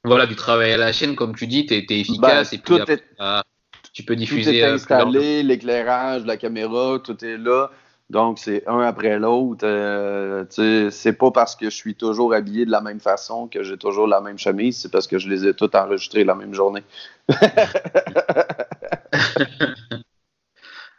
voilà, 0.04 0.26
du 0.26 0.36
travail 0.36 0.72
à 0.72 0.76
la 0.76 0.92
chaîne, 0.92 1.16
comme 1.16 1.34
tu 1.34 1.46
dis, 1.46 1.66
tu 1.66 1.74
es, 1.74 1.86
efficace 1.90 2.52
et 2.52 2.58
puis 2.58 2.76
tu 3.92 4.02
peux 4.04 4.16
diffuser. 4.16 4.50
Tout 4.50 4.56
est 4.56 4.62
euh, 4.62 4.74
installé, 4.74 5.42
l'éclairage, 5.42 6.24
la 6.24 6.36
caméra, 6.36 6.98
tout 7.02 7.24
est 7.24 7.36
là. 7.36 7.70
Donc, 8.10 8.38
c'est 8.38 8.66
un 8.66 8.80
après 8.80 9.18
l'autre. 9.18 9.66
Euh, 9.66 10.44
c'est 10.90 11.12
pas 11.12 11.30
parce 11.30 11.56
que 11.56 11.66
je 11.66 11.74
suis 11.74 11.94
toujours 11.94 12.32
habillé 12.32 12.64
de 12.64 12.70
la 12.70 12.80
même 12.80 13.00
façon 13.00 13.48
que 13.48 13.62
j'ai 13.62 13.76
toujours 13.76 14.06
la 14.06 14.20
même 14.20 14.38
chemise, 14.38 14.78
c'est 14.78 14.90
parce 14.90 15.06
que 15.06 15.18
je 15.18 15.28
les 15.28 15.46
ai 15.46 15.52
toutes 15.52 15.74
enregistrées 15.74 16.24
la 16.24 16.34
même 16.34 16.54
journée. 16.54 16.82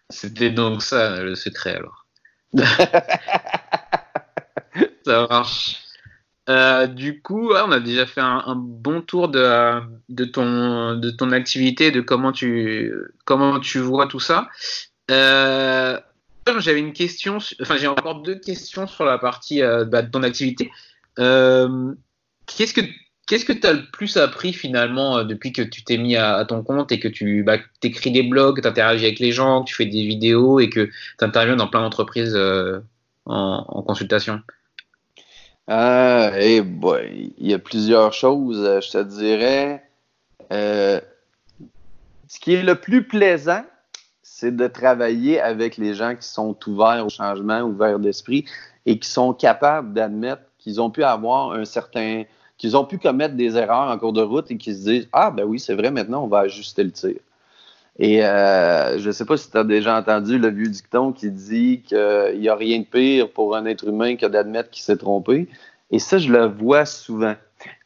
C'était 0.10 0.50
donc 0.50 0.82
ça 0.82 1.22
le 1.22 1.36
secret 1.36 1.76
alors. 1.76 2.08
ça 5.06 5.28
marche. 5.30 5.78
Euh, 6.50 6.88
du 6.88 7.22
coup, 7.22 7.52
on 7.54 7.72
a 7.72 7.80
déjà 7.80 8.08
fait 8.08 8.22
un, 8.22 8.56
bon 8.56 9.02
tour 9.02 9.30
de, 9.30 9.82
de, 10.10 10.26
ton, 10.26 10.96
de 10.96 11.12
ton 11.12 11.32
activité, 11.32 11.92
de 11.92 12.02
comment 12.02 12.32
tu, 12.32 12.92
comment 13.26 13.60
tu 13.60 13.78
vois 13.78 14.08
tout 14.08 14.20
ça. 14.20 14.50
Euh, 15.12 16.00
j'avais 16.58 16.80
une 16.80 16.94
question, 16.94 17.38
enfin 17.62 17.78
j'ai 17.78 17.88
encore 17.88 18.24
deux 18.24 18.40
questions 18.40 18.88
sur 18.88 19.06
la 19.06 19.20
partie 19.20 19.62
euh, 19.62 19.86
bah, 19.86 20.02
de 20.02 20.10
ton 20.10 20.24
activité. 20.24 20.72
Qu'est-ce 21.18 22.74
que 22.74 22.82
Qu'est-ce 23.30 23.46
que 23.46 23.54
tu 23.54 23.68
as 23.68 23.74
le 23.74 23.86
plus 23.86 24.18
appris 24.18 24.54
finalement 24.54 25.20
euh, 25.20 25.24
depuis 25.24 25.54
que 25.54 25.62
tu 25.62 25.84
t'es 25.84 25.98
mis 25.98 26.16
à, 26.16 26.44
ton 26.46 26.64
compte 26.64 26.92
et 26.92 27.00
que 27.00 27.08
tu 27.08 27.44
bah, 27.44 27.58
écris 27.84 28.10
des 28.10 28.24
blogs, 28.24 28.56
que 28.56 28.62
tu 28.62 28.68
interagis 28.68 29.06
avec 29.06 29.20
les 29.20 29.32
gens, 29.32 29.62
que 29.62 29.70
tu 29.70 29.76
fais 29.76 29.86
des 29.86 30.02
vidéos 30.02 30.60
et 30.60 30.68
que 30.68 30.86
tu 30.86 31.24
interviens 31.24 31.56
dans 31.56 31.68
plein 31.68 31.82
d'entreprises 31.82 32.34
euh, 32.36 32.80
en, 33.28 33.84
consultation? 33.84 34.42
Euh, 35.70 36.32
eh 36.40 36.64
Il 37.38 37.48
y 37.48 37.54
a 37.54 37.60
plusieurs 37.60 38.14
choses, 38.14 38.82
je 38.84 38.92
te 38.92 39.04
dirais. 39.04 39.84
ce 40.50 41.00
qui 42.42 42.56
est 42.56 42.64
le 42.64 42.74
plus 42.74 43.04
plaisant, 43.04 43.64
c'est 44.24 44.56
de 44.56 44.66
travailler 44.66 45.40
avec 45.40 45.78
les 45.78 45.94
gens 45.94 46.16
qui 46.16 46.28
sont 46.28 46.58
ouverts 46.66 47.06
au 47.06 47.10
changement, 47.10 47.62
ouverts 47.62 48.00
d'esprit 48.00 48.46
et 48.88 48.98
qui 48.98 49.08
sont 49.08 49.36
capables 49.36 49.94
d'admettre 49.94 50.42
qu'ils 50.58 50.82
ont 50.82 50.90
pu 50.90 51.04
avoir 51.04 51.52
un 51.52 51.66
certain 51.66 52.24
qu'ils 52.60 52.78
ont 52.78 52.86
pu 52.86 53.00
commettre 53.00 53.36
des 53.36 53.58
erreurs 53.58 53.90
en 53.90 53.98
cours 53.98 54.14
de 54.14 54.22
route 54.22 54.52
et 54.52 54.58
qu'ils 54.58 54.76
se 54.76 54.84
disent 54.84 55.10
Ah, 55.12 55.32
ben 55.32 55.46
oui, 55.46 55.60
c'est 55.60 55.74
vrai, 55.74 55.90
maintenant, 55.90 56.24
on 56.24 56.28
va 56.28 56.40
ajuster 56.40 56.84
le 56.84 56.92
tir. 56.92 57.16
Et 57.98 58.24
euh, 58.24 59.00
je 59.00 59.08
ne 59.08 59.12
sais 59.12 59.26
pas 59.26 59.36
si 59.36 59.50
tu 59.50 59.58
as 59.58 59.64
déjà 59.64 59.98
entendu 59.98 60.38
le 60.38 60.50
vieux 60.50 60.68
dicton 60.68 61.12
qui 61.12 61.32
dit 61.32 61.82
qu'il 61.86 62.40
n'y 62.40 62.48
a 62.48 62.56
rien 62.56 62.80
de 62.80 62.86
pire 62.86 63.30
pour 63.32 63.56
un 63.56 63.66
être 63.66 63.88
humain 63.88 64.16
que 64.16 64.26
d'admettre 64.26 64.70
qu'il 64.70 64.84
s'est 64.84 64.98
trompé. 64.98 65.48
Et 65.92 66.00
ça, 66.00 66.18
je 66.18 66.32
le 66.32 66.46
vois 66.46 66.86
souvent. 66.86 67.36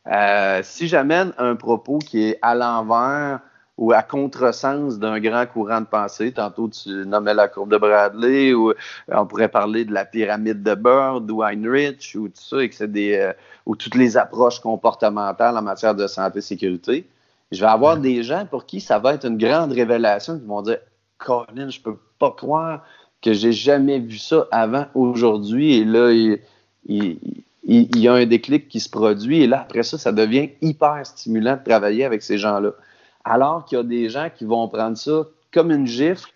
Euh, 0.08 0.60
si 0.64 0.88
j'amène 0.88 1.34
un 1.38 1.56
propos 1.56 2.00
qui 2.00 2.24
est 2.24 2.40
à 2.42 2.54
l'envers 2.54 3.40
ou 3.78 3.92
à 3.92 4.04
contresens 4.04 5.00
d'un 5.00 5.20
grand 5.20 5.46
courant 5.46 5.82
de 5.82 5.86
pensée, 5.86 6.32
tantôt 6.32 6.70
tu 6.70 6.90
nommais 6.90 7.34
la 7.34 7.48
courbe 7.48 7.72
de 7.72 7.78
Bradley, 7.78 8.54
ou 8.54 8.74
on 9.08 9.26
pourrait 9.26 9.50
parler 9.50 9.84
de 9.86 9.94
la 9.94 10.06
pyramide 10.06 10.62
de 10.62 10.76
Bird 10.76 11.30
ou 11.32 11.44
Heinrich, 11.44 12.14
ou 12.16 12.28
tout 12.28 12.36
ça, 12.36 12.64
et 12.64 12.70
que 12.70 12.76
c'est 12.76 12.92
des, 12.92 13.16
euh, 13.16 13.34
ou 13.66 13.76
toutes 13.76 13.96
les 13.96 14.16
approches 14.16 14.60
comportementales 14.60 15.58
en 15.58 15.62
matière 15.62 15.96
de 15.96 16.08
santé 16.08 16.40
et 16.40 16.42
sécurité 16.42 17.08
je 17.54 17.60
vais 17.60 17.68
avoir 17.68 17.98
des 17.98 18.24
gens 18.24 18.46
pour 18.46 18.66
qui 18.66 18.82
ça 18.82 19.00
va 19.00 19.14
être 19.14 19.26
une 19.26 19.38
grande 19.38 19.72
révélation 19.72 20.40
qui 20.40 20.46
vont 20.46 20.62
dire 20.62 20.80
Colin, 21.18 21.70
je 21.70 21.80
peux 21.80 21.98
pas 22.20 22.32
croire 22.32 22.84
que 23.22 23.32
j'ai 23.32 23.54
jamais 23.54 24.00
vu 24.00 24.18
ça 24.18 24.48
avant 24.52 24.88
aujourd'hui. 24.96 25.76
Et 25.76 25.86
là, 25.86 26.12
il, 26.12 27.20
y 27.66 28.08
a 28.08 28.14
un 28.14 28.26
déclic 28.26 28.68
qui 28.68 28.80
se 28.80 28.90
produit. 28.90 29.44
Et 29.44 29.48
là, 29.48 29.62
après 29.62 29.84
ça, 29.84 29.98
ça 29.98 30.12
devient 30.12 30.50
hyper 30.62 31.06
stimulant 31.06 31.56
de 31.56 31.64
travailler 31.64 32.04
avec 32.04 32.24
ces 32.24 32.38
gens-là. 32.38 32.72
Alors 33.24 33.66
qu'il 33.66 33.78
y 33.78 33.82
a 33.82 33.84
des 33.84 34.10
gens 34.10 34.30
qui 34.34 34.46
vont 34.46 34.68
prendre 34.68 34.98
ça 34.98 35.24
comme 35.54 35.72
une 35.72 35.88
gifle, 35.88 36.30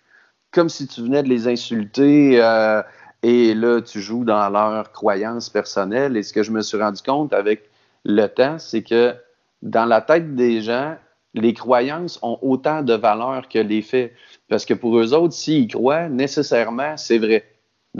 comme 0.52 0.68
si 0.68 0.86
tu 0.86 1.02
venais 1.02 1.22
de 1.22 1.28
les 1.28 1.48
insulter. 1.48 2.42
Euh, 2.42 2.82
et 3.22 3.54
là, 3.54 3.80
tu 3.80 4.00
joues 4.00 4.24
dans 4.24 4.48
leurs 4.48 4.92
croyances 4.92 5.50
personnelles. 5.50 6.16
Et 6.16 6.22
ce 6.22 6.32
que 6.32 6.42
je 6.42 6.52
me 6.52 6.62
suis 6.62 6.78
rendu 6.78 7.02
compte 7.02 7.32
avec 7.32 7.68
le 8.04 8.26
temps, 8.26 8.58
c'est 8.58 8.82
que 8.82 9.14
dans 9.62 9.84
la 9.84 10.00
tête 10.00 10.34
des 10.34 10.62
gens, 10.62 10.96
les 11.34 11.52
croyances 11.52 12.18
ont 12.22 12.38
autant 12.42 12.82
de 12.82 12.94
valeur 12.94 13.48
que 13.48 13.58
les 13.58 13.82
faits. 13.82 14.12
Parce 14.48 14.64
que 14.64 14.74
pour 14.74 14.98
eux 14.98 15.12
autres, 15.12 15.34
s'ils 15.34 15.68
croient, 15.68 16.08
nécessairement, 16.08 16.96
c'est 16.96 17.18
vrai. 17.18 17.44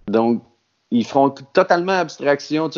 Donc, 0.06 0.42
ils 0.90 1.04
font 1.04 1.30
totalement 1.30 1.92
abstraction. 1.92 2.70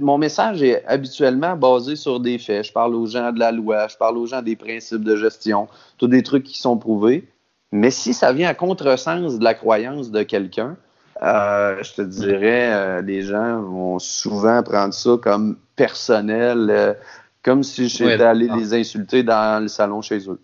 mon 0.00 0.18
message 0.18 0.62
est 0.62 0.84
habituellement 0.86 1.56
basé 1.56 1.96
sur 1.96 2.20
des 2.20 2.38
faits. 2.38 2.66
Je 2.66 2.72
parle 2.72 2.94
aux 2.94 3.06
gens 3.06 3.32
de 3.32 3.38
la 3.38 3.52
loi, 3.52 3.86
je 3.88 3.96
parle 3.96 4.16
aux 4.16 4.26
gens 4.26 4.42
des 4.42 4.56
principes 4.56 5.04
de 5.04 5.16
gestion, 5.16 5.68
tous 5.98 6.08
des 6.08 6.22
trucs 6.22 6.44
qui 6.44 6.58
sont 6.58 6.78
prouvés. 6.78 7.28
Mais 7.70 7.90
si 7.90 8.14
ça 8.14 8.32
vient 8.32 8.48
à 8.48 8.54
contresens 8.54 9.38
de 9.38 9.44
la 9.44 9.52
croyance 9.52 10.10
de 10.10 10.22
quelqu'un, 10.22 10.76
euh, 11.22 11.82
je 11.82 11.94
te 11.94 12.02
dirais, 12.02 12.72
euh, 12.72 13.02
les 13.02 13.22
gens 13.22 13.60
vont 13.60 13.98
souvent 13.98 14.62
prendre 14.62 14.94
ça 14.94 15.18
comme 15.22 15.58
personnel. 15.76 16.68
Euh, 16.70 16.94
comme 17.42 17.62
si 17.62 17.88
j'étais 17.88 18.22
allé 18.22 18.48
les 18.56 18.74
insulter 18.74 19.22
dans 19.22 19.62
le 19.62 19.68
salon 19.68 20.02
chez 20.02 20.28
eux. 20.28 20.40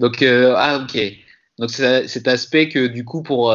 Donc, 0.00 0.22
euh, 0.22 0.54
ah, 0.56 0.78
ok. 0.78 0.98
Donc, 1.58 1.70
cet 1.70 2.28
aspect 2.28 2.68
que, 2.68 2.86
du 2.86 3.04
coup, 3.04 3.22
pour, 3.22 3.54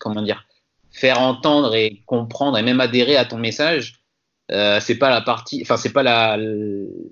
comment 0.00 0.22
dire, 0.22 0.46
faire 0.94 1.20
entendre 1.20 1.74
et 1.74 2.02
comprendre 2.06 2.56
et 2.56 2.62
même 2.62 2.80
adhérer 2.80 3.16
à 3.16 3.24
ton 3.24 3.36
message, 3.36 4.00
euh, 4.52 4.78
c'est 4.80 4.96
pas 4.96 5.10
la 5.10 5.20
partie, 5.20 5.60
enfin, 5.62 5.76
c'est 5.76 5.92
pas 5.92 6.02
la, 6.02 6.38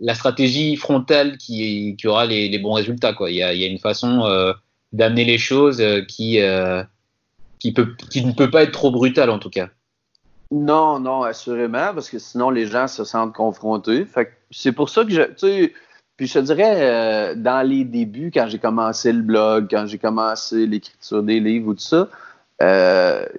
la, 0.01 0.15
stratégie 0.15 0.77
frontale 0.77 1.39
qui, 1.39 1.97
qui 1.99 2.07
aura 2.07 2.27
les, 2.27 2.59
bons 2.59 2.73
résultats, 2.73 3.13
quoi. 3.13 3.31
Il 3.31 3.37
y 3.37 3.43
a, 3.43 3.55
y 3.55 3.65
a 3.65 3.67
une 3.67 3.79
façon 3.79 4.25
euh, 4.25 4.53
d'amener 4.93 5.25
les 5.25 5.39
choses 5.39 5.83
qui, 6.09 6.39
qui, 7.59 7.73
peut, 7.73 7.95
qui 8.11 8.25
ne 8.25 8.33
peut 8.33 8.51
pas 8.51 8.63
être 8.63 8.73
trop 8.73 8.91
brutale, 8.91 9.31
en 9.31 9.39
tout 9.39 9.51
cas. 9.51 9.69
Non, 10.51 11.01
non, 11.01 11.23
assurément, 11.23 11.95
parce 11.95 12.11
que 12.11 12.19
sinon 12.19 12.51
les 12.51 12.67
gens 12.67 12.87
se 12.87 13.05
sentent 13.05 13.33
confrontés. 13.33 14.07
C'est 14.51 14.73
pour 14.73 14.91
ça 14.91 15.05
que 15.05 15.11
je, 15.11 15.23
tu 15.35 15.73
puis 16.17 16.27
je 16.27 16.35
te 16.35 16.39
dirais, 16.41 16.77
euh, 16.79 17.35
dans 17.35 17.67
les 17.67 17.85
débuts, 17.85 18.31
quand 18.33 18.47
j'ai 18.49 18.59
commencé 18.59 19.13
le 19.13 19.23
blog, 19.23 19.69
quand 19.71 19.87
j'ai 19.87 19.99
commencé 19.99 20.67
l'écriture 20.67 21.23
des 21.23 21.41
livres 21.41 21.69
ou 21.69 21.75
tout 21.75 21.81
ça, 21.81 22.09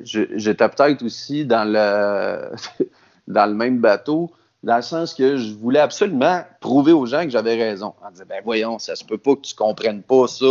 j'étais 0.03 0.69
peut-être 0.69 1.03
aussi 1.03 1.45
dans 1.45 1.63
le, 1.63 2.51
dans 3.27 3.45
le 3.45 3.55
même 3.55 3.79
bateau 3.79 4.31
dans 4.63 4.77
le 4.77 4.81
sens 4.81 5.13
que 5.13 5.35
je 5.35 5.53
voulais 5.53 5.79
absolument 5.79 6.41
prouver 6.61 6.93
aux 6.93 7.05
gens 7.05 7.23
que 7.23 7.29
j'avais 7.29 7.55
raison. 7.55 7.93
On 8.05 8.09
disait, 8.09 8.25
ben 8.25 8.41
voyons, 8.43 8.79
ça 8.79 8.95
se 8.95 9.03
peut 9.03 9.17
pas 9.17 9.35
que 9.35 9.41
tu 9.41 9.53
comprennes 9.55 10.01
pas 10.01 10.27
ça, 10.27 10.45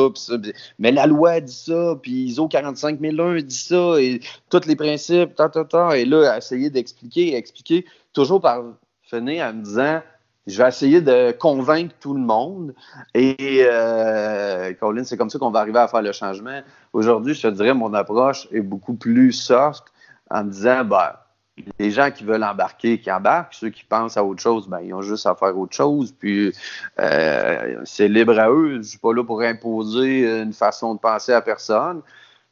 mais 0.79 0.93
la 0.93 1.07
loi 1.07 1.41
dit 1.41 1.53
ça, 1.53 1.99
puis 2.01 2.25
ISO 2.25 2.47
45001 2.47 3.41
dit 3.41 3.55
ça, 3.55 3.97
et 3.99 4.21
tous 4.51 4.67
les 4.67 4.77
principes, 4.77 5.35
ta, 5.35 5.49
ta, 5.49 5.65
ta, 5.65 5.97
et 5.97 6.05
là, 6.05 6.37
essayer 6.37 6.69
d'expliquer, 6.69 7.37
expliquer, 7.37 7.87
toujours 8.13 8.43
par 8.43 8.63
finir 9.03 9.47
en 9.47 9.55
me 9.55 9.63
disant, 9.63 10.03
je 10.47 10.61
vais 10.61 10.69
essayer 10.69 11.01
de 11.01 11.33
convaincre 11.33 11.95
tout 12.01 12.15
le 12.15 12.21
monde. 12.21 12.75
Et 13.15 13.37
euh, 13.61 14.73
Colin, 14.75 15.05
c'est 15.05 15.17
comme 15.17 15.31
ça 15.31 15.39
qu'on 15.39 15.51
va 15.51 15.61
arriver 15.61 15.79
à 15.79 15.89
faire 15.89 16.03
le 16.03 16.13
changement. 16.13 16.61
Aujourd'hui, 16.93 17.35
je 17.35 17.43
te 17.43 17.53
dirais, 17.53 17.75
mon 17.75 17.95
approche 17.95 18.49
est 18.53 18.61
beaucoup 18.61 18.95
plus 18.95 19.33
soft 19.33 19.85
en 20.31 20.45
me 20.45 20.51
disant, 20.51 20.85
ben, 20.85 21.13
les 21.79 21.91
gens 21.91 22.11
qui 22.11 22.25
veulent 22.25 22.43
embarquer, 22.43 22.99
qui 22.99 23.13
embarquent. 23.13 23.55
Ceux 23.55 23.71
qui 23.71 23.85
pensent 23.85 24.17
à 24.17 24.25
autre 24.25 24.43
chose, 24.43 24.69
ben, 24.69 24.81
ils 24.81 24.93
ont 24.95 25.03
juste 25.03 25.27
à 25.27 25.35
faire 25.35 25.57
autre 25.57 25.77
chose. 25.77 26.13
Puis 26.19 26.53
euh, 26.99 27.81
c'est 27.85 28.09
libre 28.09 28.39
à 28.39 28.51
eux. 28.51 28.71
Je 28.73 28.77
ne 28.79 28.83
suis 28.83 28.99
pas 28.99 29.13
là 29.13 29.23
pour 29.23 29.43
imposer 29.43 30.43
une 30.43 30.53
façon 30.53 30.95
de 30.95 31.01
penser 31.01 31.33
à 31.33 31.41
personne. 31.41 32.03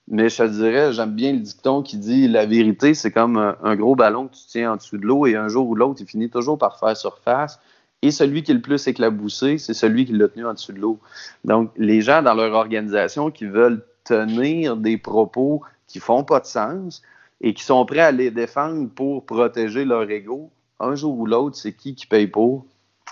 Mais 0.06 0.28
je 0.28 0.38
te 0.38 0.48
dirais, 0.48 0.92
j'aime 0.92 1.12
bien 1.12 1.32
le 1.32 1.38
dicton 1.38 1.82
qui 1.82 1.96
dit 1.96 2.26
la 2.26 2.44
vérité, 2.44 2.94
c'est 2.94 3.12
comme 3.12 3.36
un, 3.36 3.76
gros 3.76 3.94
ballon 3.94 4.26
que 4.26 4.34
tu 4.34 4.42
tiens 4.48 4.72
en 4.72 4.76
dessous 4.76 4.98
de 4.98 5.06
l'eau 5.06 5.24
et 5.26 5.36
un 5.36 5.46
jour 5.46 5.68
ou 5.68 5.76
l'autre, 5.76 6.00
il 6.00 6.06
finit 6.06 6.28
toujours 6.28 6.58
par 6.58 6.80
faire 6.80 6.96
surface. 6.96 7.60
Et 8.02 8.10
celui 8.10 8.42
qui 8.42 8.52
est 8.52 8.54
le 8.54 8.62
plus 8.62 8.86
éclaboussé, 8.86 9.58
c'est 9.58 9.74
celui 9.74 10.06
qui 10.06 10.12
l'a 10.12 10.28
tenu 10.28 10.46
en 10.46 10.54
dessous 10.54 10.72
de 10.72 10.78
l'eau. 10.78 10.98
Donc, 11.44 11.70
les 11.76 12.00
gens 12.00 12.22
dans 12.22 12.34
leur 12.34 12.54
organisation 12.54 13.30
qui 13.30 13.44
veulent 13.44 13.84
tenir 14.04 14.76
des 14.76 14.96
propos 14.96 15.62
qui 15.86 15.98
font 15.98 16.24
pas 16.24 16.40
de 16.40 16.46
sens, 16.46 17.02
et 17.40 17.54
qui 17.54 17.64
sont 17.64 17.84
prêts 17.86 18.00
à 18.00 18.12
les 18.12 18.30
défendre 18.30 18.88
pour 18.90 19.24
protéger 19.24 19.84
leur 19.84 20.08
ego, 20.10 20.50
un 20.78 20.94
jour 20.94 21.18
ou 21.18 21.26
l'autre, 21.26 21.56
c'est 21.56 21.72
qui 21.72 21.94
qui 21.94 22.06
paye 22.06 22.26
pour? 22.26 22.66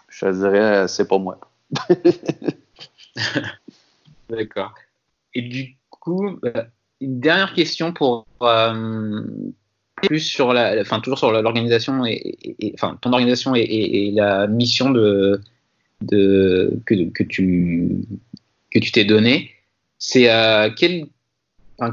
Je 0.08 0.26
dirais, 0.26 0.88
c'est 0.88 1.08
pas 1.08 1.18
moi. 1.18 1.38
D'accord. 4.30 4.74
Et 5.34 5.42
du 5.42 5.76
coup, 5.90 6.38
euh, 6.44 6.64
une 7.00 7.20
dernière 7.20 7.54
question 7.54 7.92
pour 7.92 8.26
euh, 8.42 9.22
plus 10.02 10.20
sur 10.20 10.52
la, 10.52 10.80
enfin 10.80 11.00
toujours 11.00 11.18
sur 11.18 11.30
l'organisation 11.30 12.04
et, 12.06 12.36
enfin 12.74 12.98
ton 13.00 13.12
organisation 13.12 13.54
et, 13.54 14.10
la 14.14 14.46
mission 14.46 14.90
de, 14.90 15.40
de 16.02 16.80
que, 16.86 17.10
que 17.10 17.22
tu 17.22 17.96
que 18.70 18.78
tu 18.78 18.92
t'es 18.92 19.04
donné. 19.04 19.50
C'est 19.98 20.30
euh, 20.30 20.70
quel 20.76 21.06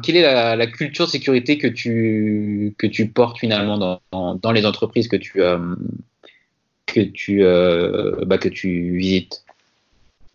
quelle 0.01 0.17
est 0.17 0.55
la, 0.55 0.67
culture 0.67 1.05
de 1.05 1.11
sécurité 1.11 1.57
que 1.57 1.67
tu, 1.67 2.73
que 2.77 2.87
tu 2.87 3.07
portes 3.07 3.37
finalement 3.37 3.77
dans, 4.11 4.35
dans, 4.35 4.51
les 4.51 4.65
entreprises 4.65 5.07
que 5.07 5.15
tu, 5.15 5.43
euh, 5.43 5.75
que 6.87 7.01
tu, 7.01 7.43
euh, 7.43 8.25
bah, 8.25 8.39
que 8.39 8.49
tu 8.49 8.97
visites? 8.97 9.45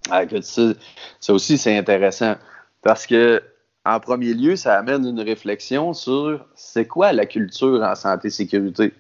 Ah, 0.09 0.23
ça, 0.41 0.73
ça, 1.18 1.33
aussi, 1.35 1.59
c'est 1.59 1.77
intéressant 1.77 2.37
parce 2.83 3.07
que, 3.07 3.43
en 3.85 4.01
premier 4.01 4.35
lieu, 4.35 4.57
ça 4.57 4.78
amène 4.78 5.07
une 5.07 5.20
réflexion 5.20 5.95
sur 5.95 6.45
c'est 6.55 6.87
quoi 6.87 7.12
la 7.12 7.26
culture 7.26 7.83
en 7.83 7.95
santé-sécurité. 7.95 8.93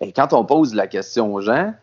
Et 0.00 0.12
quand 0.12 0.32
on 0.32 0.44
pose 0.44 0.74
la 0.74 0.86
question 0.86 1.34
aux 1.34 1.40
gens, 1.40 1.74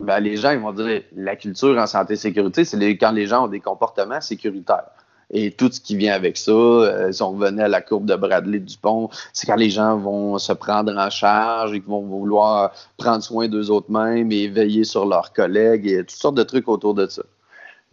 ben, 0.00 0.20
les 0.20 0.36
gens 0.36 0.58
vont 0.58 0.72
dire 0.72 1.02
la 1.16 1.36
culture 1.36 1.76
en 1.78 1.86
santé-sécurité, 1.86 2.64
c'est 2.64 2.96
quand 2.96 3.12
les 3.12 3.26
gens 3.26 3.44
ont 3.44 3.48
des 3.48 3.60
comportements 3.60 4.20
sécuritaires 4.20 4.90
et 5.30 5.50
tout 5.50 5.70
ce 5.70 5.80
qui 5.80 5.96
vient 5.96 6.14
avec 6.14 6.36
ça. 6.36 6.52
Euh, 6.52 7.12
si 7.12 7.22
on 7.22 7.32
revenait 7.32 7.64
à 7.64 7.68
la 7.68 7.80
courbe 7.80 8.06
de 8.06 8.14
Bradley 8.14 8.60
Dupont, 8.60 9.08
c'est 9.32 9.46
quand 9.46 9.56
les 9.56 9.70
gens 9.70 9.96
vont 9.96 10.38
se 10.38 10.52
prendre 10.52 10.96
en 10.96 11.10
charge 11.10 11.72
et 11.72 11.80
qu'ils 11.80 11.90
vont 11.90 12.02
vouloir 12.02 12.72
prendre 12.96 13.22
soin 13.22 13.48
d'eux 13.48 13.70
autres 13.70 13.90
mêmes 13.90 14.30
et 14.30 14.48
veiller 14.48 14.84
sur 14.84 15.06
leurs 15.06 15.32
collègues 15.32 15.86
et 15.86 15.98
toutes 15.98 16.10
sortes 16.10 16.36
de 16.36 16.42
trucs 16.42 16.68
autour 16.68 16.94
de 16.94 17.06
ça. 17.06 17.22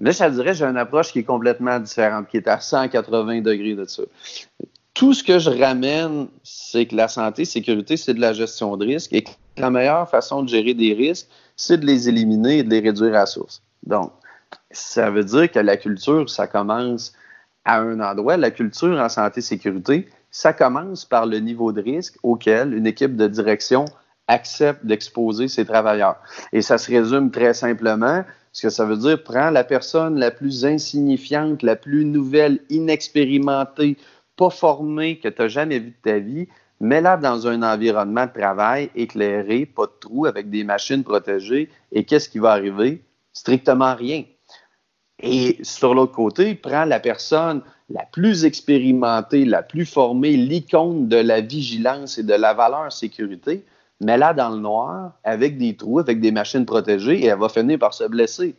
Là, 0.01 0.09
je 0.09 0.25
dirais, 0.25 0.55
j'ai 0.55 0.65
une 0.65 0.77
approche 0.77 1.11
qui 1.11 1.19
est 1.19 1.23
complètement 1.23 1.79
différente, 1.79 2.27
qui 2.27 2.37
est 2.37 2.47
à 2.47 2.59
180 2.59 3.41
degrés 3.41 3.75
de 3.75 3.85
ça. 3.85 4.01
Tout 4.95 5.13
ce 5.13 5.23
que 5.23 5.37
je 5.37 5.51
ramène, 5.51 6.27
c'est 6.43 6.87
que 6.87 6.95
la 6.95 7.07
santé, 7.07 7.45
sécurité, 7.45 7.97
c'est 7.97 8.15
de 8.15 8.19
la 8.19 8.33
gestion 8.33 8.75
de 8.77 8.85
risque 8.85 9.13
et 9.13 9.23
que 9.23 9.29
la 9.57 9.69
meilleure 9.69 10.09
façon 10.09 10.41
de 10.41 10.49
gérer 10.49 10.73
des 10.73 10.93
risques, 10.93 11.27
c'est 11.55 11.77
de 11.77 11.85
les 11.85 12.09
éliminer 12.09 12.59
et 12.59 12.63
de 12.63 12.69
les 12.71 12.79
réduire 12.79 13.15
à 13.15 13.27
source. 13.27 13.61
Donc, 13.83 14.11
ça 14.71 15.11
veut 15.11 15.23
dire 15.23 15.51
que 15.51 15.59
la 15.59 15.77
culture, 15.77 16.27
ça 16.29 16.47
commence 16.47 17.13
à 17.63 17.79
un 17.79 17.99
endroit. 17.99 18.37
La 18.37 18.49
culture 18.49 18.99
en 18.99 19.07
santé-sécurité, 19.07 20.09
ça 20.31 20.51
commence 20.51 21.05
par 21.05 21.27
le 21.27 21.37
niveau 21.37 21.71
de 21.71 21.81
risque 21.81 22.17
auquel 22.23 22.73
une 22.73 22.87
équipe 22.87 23.15
de 23.15 23.27
direction 23.27 23.85
accepte 24.27 24.83
d'exposer 24.83 25.47
ses 25.47 25.65
travailleurs. 25.65 26.17
Et 26.53 26.63
ça 26.63 26.79
se 26.79 26.89
résume 26.89 27.29
très 27.29 27.53
simplement. 27.53 28.23
Ce 28.51 28.63
que 28.63 28.69
ça 28.69 28.85
veut 28.85 28.97
dire, 28.97 29.23
prends 29.23 29.49
la 29.49 29.63
personne 29.63 30.19
la 30.19 30.31
plus 30.31 30.65
insignifiante, 30.65 31.63
la 31.63 31.75
plus 31.75 32.03
nouvelle, 32.05 32.59
inexpérimentée, 32.69 33.97
pas 34.35 34.49
formée 34.49 35.19
que 35.19 35.29
tu 35.29 35.41
n'as 35.41 35.47
jamais 35.47 35.79
vue 35.79 35.91
de 35.91 36.11
ta 36.11 36.19
vie, 36.19 36.47
mets-la 36.79 37.15
dans 37.17 37.47
un 37.47 37.63
environnement 37.63 38.25
de 38.25 38.39
travail 38.39 38.89
éclairé, 38.95 39.65
pas 39.65 39.85
de 39.85 39.93
trous, 39.99 40.25
avec 40.25 40.49
des 40.49 40.63
machines 40.63 41.03
protégées. 41.03 41.69
Et 41.91 42.03
qu'est-ce 42.03 42.27
qui 42.27 42.39
va 42.39 42.51
arriver? 42.51 43.03
Strictement 43.33 43.95
rien. 43.95 44.23
Et 45.21 45.59
sur 45.61 45.93
l'autre 45.93 46.13
côté, 46.13 46.55
prends 46.55 46.85
la 46.85 46.99
personne 46.99 47.61
la 47.89 48.05
plus 48.11 48.45
expérimentée, 48.45 49.45
la 49.45 49.61
plus 49.61 49.85
formée, 49.85 50.35
l'icône 50.35 51.07
de 51.07 51.17
la 51.17 51.41
vigilance 51.41 52.17
et 52.17 52.23
de 52.23 52.33
la 52.33 52.53
valeur 52.53 52.91
sécurité, 52.91 53.63
mets-la 54.01 54.33
dans 54.33 54.49
le 54.49 54.57
noir 54.57 55.13
avec 55.23 55.57
des 55.57 55.75
trous, 55.75 55.99
avec 55.99 56.19
des 56.19 56.31
machines 56.31 56.65
protégées 56.65 57.19
et 57.21 57.27
elle 57.27 57.39
va 57.39 57.49
finir 57.49 57.79
par 57.79 57.93
se 57.93 58.03
blesser. 58.03 58.55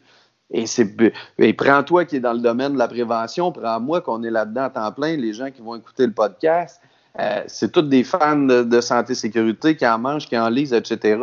Et, 0.50 1.52
prends-toi 1.54 2.04
qui 2.04 2.16
est 2.16 2.20
dans 2.20 2.34
le 2.34 2.40
domaine 2.40 2.74
de 2.74 2.78
la 2.78 2.88
prévention, 2.88 3.52
prends-moi 3.52 4.02
qu'on 4.02 4.22
est 4.22 4.30
là-dedans 4.30 4.64
à 4.64 4.70
temps 4.70 4.92
plein, 4.92 5.16
les 5.16 5.32
gens 5.32 5.50
qui 5.50 5.62
vont 5.62 5.76
écouter 5.76 6.06
le 6.06 6.12
podcast, 6.12 6.80
euh, 7.18 7.42
c'est 7.46 7.72
tous 7.72 7.82
des 7.82 8.04
fans 8.04 8.36
de, 8.36 8.80
santé 8.80 9.14
sécurité 9.14 9.76
qui 9.76 9.86
en 9.86 9.98
mangent, 9.98 10.26
qui 10.26 10.36
en 10.36 10.48
lisent, 10.48 10.72
etc. 10.74 11.18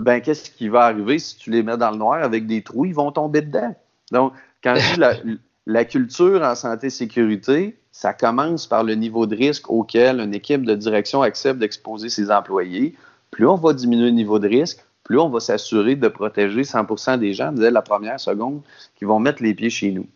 Ben, 0.00 0.20
qu'est-ce 0.20 0.50
qui 0.50 0.68
va 0.68 0.82
arriver 0.84 1.18
si 1.18 1.36
tu 1.36 1.50
les 1.50 1.62
mets 1.62 1.76
dans 1.76 1.90
le 1.90 1.96
noir 1.96 2.22
avec 2.22 2.46
des 2.46 2.62
trous? 2.62 2.84
Ils 2.84 2.94
vont 2.94 3.10
tomber 3.12 3.42
dedans. 3.42 3.74
Donc, 4.12 4.32
quand 4.62 4.74
je 4.76 4.94
dis 4.94 5.00
la, 5.00 5.14
la 5.66 5.84
culture 5.84 6.42
en 6.42 6.54
santé 6.54 6.90
sécurité, 6.90 7.78
ça 7.92 8.12
commence 8.12 8.66
par 8.66 8.84
le 8.84 8.94
niveau 8.94 9.26
de 9.26 9.36
risque 9.36 9.70
auquel 9.70 10.20
une 10.20 10.34
équipe 10.34 10.64
de 10.64 10.74
direction 10.74 11.22
accepte 11.22 11.58
d'exposer 11.58 12.08
ses 12.08 12.30
employés. 12.30 12.96
Plus 13.30 13.46
on 13.46 13.56
va 13.56 13.72
diminuer 13.72 14.06
le 14.06 14.12
niveau 14.12 14.38
de 14.38 14.48
risque, 14.48 14.84
plus 15.04 15.18
on 15.18 15.28
va 15.28 15.40
s'assurer 15.40 15.96
de 15.96 16.08
protéger 16.08 16.62
100% 16.62 17.18
des 17.18 17.32
gens 17.32 17.52
dès 17.52 17.70
la 17.70 17.82
première 17.82 18.20
seconde 18.20 18.60
qui 18.96 19.04
vont 19.04 19.18
mettre 19.18 19.42
les 19.42 19.54
pieds 19.54 19.70
chez 19.70 19.90
nous. 19.90 20.06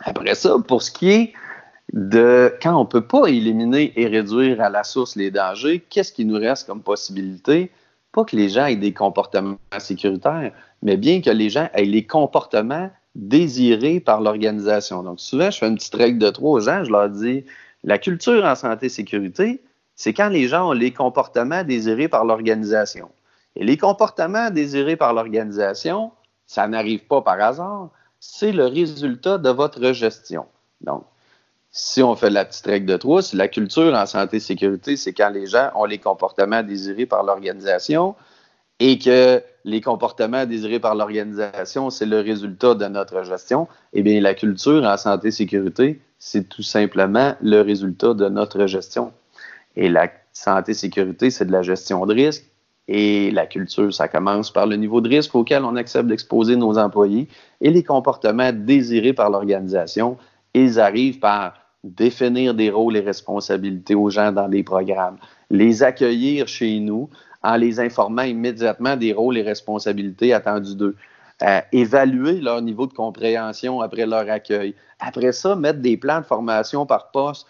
Après 0.00 0.34
ça, 0.34 0.56
pour 0.66 0.82
ce 0.82 0.90
qui 0.90 1.10
est 1.10 1.32
de 1.92 2.54
quand 2.62 2.76
on 2.76 2.84
ne 2.84 2.88
peut 2.88 3.06
pas 3.06 3.26
éliminer 3.26 3.92
et 3.96 4.06
réduire 4.06 4.60
à 4.60 4.70
la 4.70 4.84
source 4.84 5.16
les 5.16 5.30
dangers, 5.30 5.84
qu'est-ce 5.90 6.12
qui 6.12 6.24
nous 6.24 6.38
reste 6.38 6.66
comme 6.66 6.82
possibilité? 6.82 7.70
Pas 8.12 8.24
que 8.24 8.36
les 8.36 8.48
gens 8.48 8.66
aient 8.66 8.76
des 8.76 8.92
comportements 8.92 9.58
sécuritaires, 9.78 10.52
mais 10.82 10.96
bien 10.96 11.20
que 11.20 11.30
les 11.30 11.50
gens 11.50 11.68
aient 11.74 11.84
les 11.84 12.06
comportements 12.06 12.90
désirés 13.14 14.00
par 14.00 14.20
l'organisation. 14.20 15.02
Donc, 15.02 15.20
souvent, 15.20 15.50
je 15.50 15.58
fais 15.58 15.68
une 15.68 15.76
petite 15.76 15.94
règle 15.94 16.18
de 16.18 16.30
trois 16.30 16.52
aux 16.52 16.60
gens, 16.60 16.84
je 16.84 16.90
leur 16.90 17.08
dis, 17.08 17.44
la 17.82 17.98
culture 17.98 18.44
en 18.44 18.54
santé 18.54 18.86
et 18.86 18.88
sécurité, 18.88 19.62
c'est 20.00 20.14
quand 20.14 20.30
les 20.30 20.48
gens 20.48 20.70
ont 20.70 20.72
les 20.72 20.94
comportements 20.94 21.62
désirés 21.62 22.08
par 22.08 22.24
l'organisation. 22.24 23.10
Et 23.54 23.64
les 23.64 23.76
comportements 23.76 24.48
désirés 24.48 24.96
par 24.96 25.12
l'organisation, 25.12 26.10
ça 26.46 26.66
n'arrive 26.68 27.06
pas 27.06 27.20
par 27.20 27.38
hasard, 27.38 27.90
c'est 28.18 28.52
le 28.52 28.64
résultat 28.64 29.36
de 29.36 29.50
votre 29.50 29.92
gestion. 29.92 30.46
Donc, 30.80 31.04
si 31.70 32.02
on 32.02 32.16
fait 32.16 32.30
la 32.30 32.46
petite 32.46 32.64
règle 32.64 32.86
de 32.86 32.96
trois, 32.96 33.20
si 33.20 33.36
la 33.36 33.46
culture 33.46 33.92
en 33.92 34.06
santé 34.06 34.38
et 34.38 34.40
sécurité, 34.40 34.96
c'est 34.96 35.12
quand 35.12 35.28
les 35.28 35.44
gens 35.44 35.70
ont 35.74 35.84
les 35.84 35.98
comportements 35.98 36.62
désirés 36.62 37.04
par 37.04 37.22
l'organisation 37.22 38.14
et 38.78 38.98
que 38.98 39.42
les 39.66 39.82
comportements 39.82 40.46
désirés 40.46 40.80
par 40.80 40.94
l'organisation, 40.94 41.90
c'est 41.90 42.06
le 42.06 42.20
résultat 42.20 42.74
de 42.74 42.86
notre 42.86 43.22
gestion, 43.22 43.68
eh 43.92 44.00
bien, 44.00 44.18
la 44.22 44.32
culture 44.32 44.82
en 44.82 44.96
santé 44.96 45.28
et 45.28 45.30
sécurité, 45.30 46.00
c'est 46.18 46.48
tout 46.48 46.62
simplement 46.62 47.34
le 47.42 47.60
résultat 47.60 48.14
de 48.14 48.30
notre 48.30 48.64
gestion. 48.64 49.12
Et 49.76 49.88
la 49.88 50.10
santé 50.32 50.72
et 50.72 50.74
sécurité, 50.74 51.30
c'est 51.30 51.44
de 51.44 51.52
la 51.52 51.62
gestion 51.62 52.04
de 52.06 52.14
risque. 52.14 52.44
Et 52.88 53.30
la 53.30 53.46
culture, 53.46 53.94
ça 53.94 54.08
commence 54.08 54.50
par 54.50 54.66
le 54.66 54.76
niveau 54.76 55.00
de 55.00 55.08
risque 55.08 55.34
auquel 55.34 55.64
on 55.64 55.76
accepte 55.76 56.08
d'exposer 56.08 56.56
nos 56.56 56.76
employés 56.76 57.28
et 57.60 57.70
les 57.70 57.84
comportements 57.84 58.52
désirés 58.52 59.12
par 59.12 59.30
l'organisation. 59.30 60.16
Ils 60.54 60.80
arrivent 60.80 61.20
par 61.20 61.54
définir 61.84 62.54
des 62.54 62.70
rôles 62.70 62.96
et 62.96 63.00
responsabilités 63.00 63.94
aux 63.94 64.10
gens 64.10 64.32
dans 64.32 64.48
des 64.48 64.62
programmes, 64.62 65.16
les 65.50 65.82
accueillir 65.82 66.48
chez 66.48 66.80
nous 66.80 67.08
en 67.42 67.56
les 67.56 67.80
informant 67.80 68.22
immédiatement 68.22 68.96
des 68.96 69.12
rôles 69.12 69.38
et 69.38 69.42
responsabilités 69.42 70.34
attendus 70.34 70.74
d'eux. 70.74 70.96
Euh, 71.42 71.60
évaluer 71.72 72.40
leur 72.40 72.60
niveau 72.60 72.86
de 72.86 72.92
compréhension 72.92 73.80
après 73.80 74.04
leur 74.04 74.28
accueil. 74.28 74.74
Après 74.98 75.32
ça, 75.32 75.56
mettre 75.56 75.78
des 75.78 75.96
plans 75.96 76.20
de 76.20 76.26
formation 76.26 76.84
par 76.84 77.10
poste 77.12 77.46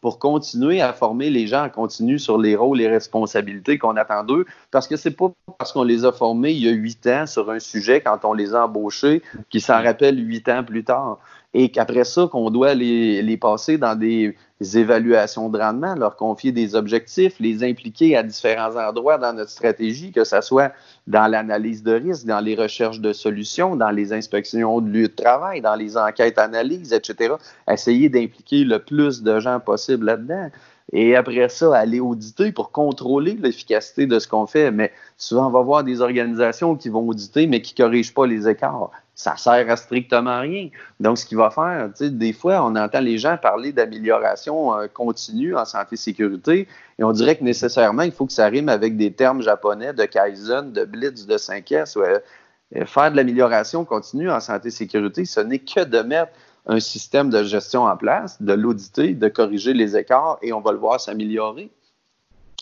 pour 0.00 0.18
continuer 0.18 0.80
à 0.80 0.92
former 0.92 1.30
les 1.30 1.46
gens 1.46 1.64
en 1.64 1.68
continu 1.68 2.18
sur 2.18 2.38
les 2.38 2.56
rôles 2.56 2.80
et 2.80 2.88
responsabilités 2.88 3.78
qu'on 3.78 3.96
attend 3.96 4.24
d'eux, 4.24 4.46
parce 4.70 4.88
que 4.88 4.96
c'est 4.96 5.10
pas 5.10 5.30
parce 5.58 5.72
qu'on 5.72 5.82
les 5.82 6.04
a 6.04 6.12
formés 6.12 6.52
il 6.52 6.64
y 6.64 6.68
a 6.68 6.72
huit 6.72 7.06
ans 7.06 7.26
sur 7.26 7.50
un 7.50 7.58
sujet 7.58 8.00
quand 8.00 8.24
on 8.24 8.32
les 8.32 8.54
a 8.54 8.64
embauchés 8.64 9.22
qu'ils 9.50 9.60
s'en 9.60 9.82
rappellent 9.82 10.18
huit 10.18 10.48
ans 10.48 10.64
plus 10.64 10.84
tard 10.84 11.18
et 11.52 11.70
qu'après 11.70 12.04
ça, 12.04 12.28
qu'on 12.30 12.50
doit 12.50 12.74
les, 12.74 13.22
les, 13.22 13.36
passer 13.36 13.76
dans 13.76 13.98
des 13.98 14.36
évaluations 14.74 15.48
de 15.48 15.58
rendement, 15.58 15.96
leur 15.96 16.14
confier 16.14 16.52
des 16.52 16.76
objectifs, 16.76 17.40
les 17.40 17.64
impliquer 17.64 18.16
à 18.16 18.22
différents 18.22 18.76
endroits 18.76 19.18
dans 19.18 19.32
notre 19.32 19.50
stratégie, 19.50 20.12
que 20.12 20.22
ce 20.22 20.40
soit 20.42 20.72
dans 21.08 21.26
l'analyse 21.26 21.82
de 21.82 21.92
risque, 21.92 22.26
dans 22.26 22.38
les 22.38 22.54
recherches 22.54 23.00
de 23.00 23.12
solutions, 23.12 23.74
dans 23.74 23.90
les 23.90 24.12
inspections 24.12 24.80
de 24.80 24.90
lieu 24.90 25.08
de 25.08 25.14
travail, 25.14 25.60
dans 25.60 25.74
les 25.74 25.96
enquêtes 25.96 26.38
analyses, 26.38 26.92
etc. 26.92 27.34
Essayer 27.68 28.08
d'impliquer 28.08 28.62
le 28.62 28.78
plus 28.78 29.22
de 29.22 29.40
gens 29.40 29.58
possible 29.58 30.06
là-dedans. 30.06 30.50
Et 30.92 31.14
après 31.14 31.48
ça, 31.48 31.76
aller 31.76 32.00
auditer 32.00 32.50
pour 32.52 32.72
contrôler 32.72 33.38
l'efficacité 33.40 34.06
de 34.06 34.18
ce 34.18 34.26
qu'on 34.26 34.46
fait. 34.46 34.70
Mais 34.70 34.92
souvent, 35.16 35.46
on 35.46 35.50
va 35.50 35.60
voir 35.62 35.84
des 35.84 36.00
organisations 36.00 36.74
qui 36.74 36.88
vont 36.88 37.06
auditer, 37.06 37.46
mais 37.46 37.62
qui 37.62 37.80
ne 37.80 37.86
corrigent 37.86 38.12
pas 38.12 38.26
les 38.26 38.48
écarts 38.48 38.90
ça 39.20 39.36
sert 39.36 39.70
à 39.70 39.76
strictement 39.76 40.40
rien. 40.40 40.70
Donc, 40.98 41.18
ce 41.18 41.26
qu'il 41.26 41.36
va 41.36 41.50
faire, 41.50 41.90
des 42.00 42.32
fois, 42.32 42.64
on 42.64 42.74
entend 42.74 43.00
les 43.00 43.18
gens 43.18 43.36
parler 43.36 43.70
d'amélioration 43.70 44.74
euh, 44.74 44.86
continue 44.88 45.54
en 45.54 45.66
santé 45.66 45.94
et 45.94 45.96
sécurité, 45.96 46.66
et 46.98 47.04
on 47.04 47.12
dirait 47.12 47.36
que 47.36 47.44
nécessairement, 47.44 48.02
il 48.02 48.12
faut 48.12 48.24
que 48.24 48.32
ça 48.32 48.46
rime 48.46 48.70
avec 48.70 48.96
des 48.96 49.12
termes 49.12 49.42
japonais 49.42 49.92
de 49.92 50.04
Kaizen, 50.04 50.72
de 50.72 50.84
Blitz, 50.86 51.26
de 51.26 51.36
5S. 51.36 51.98
Ouais. 51.98 52.86
Faire 52.86 53.10
de 53.10 53.16
l'amélioration 53.16 53.84
continue 53.84 54.30
en 54.30 54.40
santé 54.40 54.68
et 54.68 54.70
sécurité, 54.70 55.26
ce 55.26 55.40
n'est 55.40 55.58
que 55.58 55.84
de 55.84 56.00
mettre 56.00 56.32
un 56.66 56.80
système 56.80 57.30
de 57.30 57.42
gestion 57.42 57.84
en 57.84 57.96
place, 57.96 58.40
de 58.40 58.52
l'auditer, 58.52 59.14
de 59.14 59.28
corriger 59.28 59.72
les 59.72 59.96
écarts, 59.96 60.38
et 60.42 60.52
on 60.52 60.60
va 60.60 60.72
le 60.72 60.78
voir 60.78 61.00
s'améliorer. 61.00 61.70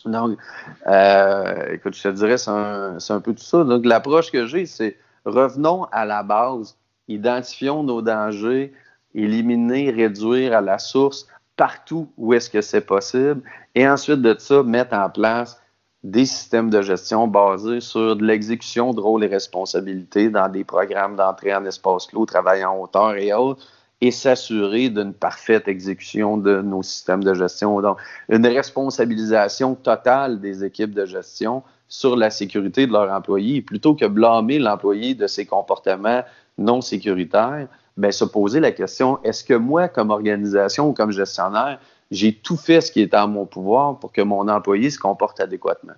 Donc, 0.04 0.38
euh, 0.86 1.72
écoute, 1.72 1.94
je 1.94 2.02
te 2.04 2.08
dirais, 2.08 2.38
c'est 2.38 2.50
un, 2.50 2.96
un 3.08 3.20
peu 3.20 3.34
tout 3.34 3.42
ça. 3.42 3.64
Donc, 3.64 3.84
l'approche 3.84 4.30
que 4.30 4.46
j'ai, 4.46 4.66
c'est 4.66 4.96
revenons 5.24 5.84
à 5.92 6.04
la 6.04 6.22
base, 6.22 6.76
identifions 7.08 7.82
nos 7.82 8.00
dangers, 8.00 8.72
éliminer, 9.14 9.90
réduire 9.90 10.56
à 10.56 10.60
la 10.60 10.78
source 10.78 11.26
partout 11.56 12.08
où 12.16 12.32
est-ce 12.34 12.48
que 12.48 12.60
c'est 12.60 12.82
possible, 12.82 13.42
et 13.74 13.88
ensuite 13.88 14.22
de 14.22 14.36
ça, 14.38 14.62
mettre 14.62 14.94
en 14.94 15.10
place 15.10 15.60
des 16.04 16.24
systèmes 16.24 16.70
de 16.70 16.80
gestion 16.80 17.26
basés 17.26 17.80
sur 17.80 18.14
de 18.14 18.24
l'exécution 18.24 18.94
de 18.94 19.00
rôles 19.00 19.24
et 19.24 19.26
responsabilités 19.26 20.30
dans 20.30 20.48
des 20.48 20.62
programmes 20.62 21.16
d'entrée 21.16 21.52
en 21.52 21.64
espace 21.64 22.06
clos, 22.06 22.24
travail 22.24 22.64
en 22.64 22.80
hauteur 22.80 23.16
et 23.16 23.32
autres, 23.32 23.66
et 24.00 24.10
s'assurer 24.10 24.90
d'une 24.90 25.12
parfaite 25.12 25.66
exécution 25.66 26.36
de 26.36 26.60
nos 26.62 26.82
systèmes 26.82 27.24
de 27.24 27.34
gestion. 27.34 27.80
Donc, 27.80 27.98
une 28.28 28.46
responsabilisation 28.46 29.74
totale 29.74 30.40
des 30.40 30.64
équipes 30.64 30.94
de 30.94 31.04
gestion 31.04 31.62
sur 31.88 32.16
la 32.16 32.30
sécurité 32.30 32.86
de 32.86 32.92
leurs 32.92 33.10
employés, 33.10 33.60
plutôt 33.60 33.94
que 33.94 34.04
blâmer 34.04 34.58
l'employé 34.58 35.14
de 35.14 35.26
ses 35.26 35.46
comportements 35.46 36.22
non 36.58 36.80
sécuritaires, 36.80 37.66
bien, 37.96 38.12
se 38.12 38.24
poser 38.24 38.60
la 38.60 38.72
question, 38.72 39.18
est-ce 39.24 39.42
que 39.42 39.54
moi, 39.54 39.88
comme 39.88 40.10
organisation 40.10 40.88
ou 40.88 40.92
comme 40.92 41.10
gestionnaire, 41.10 41.80
j'ai 42.10 42.32
tout 42.32 42.56
fait 42.56 42.80
ce 42.80 42.92
qui 42.92 43.00
est 43.00 43.14
en 43.14 43.28
mon 43.28 43.46
pouvoir 43.46 43.98
pour 43.98 44.12
que 44.12 44.22
mon 44.22 44.48
employé 44.48 44.90
se 44.90 44.98
comporte 44.98 45.40
adéquatement? 45.40 45.94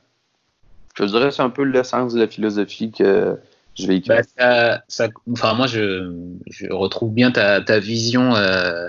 Je 0.94 1.04
dirais 1.04 1.30
c'est 1.30 1.42
un 1.42 1.50
peu 1.50 1.64
le 1.64 1.82
sens 1.84 2.14
de 2.14 2.20
la 2.20 2.26
philosophie 2.26 2.90
que 2.90 3.38
bah, 4.06 4.82
enfin, 5.30 5.54
moi, 5.54 5.66
je, 5.66 6.12
retrouve 6.70 7.12
bien 7.12 7.30
ta, 7.30 7.78
vision 7.78 8.34
euh, 8.34 8.86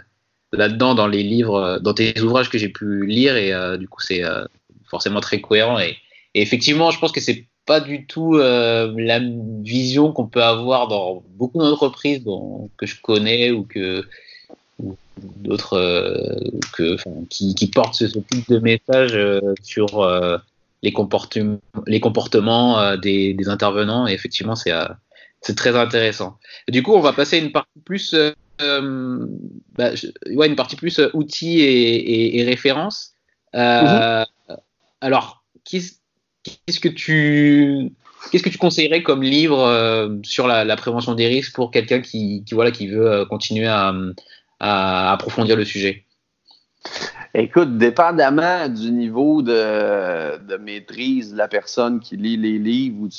là-dedans 0.51 0.95
dans 0.95 1.07
les 1.07 1.23
livres, 1.23 1.79
dans 1.79 1.93
tes 1.93 2.19
ouvrages 2.21 2.49
que 2.49 2.57
j'ai 2.57 2.69
pu 2.69 3.05
lire, 3.05 3.35
et 3.35 3.53
euh, 3.53 3.77
du 3.77 3.87
coup, 3.87 4.01
c'est 4.01 4.23
euh, 4.23 4.45
forcément 4.89 5.21
très 5.21 5.41
cohérent. 5.41 5.79
Et, 5.79 5.97
effectivement, 6.33 6.91
je 6.91 6.99
pense 6.99 7.11
que 7.11 7.19
c'est 7.21 7.45
pas 7.65 7.79
du 7.79 8.05
tout 8.05 8.35
euh, 8.35 8.93
la 8.97 9.19
vision 9.61 10.11
qu'on 10.11 10.27
peut 10.27 10.43
avoir 10.43 10.87
dans 10.87 11.23
beaucoup 11.35 11.59
d'entreprises 11.59 12.23
que 12.77 12.85
je 12.85 12.99
connais 13.01 13.51
ou 13.51 13.63
que 13.63 14.05
d'autres 15.17 15.77
euh, 15.77 16.95
qui, 17.29 17.67
portent 17.67 17.95
ce, 17.95 18.05
type 18.05 18.49
de 18.49 18.59
message 18.59 19.13
euh, 19.13 19.53
sur 19.61 19.99
les 20.84 20.91
comportements 20.91 21.59
les 21.88 21.99
comportements 21.99 22.97
des, 22.97 23.34
des, 23.34 23.49
intervenants 23.49 24.07
et 24.07 24.13
effectivement 24.13 24.55
c'est 24.55 24.73
c'est 25.41 25.55
très 25.55 25.75
intéressant. 25.75 26.38
du 26.67 26.84
coup, 26.84 26.93
on 26.93 27.01
va 27.01 27.13
passer 27.13 27.38
à 27.38 27.39
une 27.39 27.51
partie 27.51 27.79
plus 27.84 28.15
bah, 28.59 29.91
ouais, 30.34 30.47
une 30.47 30.55
partie 30.55 30.75
plus 30.75 31.01
outils 31.13 31.61
et, 31.61 31.95
et, 31.95 32.39
et 32.39 32.43
références. 32.43 33.13
Mm-hmm. 33.53 34.25
Alors, 35.01 35.41
Qu'est-ce 35.63 36.79
que 36.79 36.89
tu 36.89 37.91
qu'est-ce 38.32 38.43
que 38.43 38.49
tu 38.49 38.57
conseillerais 38.57 39.03
comme 39.03 39.23
livre 39.23 39.59
euh, 39.59 40.15
sur 40.23 40.47
la, 40.47 40.75
prévention 40.75 41.13
des 41.15 41.27
risques 41.27 41.53
pour 41.53 41.71
quelqu'un 41.71 42.01
qui, 42.01 42.43
voilà 42.51 42.71
qui 42.71 42.88
veut 42.88 43.11
euh, 43.11 43.25
continuer 43.25 43.67
à, 43.67 43.93
approfondir 44.59 45.55
le 45.55 45.65
sujet? 45.65 46.05
Écoute, 47.34 47.77
dépendamment 47.77 48.67
du 48.67 48.91
niveau 48.91 49.41
de, 49.41 50.57
maîtrise 50.57 51.32
de 51.32 51.38
la 51.38 51.47
personne 51.47 52.01
qui 52.01 52.17
lit 52.17 52.36
les 52.36 52.59
livres 52.59 53.03
ou 53.03 53.09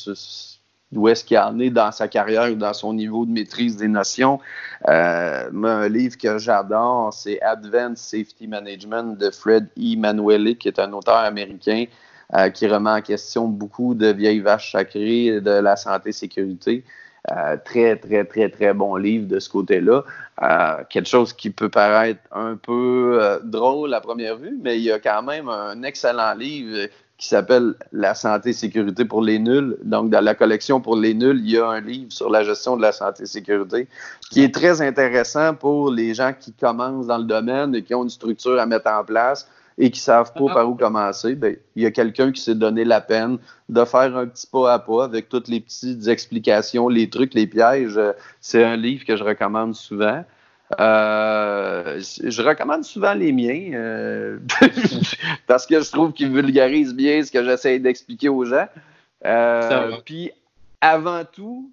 d'où 0.92 1.08
est-ce 1.08 1.24
qu'il 1.24 1.38
en 1.38 1.58
est 1.58 1.70
dans 1.70 1.90
sa 1.92 2.08
carrière 2.08 2.52
ou 2.52 2.54
dans 2.54 2.74
son 2.74 2.92
niveau 2.92 3.24
de 3.24 3.30
maîtrise 3.30 3.78
des 3.78 3.88
notions. 3.88 4.38
Euh, 4.86 5.50
un 5.50 5.88
livre 5.88 6.18
que 6.18 6.36
j'adore, 6.36 7.14
c'est 7.14 7.40
Advanced 7.40 7.96
Safety 7.96 8.46
Management 8.48 9.18
de 9.18 9.30
Fred 9.30 9.68
E. 9.78 9.96
Manueli, 9.96 10.56
qui 10.58 10.68
est 10.68 10.78
un 10.78 10.92
auteur 10.92 11.16
américain 11.16 11.86
euh, 12.34 12.50
qui 12.50 12.66
remet 12.66 12.90
en 12.90 13.00
question 13.00 13.48
beaucoup 13.48 13.94
de 13.94 14.08
vieilles 14.08 14.40
vaches 14.40 14.72
sacrées 14.72 15.40
de 15.40 15.50
la 15.52 15.76
santé-sécurité. 15.76 16.84
Euh, 17.30 17.56
très, 17.64 17.94
très, 17.94 18.24
très, 18.24 18.48
très 18.48 18.74
bon 18.74 18.96
livre 18.96 19.28
de 19.28 19.38
ce 19.38 19.48
côté-là. 19.48 20.02
Euh, 20.42 20.82
quelque 20.90 21.08
chose 21.08 21.32
qui 21.32 21.50
peut 21.50 21.68
paraître 21.68 22.20
un 22.32 22.56
peu 22.56 23.20
euh, 23.22 23.38
drôle 23.44 23.94
à 23.94 24.00
première 24.00 24.36
vue, 24.36 24.58
mais 24.60 24.78
il 24.78 24.82
y 24.82 24.90
a 24.90 24.98
quand 24.98 25.22
même 25.22 25.48
un 25.48 25.84
excellent 25.84 26.34
livre 26.34 26.88
qui 27.18 27.28
s'appelle 27.28 27.74
La 27.92 28.16
santé-sécurité 28.16 29.04
pour 29.04 29.22
les 29.22 29.38
nuls. 29.38 29.76
Donc, 29.84 30.10
dans 30.10 30.20
la 30.20 30.34
collection 30.34 30.80
pour 30.80 30.96
les 30.96 31.14
nuls, 31.14 31.40
il 31.44 31.52
y 31.52 31.58
a 31.58 31.68
un 31.68 31.80
livre 31.80 32.10
sur 32.10 32.28
la 32.28 32.42
gestion 32.42 32.76
de 32.76 32.82
la 32.82 32.90
santé-sécurité 32.90 33.86
qui 34.28 34.42
est 34.42 34.52
très 34.52 34.82
intéressant 34.82 35.54
pour 35.54 35.92
les 35.92 36.14
gens 36.14 36.32
qui 36.32 36.52
commencent 36.52 37.06
dans 37.06 37.18
le 37.18 37.24
domaine 37.24 37.72
et 37.76 37.84
qui 37.84 37.94
ont 37.94 38.02
une 38.02 38.10
structure 38.10 38.58
à 38.58 38.66
mettre 38.66 38.90
en 38.90 39.04
place 39.04 39.48
et 39.78 39.90
qui 39.90 40.00
savent 40.00 40.32
pas 40.34 40.52
par 40.52 40.68
où 40.68 40.74
commencer, 40.74 41.34
ben, 41.34 41.56
il 41.76 41.82
y 41.82 41.86
a 41.86 41.90
quelqu'un 41.90 42.32
qui 42.32 42.40
s'est 42.40 42.54
donné 42.54 42.84
la 42.84 43.00
peine 43.00 43.38
de 43.68 43.84
faire 43.84 44.16
un 44.16 44.26
petit 44.26 44.46
pas 44.46 44.74
à 44.74 44.78
pas 44.78 45.04
avec 45.04 45.28
toutes 45.28 45.48
les 45.48 45.60
petites 45.60 46.08
explications, 46.08 46.88
les 46.88 47.08
trucs, 47.08 47.34
les 47.34 47.46
pièges. 47.46 47.98
C'est 48.40 48.64
un 48.64 48.76
livre 48.76 49.04
que 49.04 49.16
je 49.16 49.24
recommande 49.24 49.74
souvent. 49.74 50.24
Euh, 50.80 52.00
je 52.00 52.42
recommande 52.42 52.84
souvent 52.84 53.12
les 53.12 53.32
miens 53.32 53.72
euh, 53.74 54.38
parce 55.46 55.66
que 55.66 55.80
je 55.80 55.90
trouve 55.90 56.12
qu'ils 56.12 56.32
vulgarisent 56.32 56.94
bien 56.94 57.22
ce 57.22 57.30
que 57.30 57.44
j'essaie 57.44 57.78
d'expliquer 57.78 58.28
aux 58.28 58.44
gens. 58.44 58.66
Euh, 59.24 59.96
puis 60.04 60.30
avant 60.80 61.24
tout, 61.24 61.70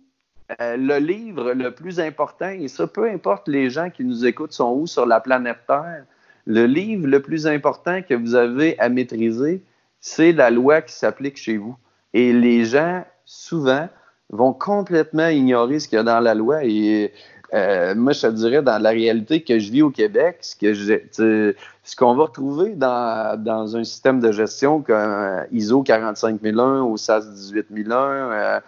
le 0.60 0.97
livre 0.97 1.54
le 1.54 1.72
plus 1.72 2.00
important, 2.00 2.50
et 2.50 2.68
ça, 2.68 2.88
peu 2.88 3.10
importe 3.10 3.47
les 3.47 3.70
gens 3.70 3.89
qui 3.89 4.04
nous 4.04 4.26
écoutent 4.26 4.54
sont 4.54 4.72
où 4.72 4.88
sur 4.88 5.06
la 5.06 5.20
planète 5.20 5.60
Terre, 5.68 6.04
le 6.50 6.66
livre 6.66 7.08
le 7.08 7.22
plus 7.22 7.45
important 7.45 8.02
que 8.02 8.16
vous 8.16 8.34
avez 8.34 8.78
à 8.80 8.89
maîtriser, 8.89 9.62
c'est 10.02 10.32
la 10.32 10.50
loi 10.50 10.82
qui 10.82 10.93
s'applique 10.93 11.38
chez 11.38 11.58
vous. 11.58 11.78
Et 12.16 12.34
les 12.34 12.66
gens, 12.66 13.06
souvent, 13.24 13.88
vont 14.32 14.54
complètement 14.54 15.28
ignorer 15.28 15.80
ce 15.80 15.88
qu'il 15.88 15.97
y 15.97 16.00
a 16.00 16.04
dans 16.04 16.20
la 16.20 16.34
loi. 16.34 16.64
Et 16.64 17.14
euh, 17.54 17.93
moi, 17.93 18.14
je 18.14 18.22
te 18.22 18.28
dirais, 18.32 18.64
dans 18.64 18.82
la 18.82 18.89
réalité 18.89 19.43
que 19.43 19.60
je 19.60 19.72
vis 19.72 19.84
au 19.84 19.91
Québec, 19.91 20.38
ce 20.41 21.95
qu'on 21.95 22.16
va 22.16 22.24
retrouver 22.24 22.72
dans, 22.72 23.76
un 23.76 23.84
système 23.84 24.20
de 24.20 24.32
gestion 24.32 24.82
comme 24.82 25.45
ISO 25.52 25.84
45001 25.84 26.82
ou 26.82 26.97
SAS 26.97 27.52
18001, 27.52 28.00
euh, 28.02 28.60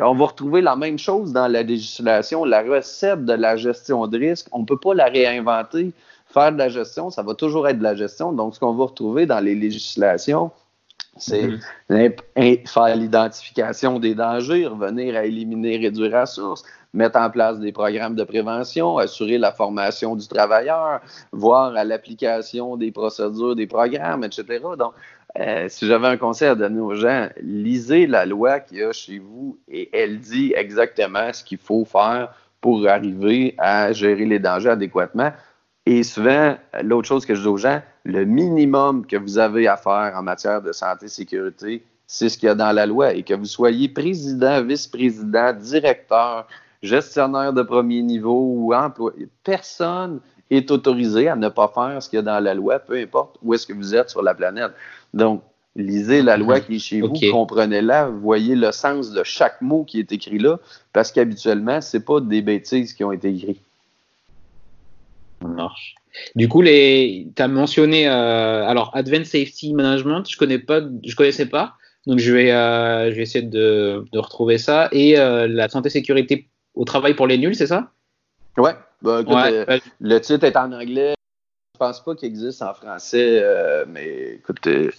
on 0.00 0.14
va 0.14 0.24
retrouver 0.24 0.62
la 0.62 0.74
même 0.74 0.98
chose 0.98 1.34
dans 1.34 1.48
la 1.48 1.62
législation. 1.62 2.46
La 2.46 2.62
recette 2.62 3.26
de 3.26 3.34
la 3.34 3.56
gestion 3.56 4.06
de 4.06 4.18
risque, 4.18 4.46
on 4.52 4.60
ne 4.60 4.64
peut 4.64 4.78
pas 4.78 4.94
la 4.94 5.06
réinventer 5.06 5.92
faire 6.38 6.52
de 6.52 6.58
la 6.58 6.68
gestion, 6.68 7.10
ça 7.10 7.22
va 7.22 7.34
toujours 7.34 7.68
être 7.68 7.78
de 7.78 7.82
la 7.82 7.94
gestion. 7.94 8.32
Donc, 8.32 8.54
ce 8.54 8.60
qu'on 8.60 8.74
va 8.74 8.84
retrouver 8.84 9.26
dans 9.26 9.40
les 9.40 9.54
législations, 9.54 10.50
c'est 11.16 11.48
mm-hmm. 11.90 12.68
faire 12.68 12.96
l'identification 12.96 13.98
des 13.98 14.14
dangers, 14.14 14.66
revenir 14.66 15.16
à 15.16 15.24
éliminer, 15.24 15.76
réduire 15.76 16.10
la 16.10 16.26
source, 16.26 16.62
mettre 16.94 17.18
en 17.18 17.28
place 17.28 17.58
des 17.58 17.72
programmes 17.72 18.14
de 18.14 18.24
prévention, 18.24 18.98
assurer 18.98 19.38
la 19.38 19.52
formation 19.52 20.16
du 20.16 20.26
travailleur, 20.28 21.00
voir 21.32 21.74
à 21.74 21.84
l'application 21.84 22.76
des 22.76 22.92
procédures, 22.92 23.56
des 23.56 23.66
programmes, 23.66 24.24
etc. 24.24 24.60
Donc, 24.78 24.92
euh, 25.38 25.66
si 25.68 25.86
j'avais 25.86 26.08
un 26.08 26.16
conseil 26.16 26.48
à 26.48 26.54
donner 26.54 26.80
aux 26.80 26.94
gens, 26.94 27.28
lisez 27.42 28.06
la 28.06 28.24
loi 28.24 28.60
qu'il 28.60 28.78
y 28.78 28.82
a 28.82 28.92
chez 28.92 29.18
vous 29.18 29.58
et 29.68 29.90
elle 29.92 30.20
dit 30.20 30.52
exactement 30.56 31.32
ce 31.32 31.44
qu'il 31.44 31.58
faut 31.58 31.84
faire 31.84 32.32
pour 32.60 32.88
arriver 32.88 33.54
à 33.58 33.92
gérer 33.92 34.24
les 34.24 34.38
dangers 34.38 34.70
adéquatement. 34.70 35.32
Et 35.90 36.02
souvent, 36.02 36.54
l'autre 36.82 37.08
chose 37.08 37.24
que 37.24 37.34
je 37.34 37.40
dis 37.40 37.46
aux 37.46 37.56
gens, 37.56 37.80
le 38.04 38.26
minimum 38.26 39.06
que 39.06 39.16
vous 39.16 39.38
avez 39.38 39.68
à 39.68 39.78
faire 39.78 40.12
en 40.14 40.22
matière 40.22 40.60
de 40.60 40.70
santé 40.70 41.06
et 41.06 41.08
sécurité, 41.08 41.82
c'est 42.06 42.28
ce 42.28 42.36
qu'il 42.36 42.46
y 42.46 42.50
a 42.50 42.54
dans 42.54 42.72
la 42.72 42.84
loi. 42.84 43.14
Et 43.14 43.22
que 43.22 43.32
vous 43.32 43.46
soyez 43.46 43.88
président, 43.88 44.62
vice-président, 44.62 45.54
directeur, 45.54 46.46
gestionnaire 46.82 47.54
de 47.54 47.62
premier 47.62 48.02
niveau 48.02 48.38
ou 48.38 48.74
employé, 48.74 49.28
personne 49.42 50.20
est 50.50 50.70
autorisé 50.70 51.26
à 51.26 51.36
ne 51.36 51.48
pas 51.48 51.72
faire 51.74 52.02
ce 52.02 52.10
qu'il 52.10 52.18
y 52.18 52.20
a 52.20 52.22
dans 52.22 52.40
la 52.40 52.52
loi, 52.52 52.80
peu 52.80 52.98
importe 52.98 53.38
où 53.42 53.54
est-ce 53.54 53.66
que 53.66 53.72
vous 53.72 53.94
êtes 53.94 54.10
sur 54.10 54.22
la 54.22 54.34
planète. 54.34 54.72
Donc, 55.14 55.42
lisez 55.74 56.20
la 56.20 56.36
loi 56.36 56.60
qui 56.60 56.76
est 56.76 56.80
chez 56.80 57.00
vous, 57.00 57.14
comprenez-la, 57.30 58.08
voyez 58.08 58.56
le 58.56 58.72
sens 58.72 59.10
de 59.10 59.24
chaque 59.24 59.62
mot 59.62 59.84
qui 59.84 60.00
est 60.00 60.12
écrit 60.12 60.38
là, 60.38 60.58
parce 60.92 61.10
qu'habituellement, 61.12 61.80
ce 61.80 61.96
n'est 61.96 62.02
pas 62.02 62.20
des 62.20 62.42
bêtises 62.42 62.92
qui 62.92 63.04
ont 63.04 63.12
été 63.12 63.34
écrites. 63.34 63.62
Ça 65.40 65.48
marche. 65.48 65.94
Du 66.34 66.48
coup, 66.48 66.62
tu 66.62 67.32
as 67.38 67.48
mentionné 67.48 68.08
euh, 68.08 68.66
alors 68.66 68.90
Advanced 68.94 69.26
Safety 69.26 69.74
Management, 69.74 70.24
je 70.28 70.36
connais 70.36 70.58
pas, 70.58 70.80
je 71.04 71.14
connaissais 71.14 71.46
pas, 71.46 71.74
donc 72.06 72.18
je 72.18 72.32
vais, 72.32 72.50
euh, 72.50 73.10
je 73.10 73.16
vais 73.16 73.22
essayer 73.22 73.44
de, 73.44 74.04
de, 74.12 74.18
retrouver 74.18 74.58
ça. 74.58 74.88
Et 74.92 75.18
euh, 75.18 75.46
la 75.46 75.68
santé 75.68 75.90
sécurité 75.90 76.48
au 76.74 76.84
travail 76.84 77.14
pour 77.14 77.26
les 77.26 77.38
nuls, 77.38 77.54
c'est 77.54 77.66
ça? 77.66 77.90
Ouais. 78.56 78.72
Bah, 79.02 79.22
le 80.00 80.18
titre 80.18 80.44
est 80.44 80.56
en 80.56 80.72
anglais. 80.72 81.14
Je 81.74 81.78
pense 81.78 82.02
pas 82.02 82.16
qu'il 82.16 82.28
existe 82.28 82.62
en 82.62 82.74
français, 82.74 83.40
mais 83.86 84.38
écoute, 84.40 84.66
il 84.66 84.90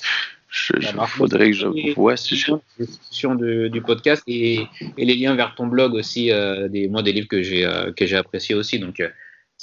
faudrait 1.08 1.52
que 1.52 1.58
je 1.58 1.94
vois 1.94 2.16
si 2.16 2.38
je. 2.38 2.54
Discussion 2.80 3.36
du, 3.36 3.70
du 3.70 3.82
podcast 3.82 4.24
et, 4.28 4.66
et, 4.98 5.06
les 5.06 5.16
liens 5.16 5.36
vers 5.36 5.56
ton 5.56 5.68
blog 5.68 5.96
aussi, 5.96 6.32
des, 6.70 6.88
moi 6.88 7.04
des 7.04 7.12
livres 7.12 7.28
que 7.28 7.44
j'ai 7.44 7.68
que 7.98 8.06
j'ai 8.06 8.16
appréciés 8.16 8.56
aussi, 8.56 8.80
donc 8.80 9.02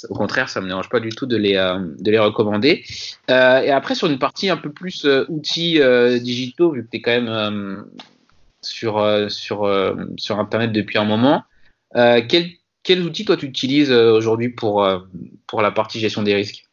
au 0.09 0.13
contraire, 0.13 0.49
ça 0.49 0.61
me 0.61 0.67
dérange 0.67 0.89
pas 0.89 0.99
du 0.99 1.09
tout 1.09 1.25
de 1.25 1.37
les, 1.37 1.55
euh, 1.55 1.79
de 1.99 2.11
les 2.11 2.19
recommander. 2.19 2.83
Euh, 3.29 3.61
et 3.61 3.71
après, 3.71 3.95
sur 3.95 4.07
une 4.07 4.19
partie 4.19 4.49
un 4.49 4.57
peu 4.57 4.71
plus 4.71 5.05
euh, 5.05 5.25
outils 5.29 5.79
digitaux, 6.21 6.71
vu 6.71 6.85
que 6.85 6.89
tu 6.91 6.97
es 6.97 7.01
quand 7.01 7.11
même 7.11 7.85
sur, 8.61 9.03
sur, 9.29 9.95
sur 10.17 10.39
Internet 10.39 10.71
depuis 10.71 10.97
un 10.97 11.05
moment, 11.05 11.43
quels, 11.93 13.01
outils 13.01 13.25
toi 13.25 13.37
tu 13.37 13.45
utilises 13.45 13.91
aujourd'hui 13.91 14.49
pour, 14.49 14.87
pour 15.47 15.61
la 15.61 15.71
partie 15.71 15.99
gestion 15.99 16.23
des 16.23 16.35
risques? 16.35 16.65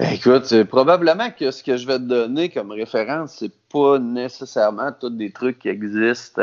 Écoute, 0.00 0.62
probablement 0.64 1.30
que 1.30 1.50
ce 1.50 1.62
que 1.62 1.76
je 1.76 1.86
vais 1.86 1.98
te 1.98 2.04
donner 2.04 2.48
comme 2.48 2.70
référence, 2.70 3.36
c'est 3.38 3.52
pas 3.70 3.98
nécessairement 3.98 4.92
tous 4.98 5.10
des 5.10 5.30
trucs 5.30 5.58
qui 5.58 5.68
existent 5.68 6.42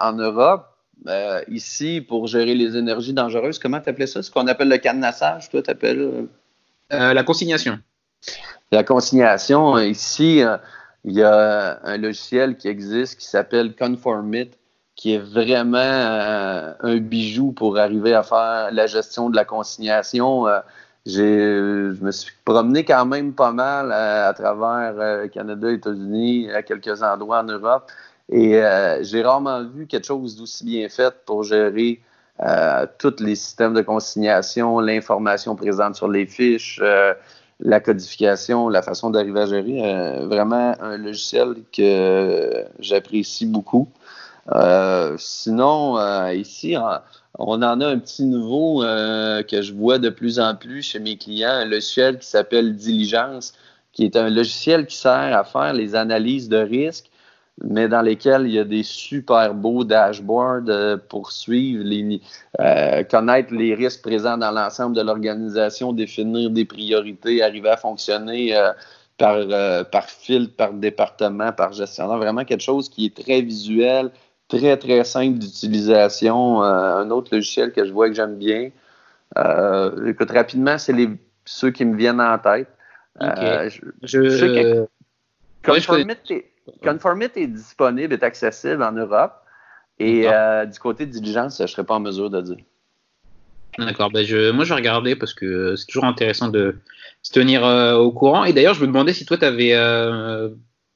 en 0.00 0.12
Europe 0.14 0.73
euh, 1.06 1.42
ici, 1.48 2.00
pour 2.00 2.26
gérer 2.26 2.54
les 2.54 2.76
énergies 2.76 3.12
dangereuses, 3.12 3.58
comment 3.58 3.80
tu 3.80 3.90
appelais 3.90 4.06
ça? 4.06 4.22
Ce 4.22 4.30
qu'on 4.30 4.46
appelle 4.46 4.68
le 4.68 4.78
cadenassage, 4.78 5.50
toi, 5.50 5.62
tu 5.62 5.70
appelles? 5.70 6.00
Euh? 6.00 6.22
Euh, 6.92 7.14
la 7.14 7.22
consignation. 7.22 7.78
La 8.72 8.84
consignation, 8.84 9.78
ici, 9.78 10.42
il 11.04 11.12
y 11.12 11.22
a 11.22 11.80
un 11.82 11.96
logiciel 11.98 12.56
qui 12.56 12.68
existe 12.68 13.18
qui 13.18 13.26
s'appelle 13.26 13.74
Conformit, 13.76 14.50
qui 14.96 15.14
est 15.14 15.18
vraiment 15.18 15.78
un 15.78 16.96
bijou 16.96 17.52
pour 17.52 17.78
arriver 17.78 18.14
à 18.14 18.22
faire 18.22 18.70
la 18.72 18.86
gestion 18.86 19.28
de 19.28 19.36
la 19.36 19.44
consignation. 19.44 20.46
je 21.04 22.02
me 22.02 22.10
suis 22.10 22.32
promené 22.44 22.84
quand 22.84 23.04
même 23.04 23.34
pas 23.34 23.52
mal 23.52 23.92
à, 23.92 24.28
à 24.28 24.32
travers 24.32 25.30
Canada, 25.30 25.70
États-Unis, 25.70 26.50
à 26.50 26.62
quelques 26.62 27.02
endroits 27.02 27.40
en 27.40 27.44
Europe. 27.44 27.90
Et 28.30 28.56
euh, 28.56 29.02
j'ai 29.02 29.22
rarement 29.22 29.62
vu 29.64 29.86
quelque 29.86 30.06
chose 30.06 30.36
d'aussi 30.36 30.64
bien 30.64 30.88
fait 30.88 31.14
pour 31.26 31.44
gérer 31.44 32.00
euh, 32.42 32.86
tous 32.98 33.16
les 33.20 33.34
systèmes 33.36 33.74
de 33.74 33.82
consignation, 33.82 34.80
l'information 34.80 35.54
présente 35.54 35.94
sur 35.94 36.08
les 36.08 36.26
fiches, 36.26 36.80
euh, 36.82 37.14
la 37.60 37.80
codification, 37.80 38.68
la 38.68 38.82
façon 38.82 39.10
d'arriver 39.10 39.40
à 39.40 39.46
gérer. 39.46 40.26
vraiment 40.26 40.74
un 40.80 40.96
logiciel 40.96 41.54
que 41.72 42.64
j'apprécie 42.80 43.46
beaucoup. 43.46 43.88
sinon, 45.18 45.96
ici, 46.32 46.76
on 47.38 47.62
en 47.62 47.80
a 47.80 47.86
un 47.86 47.98
petit 47.98 48.24
nouveau 48.24 48.80
que 48.80 49.62
je 49.62 49.72
vois 49.72 49.98
de 49.98 50.08
plus 50.08 50.40
en 50.40 50.56
plus 50.56 50.82
chez 50.82 50.98
mes 50.98 51.16
clients, 51.16 51.50
un 51.50 51.64
logiciel 51.64 52.18
qui 52.18 52.26
s'appelle 52.26 52.74
Diligence, 52.74 53.52
qui 53.92 54.04
est 54.04 54.16
un 54.16 54.28
logiciel 54.28 54.86
qui 54.86 54.96
sert 54.96 55.36
à 55.38 55.44
faire 55.44 55.72
les 55.72 55.94
analyses 55.94 56.48
de 56.48 56.58
risque 56.58 57.08
mais 57.62 57.88
dans 57.88 58.02
lesquels 58.02 58.46
il 58.46 58.52
y 58.52 58.58
a 58.58 58.64
des 58.64 58.82
super 58.82 59.54
beaux 59.54 59.84
dashboards 59.84 60.68
euh, 60.68 60.96
pour 60.96 61.30
suivre, 61.30 61.84
les, 61.84 62.20
euh, 62.60 63.04
connaître 63.04 63.54
les 63.54 63.74
risques 63.74 64.02
présents 64.02 64.36
dans 64.36 64.50
l'ensemble 64.50 64.96
de 64.96 65.02
l'organisation, 65.02 65.92
définir 65.92 66.50
des 66.50 66.64
priorités, 66.64 67.42
arriver 67.42 67.68
à 67.68 67.76
fonctionner 67.76 68.56
euh, 68.56 68.72
par, 69.18 69.36
par 69.90 70.10
filtre, 70.10 70.56
par 70.56 70.72
département, 70.72 71.52
par 71.52 71.72
gestionnaire. 71.72 72.18
Vraiment 72.18 72.44
quelque 72.44 72.62
chose 72.62 72.88
qui 72.88 73.06
est 73.06 73.16
très 73.16 73.42
visuel, 73.42 74.10
très, 74.48 74.76
très 74.76 75.04
simple 75.04 75.38
d'utilisation. 75.38 76.62
un 76.62 77.08
autre 77.10 77.32
logiciel 77.32 77.72
que 77.72 77.84
je 77.84 77.92
vois 77.92 78.08
que 78.08 78.14
j'aime 78.16 78.36
bien. 78.36 78.70
écoute, 80.08 80.30
rapidement, 80.32 80.78
c'est 80.78 80.92
les, 80.92 81.08
ceux 81.44 81.70
qui 81.70 81.84
me 81.84 81.96
viennent 81.96 82.20
en 82.20 82.36
tête. 82.38 82.66
je, 83.20 83.78
je, 84.02 84.28
je, 84.28 84.86
Conformit 86.82 87.28
est 87.36 87.46
disponible, 87.46 88.14
est 88.14 88.22
accessible 88.22 88.82
en 88.82 88.92
Europe. 88.92 89.32
Et 89.98 90.24
euh, 90.26 90.66
du 90.66 90.78
côté 90.78 91.06
de 91.06 91.12
diligence, 91.12 91.58
je 91.58 91.62
ne 91.62 91.68
serais 91.68 91.84
pas 91.84 91.94
en 91.94 92.00
mesure 92.00 92.30
de 92.30 92.40
dire. 92.40 92.56
D'accord, 93.78 94.10
ben 94.10 94.24
je, 94.24 94.50
moi 94.52 94.64
je 94.64 94.70
vais 94.70 94.76
regarder 94.76 95.16
parce 95.16 95.34
que 95.34 95.74
c'est 95.74 95.86
toujours 95.86 96.04
intéressant 96.04 96.48
de 96.48 96.76
se 97.22 97.32
tenir 97.32 97.64
euh, 97.64 97.96
au 97.96 98.12
courant. 98.12 98.44
Et 98.44 98.52
d'ailleurs, 98.52 98.74
je 98.74 98.80
me 98.80 98.86
demandais 98.86 99.12
si 99.12 99.26
toi 99.26 99.36
tu 99.36 99.44
avais 99.44 99.72
euh, 99.74 100.48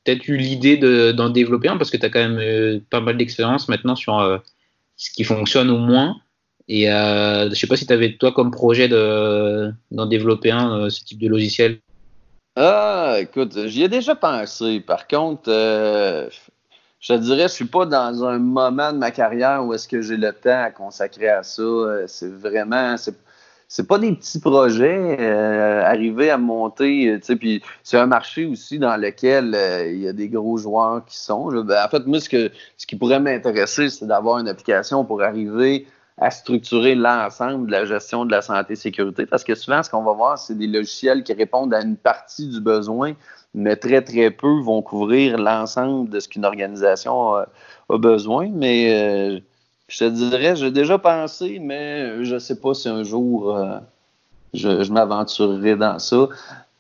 peut-être 0.05 0.27
eu 0.29 0.37
l'idée 0.37 0.77
d'en 1.12 1.29
développer 1.29 1.69
un 1.69 1.77
parce 1.77 1.91
que 1.91 1.97
tu 1.97 2.07
as 2.07 2.11
quand 2.11 2.29
même 2.29 2.81
pas 2.83 3.01
mal 3.01 3.16
d'expérience 3.16 3.69
maintenant 3.69 3.97
sur 3.97 4.43
ce 4.97 5.11
qui 5.11 5.25
fonctionne 5.25 5.71
au 5.71 5.79
moins. 5.79 6.16
Et 6.69 6.85
je 6.87 7.55
sais 7.55 7.66
pas 7.66 7.77
si 7.77 7.87
tu 7.87 7.93
avais 7.93 8.16
toi 8.16 8.33
comme 8.33 8.53
projet 8.53 8.89
d'en 8.89 10.07
développer 10.07 10.53
un, 10.53 10.89
ce 10.89 11.05
type 11.05 11.19
de 11.19 11.29
logiciel. 11.29 11.79
Ah, 12.61 13.19
écoute, 13.21 13.57
j'y 13.67 13.85
ai 13.85 13.89
déjà 13.89 14.17
pensé. 14.17 14.81
Par 14.81 15.07
contre, 15.07 15.49
je 15.49 17.13
te 17.15 17.19
dirais, 17.19 17.43
je 17.43 17.53
suis 17.53 17.67
pas 17.67 17.87
dans 17.87 18.25
un 18.25 18.41
moment 18.41 18.93
de 18.93 18.99
ma 18.99 19.13
carrière 19.13 19.65
où 19.65 19.73
est-ce 19.75 19.87
que 19.87 20.03
j'ai 20.03 20.17
le 20.17 20.33
temps 20.33 20.65
à 20.65 20.73
consacrer 20.73 21.29
à 21.29 21.45
ça. 21.45 21.63
Euh, 21.63 22.05
c'est 22.09 22.29
vraiment, 22.29 22.97
c'est 23.69 23.87
pas 23.87 23.99
des 24.01 24.13
petits 24.13 24.41
projets. 24.41 25.17
Euh, 25.21 25.85
arriver 25.85 26.31
à 26.31 26.39
monter, 26.39 27.07
euh, 27.07 27.19
tu 27.19 27.27
sais, 27.27 27.37
puis 27.37 27.63
c'est 27.85 27.97
un 27.97 28.07
marché 28.07 28.47
aussi 28.47 28.81
dans 28.81 28.97
lequel 28.97 29.57
il 29.95 30.01
y 30.01 30.09
a 30.09 30.13
des 30.13 30.29
gros 30.29 30.57
joueurs 30.57 31.05
qui 31.05 31.17
sont. 31.17 31.53
Ben, 31.63 31.85
en 31.85 31.89
fait, 31.89 32.07
moi, 32.07 32.19
ce, 32.19 32.29
que, 32.29 32.51
ce 32.77 32.87
qui 32.89 32.97
pourrait 32.97 33.21
m'intéresser, 33.21 33.89
c'est 33.89 34.07
d'avoir 34.07 34.39
une 34.39 34.49
application 34.49 35.05
pour 35.05 35.23
arriver 35.23 35.87
à 36.21 36.31
structurer 36.31 36.95
l'ensemble 36.95 37.66
de 37.66 37.73
la 37.73 37.85
gestion 37.85 38.25
de 38.25 38.33
la 38.33 38.43
santé 38.43 38.73
et 38.73 38.77
sécurité. 38.77 39.27
Parce 39.27 39.45
que 39.45 39.55
souvent, 39.55 39.83
ce 39.83 39.91
qu'on 39.91 40.03
va 40.03 40.12
voir, 40.12 40.39
c'est 40.39 40.57
des 40.57 40.66
logiciels 40.66 41.23
qui 41.23 41.33
répondent 41.33 41.73
à 41.73 41.81
une 41.81 41.97
partie 41.97 42.49
du 42.49 42.61
besoin 42.61 43.14
mais 43.55 43.77
très, 43.77 44.03
très 44.03 44.31
peu 44.31 44.61
vont 44.61 44.83
couvrir 44.83 45.39
l'ensemble 45.39 46.11
de 46.11 46.21
ce 46.21 46.29
qu'une 46.29 46.45
organisation 46.45 47.35
a, 47.35 47.47
besoin. 47.91 48.51
Mais 48.53 48.95
euh, 48.95 49.41
je 49.89 49.99
te 49.99 50.05
dirais, 50.11 50.57
j'ai 50.57 50.71
déjà 50.71 50.99
pensé, 50.99 51.59
mais 51.61 52.25
je 52.25 52.35
ne 52.35 52.39
sais 52.39 52.61
pas 52.61 52.75
si 52.75 52.89
un 52.89 53.03
jour 53.03 53.57
euh, 53.57 53.79
je, 54.55 54.93
m'aventurerai 54.93 55.77
dans 55.77 55.99
ça. 55.99 56.29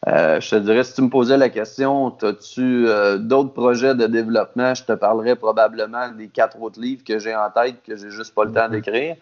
Euh, 0.08 0.40
je 0.40 0.50
te 0.50 0.56
dirais, 0.56 0.84
si 0.84 0.94
tu 0.94 1.02
me 1.02 1.10
posais 1.10 1.36
la 1.36 1.48
question, 1.50 2.16
as-tu 2.22 2.86
d'autres 3.18 3.52
projets 3.52 3.94
de 3.94 4.06
développement, 4.06 4.74
je 4.74 4.84
te 4.84 4.92
parlerais 4.92 5.36
probablement 5.36 6.10
des 6.10 6.28
quatre 6.28 6.60
autres 6.60 6.80
livres 6.80 7.04
que 7.04 7.18
j'ai 7.18 7.36
en 7.36 7.50
tête, 7.50 7.76
que 7.86 7.96
j'ai 7.96 8.10
juste 8.10 8.34
pas 8.34 8.44
le 8.44 8.52
temps 8.52 8.68
d'écrire, 8.68 9.16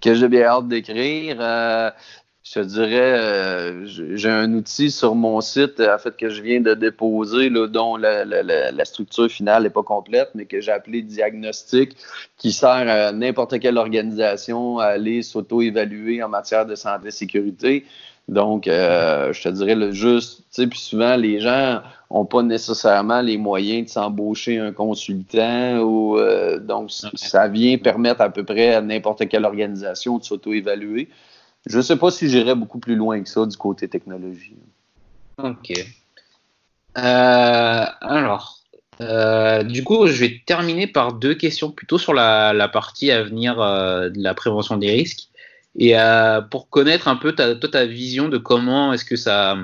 que 0.00 0.14
j'ai 0.14 0.28
bien 0.28 0.44
hâte 0.44 0.68
d'écrire. 0.68 1.40
Je 2.46 2.60
te 2.60 2.60
dirais, 2.60 3.18
euh, 3.18 3.86
j'ai 3.86 4.30
un 4.30 4.52
outil 4.54 4.92
sur 4.92 5.16
mon 5.16 5.40
site, 5.40 5.80
en 5.80 5.98
fait, 5.98 6.16
que 6.16 6.28
je 6.28 6.42
viens 6.42 6.60
de 6.60 6.74
déposer, 6.74 7.50
là, 7.50 7.66
dont 7.66 7.96
la, 7.96 8.84
structure 8.84 9.28
finale 9.28 9.64
n'est 9.64 9.70
pas 9.70 9.82
complète, 9.82 10.30
mais 10.36 10.46
que 10.46 10.60
j'ai 10.60 10.70
appelé 10.70 11.02
diagnostic, 11.02 11.96
qui 12.36 12.52
sert 12.52 12.68
à 12.68 13.10
n'importe 13.10 13.58
quelle 13.58 13.76
organisation 13.78 14.78
à 14.78 14.84
aller 14.84 15.22
s'auto-évaluer 15.22 16.22
en 16.22 16.28
matière 16.28 16.66
de 16.66 16.76
santé 16.76 17.08
et 17.08 17.10
sécurité. 17.10 17.84
Donc, 18.28 18.66
euh, 18.66 19.32
je 19.32 19.42
te 19.42 19.48
dirais 19.48 19.76
le 19.76 19.92
juste, 19.92 20.38
tu 20.38 20.62
sais, 20.62 20.66
puis 20.66 20.80
souvent, 20.80 21.16
les 21.16 21.40
gens 21.40 21.80
n'ont 22.10 22.24
pas 22.24 22.42
nécessairement 22.42 23.20
les 23.20 23.36
moyens 23.36 23.86
de 23.86 23.90
s'embaucher 23.90 24.58
un 24.58 24.72
consultant 24.72 25.78
ou 25.78 26.18
euh, 26.18 26.58
donc 26.58 26.90
ça 26.90 27.46
vient 27.48 27.78
permettre 27.78 28.20
à 28.20 28.30
peu 28.30 28.44
près 28.44 28.74
à 28.74 28.80
n'importe 28.80 29.28
quelle 29.28 29.44
organisation 29.44 30.18
de 30.18 30.24
s'auto-évaluer. 30.24 31.08
Je 31.66 31.78
ne 31.78 31.82
sais 31.82 31.96
pas 31.96 32.10
si 32.10 32.28
j'irais 32.28 32.54
beaucoup 32.54 32.78
plus 32.78 32.96
loin 32.96 33.20
que 33.22 33.28
ça 33.28 33.46
du 33.46 33.56
côté 33.56 33.88
technologie. 33.88 34.56
Ok. 35.38 35.72
Euh, 36.98 37.84
alors, 38.00 38.60
euh, 39.00 39.62
du 39.62 39.84
coup, 39.84 40.06
je 40.06 40.18
vais 40.20 40.40
terminer 40.46 40.86
par 40.86 41.12
deux 41.12 41.34
questions 41.34 41.70
plutôt 41.70 41.98
sur 41.98 42.14
la, 42.14 42.68
partie 42.72 43.10
à 43.10 43.22
venir 43.22 43.60
euh, 43.60 44.08
de 44.08 44.22
la 44.22 44.34
prévention 44.34 44.76
des 44.76 44.90
risques. 44.90 45.28
Et 45.78 45.94
pour 46.50 46.70
connaître 46.70 47.08
un 47.08 47.16
peu 47.16 47.32
ta, 47.32 47.54
toi, 47.54 47.70
ta 47.70 47.84
vision 47.84 48.28
de 48.28 48.38
comment 48.38 48.92
est-ce 48.92 49.04
que 49.04 49.16
ça, 49.16 49.56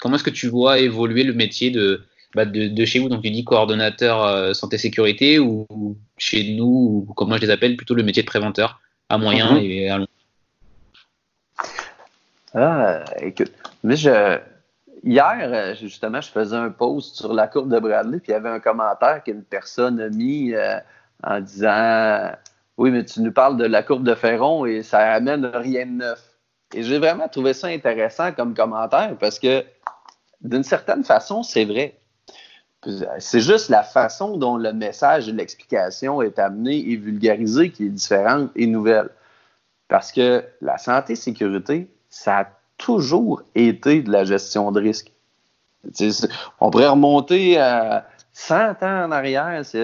comment 0.00 0.16
est-ce 0.16 0.24
que 0.24 0.30
tu 0.30 0.48
vois 0.48 0.78
évoluer 0.78 1.24
le 1.24 1.32
métier 1.32 1.70
de, 1.70 2.02
bah, 2.34 2.44
de, 2.44 2.84
chez 2.84 2.98
vous, 2.98 3.08
donc 3.08 3.22
tu 3.22 3.30
dis 3.30 3.42
coordonnateur 3.42 4.54
santé 4.54 4.76
sécurité 4.76 5.38
ou, 5.38 5.66
chez 6.18 6.54
nous, 6.54 7.06
ou 7.08 7.14
comme 7.14 7.28
moi 7.28 7.38
je 7.38 7.42
les 7.42 7.50
appelle, 7.50 7.76
plutôt 7.76 7.94
le 7.94 8.02
métier 8.02 8.22
de 8.22 8.28
préventeur 8.28 8.80
à 9.08 9.16
moyen 9.16 9.52
mhm. 9.52 9.58
et 9.62 9.90
à 9.90 9.98
long 9.98 10.06
ah, 12.54 13.04
écoute, 13.20 13.52
mais 13.82 13.96
je, 13.96 14.38
hier, 15.04 15.74
justement, 15.74 16.20
je 16.20 16.28
faisais 16.28 16.56
un 16.56 16.70
post 16.70 17.16
sur 17.16 17.32
la 17.32 17.46
courbe 17.46 17.72
de 17.72 17.78
Bradley, 17.78 18.18
puis 18.18 18.28
il 18.28 18.32
y 18.32 18.34
avait 18.34 18.50
un 18.50 18.60
commentaire 18.60 19.22
qu'une 19.24 19.42
personne 19.42 19.98
a 20.00 20.10
mis 20.10 20.52
euh, 20.52 20.76
en 21.22 21.40
disant 21.40 22.32
Oui, 22.78 22.90
mais 22.90 23.04
tu 23.04 23.20
nous 23.20 23.32
parles 23.32 23.56
de 23.56 23.64
la 23.64 23.82
courbe 23.82 24.04
de 24.04 24.14
Ferron 24.14 24.64
et 24.64 24.82
ça 24.82 25.12
amène 25.12 25.44
rien 25.46 25.86
de 25.86 25.92
neuf. 25.92 26.32
Et 26.74 26.82
j'ai 26.82 26.98
vraiment 26.98 27.28
trouvé 27.28 27.52
ça 27.52 27.68
intéressant 27.68 28.32
comme 28.32 28.54
commentaire 28.54 29.16
parce 29.18 29.38
que, 29.38 29.64
d'une 30.40 30.64
certaine 30.64 31.04
façon, 31.04 31.42
c'est 31.42 31.64
vrai. 31.64 31.98
C'est 33.18 33.40
juste 33.40 33.68
la 33.68 33.82
façon 33.84 34.36
dont 34.36 34.56
le 34.56 34.72
message 34.72 35.28
et 35.28 35.32
l'explication 35.32 36.20
est 36.20 36.38
amené 36.38 36.78
et 36.90 36.96
vulgarisé 36.96 37.70
qui 37.70 37.86
est 37.86 37.90
différente 37.90 38.50
et 38.56 38.66
nouvelle. 38.66 39.10
Parce 39.86 40.10
que 40.10 40.42
la 40.60 40.78
santé 40.78 41.14
sécurité, 41.14 41.88
ça 42.08 42.38
a 42.38 42.46
toujours 42.78 43.42
été 43.54 44.02
de 44.02 44.10
la 44.10 44.24
gestion 44.24 44.72
de 44.72 44.80
risque. 44.80 45.12
on 46.60 46.70
pourrait 46.70 46.88
remonter 46.88 47.58
à 47.58 48.06
100 48.32 48.82
ans 48.82 49.04
en 49.04 49.12
arrière 49.12 49.64
si, 49.64 49.76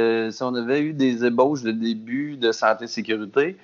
on 0.43 0.55
avait 0.55 0.81
eu 0.81 0.93
des 0.93 1.25
ébauches 1.25 1.63
de 1.63 1.71
début 1.71 2.37
de 2.37 2.53
santé-sécurité. 2.53 3.57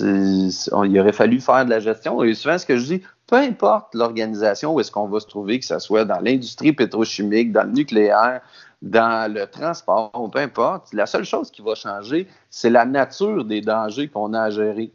Il 0.00 0.98
aurait 0.98 1.12
fallu 1.12 1.40
faire 1.40 1.64
de 1.64 1.70
la 1.70 1.80
gestion. 1.80 2.22
Et 2.22 2.34
souvent, 2.34 2.56
ce 2.56 2.66
que 2.66 2.76
je 2.76 2.84
dis, 2.84 3.02
peu 3.26 3.36
importe 3.36 3.94
l'organisation 3.94 4.74
où 4.74 4.80
est-ce 4.80 4.90
qu'on 4.90 5.08
va 5.08 5.20
se 5.20 5.26
trouver, 5.26 5.58
que 5.58 5.66
ce 5.66 5.78
soit 5.78 6.04
dans 6.04 6.20
l'industrie 6.20 6.72
pétrochimique, 6.72 7.52
dans 7.52 7.64
le 7.64 7.72
nucléaire, 7.72 8.40
dans 8.80 9.30
le 9.32 9.46
transport, 9.46 10.30
peu 10.32 10.38
importe, 10.38 10.92
la 10.94 11.06
seule 11.06 11.24
chose 11.24 11.50
qui 11.50 11.60
va 11.60 11.74
changer, 11.74 12.26
c'est 12.48 12.70
la 12.70 12.86
nature 12.86 13.44
des 13.44 13.60
dangers 13.60 14.08
qu'on 14.08 14.32
a 14.32 14.42
à 14.42 14.50
gérer. 14.50 14.90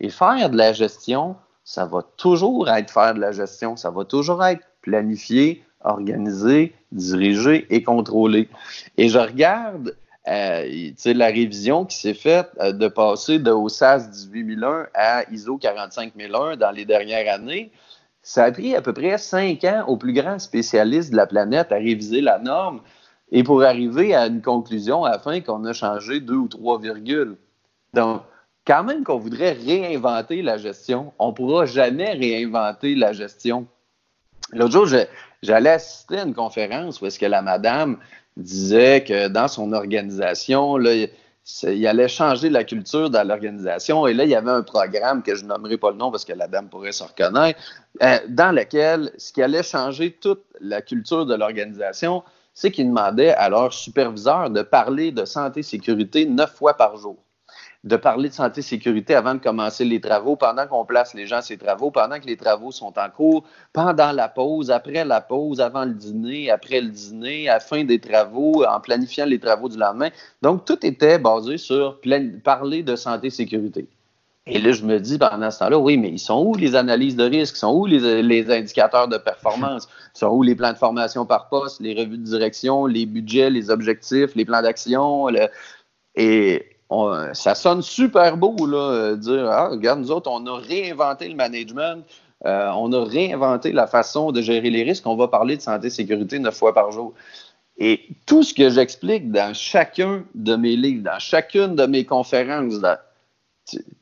Et 0.00 0.10
faire 0.10 0.50
de 0.50 0.56
la 0.56 0.72
gestion, 0.72 1.36
ça 1.64 1.86
va 1.86 2.02
toujours 2.16 2.68
être 2.68 2.90
faire 2.90 3.14
de 3.14 3.20
la 3.20 3.32
gestion, 3.32 3.76
ça 3.76 3.90
va 3.90 4.04
toujours 4.04 4.44
être 4.44 4.62
planifié, 4.82 5.64
organisé, 5.82 6.74
dirigé 6.92 7.66
et 7.70 7.82
contrôlé. 7.82 8.48
Et 8.96 9.08
je 9.08 9.18
regarde 9.18 9.96
euh, 10.28 10.92
la 11.06 11.26
révision 11.26 11.84
qui 11.84 11.96
s'est 11.96 12.14
faite 12.14 12.50
euh, 12.60 12.72
de 12.72 12.88
passer 12.88 13.38
de 13.38 13.50
OSAS 13.50 14.08
18001 14.10 14.88
à 14.94 15.30
ISO 15.30 15.56
45001 15.58 16.56
dans 16.56 16.70
les 16.70 16.84
dernières 16.84 17.34
années. 17.34 17.70
Ça 18.22 18.44
a 18.44 18.52
pris 18.52 18.76
à 18.76 18.82
peu 18.82 18.92
près 18.92 19.16
cinq 19.16 19.64
ans 19.64 19.84
aux 19.88 19.96
plus 19.96 20.12
grands 20.12 20.38
spécialistes 20.38 21.10
de 21.10 21.16
la 21.16 21.26
planète 21.26 21.72
à 21.72 21.76
réviser 21.76 22.20
la 22.20 22.38
norme 22.38 22.80
et 23.32 23.42
pour 23.42 23.62
arriver 23.62 24.14
à 24.14 24.26
une 24.26 24.42
conclusion 24.42 25.04
à 25.04 25.12
la 25.12 25.18
fin 25.18 25.40
qu'on 25.40 25.64
a 25.64 25.72
changé 25.72 26.20
deux 26.20 26.34
ou 26.36 26.48
trois 26.48 26.78
virgules. 26.78 27.36
Donc, 27.94 28.22
quand 28.66 28.84
même 28.84 29.04
qu'on 29.04 29.18
voudrait 29.18 29.52
réinventer 29.52 30.42
la 30.42 30.58
gestion, 30.58 31.12
on 31.18 31.28
ne 31.28 31.32
pourra 31.32 31.64
jamais 31.64 32.12
réinventer 32.12 32.94
la 32.94 33.12
gestion. 33.12 33.66
L'autre 34.52 34.86
jour, 34.86 34.98
j'allais 35.42 35.70
assister 35.70 36.18
à 36.18 36.24
une 36.24 36.34
conférence 36.34 37.00
où 37.00 37.06
est-ce 37.06 37.18
que 37.18 37.26
la 37.26 37.42
madame 37.42 37.98
disait 38.36 39.04
que 39.04 39.28
dans 39.28 39.48
son 39.48 39.72
organisation, 39.72 40.76
là, 40.76 41.06
il 41.62 41.86
allait 41.86 42.08
changer 42.08 42.50
la 42.50 42.64
culture 42.64 43.10
dans 43.10 43.26
l'organisation. 43.26 44.06
Et 44.06 44.14
là, 44.14 44.24
il 44.24 44.30
y 44.30 44.34
avait 44.34 44.50
un 44.50 44.62
programme 44.62 45.22
que 45.22 45.34
je 45.34 45.44
nommerai 45.44 45.78
pas 45.78 45.90
le 45.90 45.96
nom 45.96 46.10
parce 46.10 46.24
que 46.24 46.32
la 46.32 46.46
dame 46.46 46.68
pourrait 46.68 46.92
se 46.92 47.02
reconnaître, 47.02 47.58
euh, 48.02 48.18
dans 48.28 48.54
lequel 48.54 49.10
ce 49.18 49.32
qui 49.32 49.42
allait 49.42 49.62
changer 49.62 50.12
toute 50.12 50.44
la 50.60 50.82
culture 50.82 51.26
de 51.26 51.34
l'organisation, 51.34 52.22
c'est 52.54 52.70
qu'il 52.70 52.88
demandait 52.88 53.32
à 53.32 53.48
leur 53.48 53.72
superviseur 53.72 54.50
de 54.50 54.62
parler 54.62 55.12
de 55.12 55.24
santé 55.24 55.62
sécurité 55.62 56.26
neuf 56.26 56.54
fois 56.54 56.74
par 56.74 56.96
jour 56.96 57.16
de 57.82 57.96
parler 57.96 58.28
de 58.28 58.34
santé 58.34 58.60
sécurité 58.60 59.14
avant 59.14 59.34
de 59.34 59.40
commencer 59.40 59.84
les 59.84 60.00
travaux, 60.00 60.36
pendant 60.36 60.66
qu'on 60.66 60.84
place 60.84 61.14
les 61.14 61.26
gens 61.26 61.36
à 61.36 61.42
ces 61.42 61.56
travaux, 61.56 61.90
pendant 61.90 62.20
que 62.20 62.26
les 62.26 62.36
travaux 62.36 62.72
sont 62.72 62.92
en 62.98 63.08
cours, 63.08 63.44
pendant 63.72 64.12
la 64.12 64.28
pause, 64.28 64.70
après 64.70 65.04
la 65.04 65.22
pause, 65.22 65.60
avant 65.60 65.86
le 65.86 65.94
dîner, 65.94 66.50
après 66.50 66.80
le 66.80 66.88
dîner, 66.88 67.48
à 67.48 67.54
la 67.54 67.60
fin 67.60 67.84
des 67.84 67.98
travaux, 67.98 68.64
en 68.64 68.80
planifiant 68.80 69.24
les 69.24 69.38
travaux 69.38 69.68
du 69.70 69.78
lendemain. 69.78 70.10
Donc, 70.42 70.66
tout 70.66 70.84
était 70.84 71.18
basé 71.18 71.56
sur 71.56 71.98
parler 72.44 72.82
de 72.82 72.96
santé 72.96 73.30
sécurité. 73.30 73.88
Et 74.46 74.58
là, 74.58 74.72
je 74.72 74.84
me 74.84 74.98
dis 74.98 75.16
pendant 75.16 75.50
ce 75.50 75.60
temps-là, 75.60 75.78
oui, 75.78 75.96
mais 75.96 76.10
ils 76.10 76.18
sont 76.18 76.44
où 76.44 76.54
les 76.56 76.74
analyses 76.74 77.16
de 77.16 77.24
risque? 77.24 77.56
Ils 77.56 77.60
sont 77.60 77.72
où 77.72 77.86
les, 77.86 78.22
les, 78.22 78.50
indicateurs 78.50 79.06
de 79.08 79.16
performance? 79.16 79.88
Ils 80.14 80.18
sont 80.18 80.28
où 80.28 80.42
les 80.42 80.54
plans 80.54 80.72
de 80.72 80.78
formation 80.78 81.24
par 81.24 81.48
poste, 81.48 81.80
les 81.80 81.94
revues 81.94 82.18
de 82.18 82.24
direction, 82.24 82.86
les 82.86 83.06
budgets, 83.06 83.48
les 83.48 83.70
objectifs, 83.70 84.34
les 84.34 84.44
plans 84.44 84.60
d'action? 84.60 85.28
Et 86.16 86.66
ça 87.34 87.54
sonne 87.54 87.82
super 87.82 88.36
beau, 88.36 88.66
là, 88.66 88.90
euh, 88.90 89.16
dire 89.16 89.48
Ah, 89.50 89.68
regarde, 89.68 90.00
nous 90.00 90.10
autres, 90.10 90.30
on 90.30 90.44
a 90.46 90.58
réinventé 90.58 91.28
le 91.28 91.36
management, 91.36 92.04
euh, 92.46 92.70
on 92.76 92.92
a 92.92 93.04
réinventé 93.04 93.72
la 93.72 93.86
façon 93.86 94.32
de 94.32 94.42
gérer 94.42 94.70
les 94.70 94.82
risques, 94.82 95.06
on 95.06 95.16
va 95.16 95.28
parler 95.28 95.56
de 95.56 95.62
santé 95.62 95.86
et 95.88 95.90
sécurité 95.90 96.38
neuf 96.38 96.56
fois 96.56 96.74
par 96.74 96.90
jour. 96.90 97.14
Et 97.78 98.08
tout 98.26 98.42
ce 98.42 98.52
que 98.52 98.68
j'explique 98.68 99.30
dans 99.30 99.54
chacun 99.54 100.24
de 100.34 100.56
mes 100.56 100.76
livres, 100.76 101.04
dans 101.04 101.18
chacune 101.18 101.76
de 101.76 101.86
mes 101.86 102.04
conférences, 102.04 102.74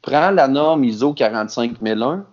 prends 0.03 0.30
la 0.30 0.49
norme 0.49 0.84
ISO 0.84 1.12
45001 1.12 2.24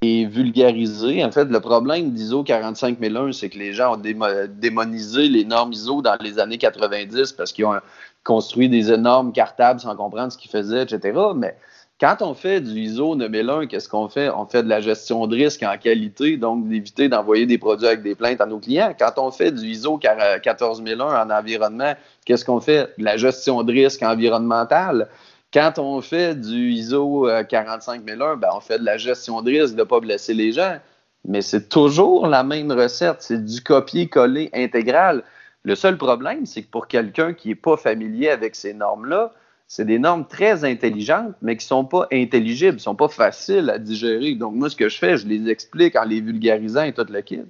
et 0.00 0.26
vulgariser. 0.26 1.24
En 1.24 1.30
fait, 1.30 1.46
le 1.46 1.60
problème 1.60 2.10
d'ISO 2.12 2.44
45001, 2.44 3.32
c'est 3.32 3.50
que 3.50 3.58
les 3.58 3.72
gens 3.72 3.94
ont 3.94 4.02
démonisé 4.48 5.28
les 5.28 5.44
normes 5.44 5.72
ISO 5.72 6.02
dans 6.02 6.16
les 6.20 6.38
années 6.38 6.58
90 6.58 7.32
parce 7.32 7.52
qu'ils 7.52 7.66
ont 7.66 7.80
construit 8.24 8.68
des 8.68 8.92
énormes 8.92 9.32
cartables 9.32 9.80
sans 9.80 9.96
comprendre 9.96 10.32
ce 10.32 10.38
qu'ils 10.38 10.50
faisaient, 10.50 10.82
etc. 10.82 11.18
Mais 11.34 11.56
quand 12.00 12.16
on 12.20 12.34
fait 12.34 12.60
du 12.60 12.80
ISO 12.80 13.14
9001, 13.14 13.66
qu'est-ce 13.66 13.88
qu'on 13.88 14.08
fait? 14.08 14.28
On 14.30 14.44
fait 14.46 14.62
de 14.62 14.68
la 14.68 14.80
gestion 14.80 15.26
de 15.26 15.36
risque 15.36 15.62
en 15.62 15.76
qualité, 15.78 16.36
donc 16.36 16.68
d'éviter 16.68 17.08
d'envoyer 17.08 17.46
des 17.46 17.58
produits 17.58 17.86
avec 17.86 18.02
des 18.02 18.14
plaintes 18.14 18.40
à 18.40 18.46
nos 18.46 18.58
clients. 18.58 18.92
Quand 18.98 19.12
on 19.18 19.30
fait 19.30 19.52
du 19.52 19.66
ISO 19.66 19.98
14001 19.98 21.04
en 21.04 21.30
environnement, 21.30 21.94
qu'est-ce 22.24 22.44
qu'on 22.44 22.60
fait? 22.60 22.90
De 22.98 23.04
la 23.04 23.16
gestion 23.16 23.62
de 23.62 23.72
risque 23.72 24.02
environnementale. 24.02 25.08
Quand 25.52 25.78
on 25.78 26.00
fait 26.00 26.34
du 26.34 26.70
ISO 26.72 27.28
45001, 27.48 28.36
ben 28.36 28.48
on 28.56 28.60
fait 28.60 28.78
de 28.78 28.84
la 28.84 28.96
gestion 28.96 29.42
de 29.42 29.50
risque 29.50 29.74
de 29.74 29.80
ne 29.80 29.84
pas 29.84 30.00
blesser 30.00 30.34
les 30.34 30.50
gens. 30.50 30.78
Mais 31.24 31.42
c'est 31.42 31.68
toujours 31.68 32.26
la 32.26 32.42
même 32.42 32.72
recette. 32.72 33.18
C'est 33.20 33.44
du 33.44 33.60
copier-coller 33.60 34.50
intégral. 34.54 35.22
Le 35.64 35.74
seul 35.74 35.96
problème, 35.96 36.44
c'est 36.44 36.62
que 36.62 36.70
pour 36.70 36.88
quelqu'un 36.88 37.34
qui 37.34 37.48
n'est 37.48 37.54
pas 37.54 37.76
familier 37.76 38.30
avec 38.30 38.56
ces 38.56 38.74
normes-là, 38.74 39.32
c'est 39.68 39.84
des 39.84 39.98
normes 39.98 40.26
très 40.26 40.64
intelligentes, 40.64 41.34
mais 41.40 41.56
qui 41.56 41.64
ne 41.64 41.68
sont 41.68 41.84
pas 41.84 42.06
intelligibles, 42.12 42.74
ne 42.74 42.78
sont 42.78 42.96
pas 42.96 43.08
faciles 43.08 43.70
à 43.70 43.78
digérer. 43.78 44.34
Donc, 44.34 44.54
moi, 44.54 44.68
ce 44.68 44.76
que 44.76 44.88
je 44.88 44.98
fais, 44.98 45.16
je 45.16 45.26
les 45.26 45.48
explique 45.48 45.96
en 45.96 46.04
les 46.04 46.20
vulgarisant 46.20 46.82
et 46.82 46.92
tout 46.92 47.06
le 47.08 47.20
kit. 47.22 47.40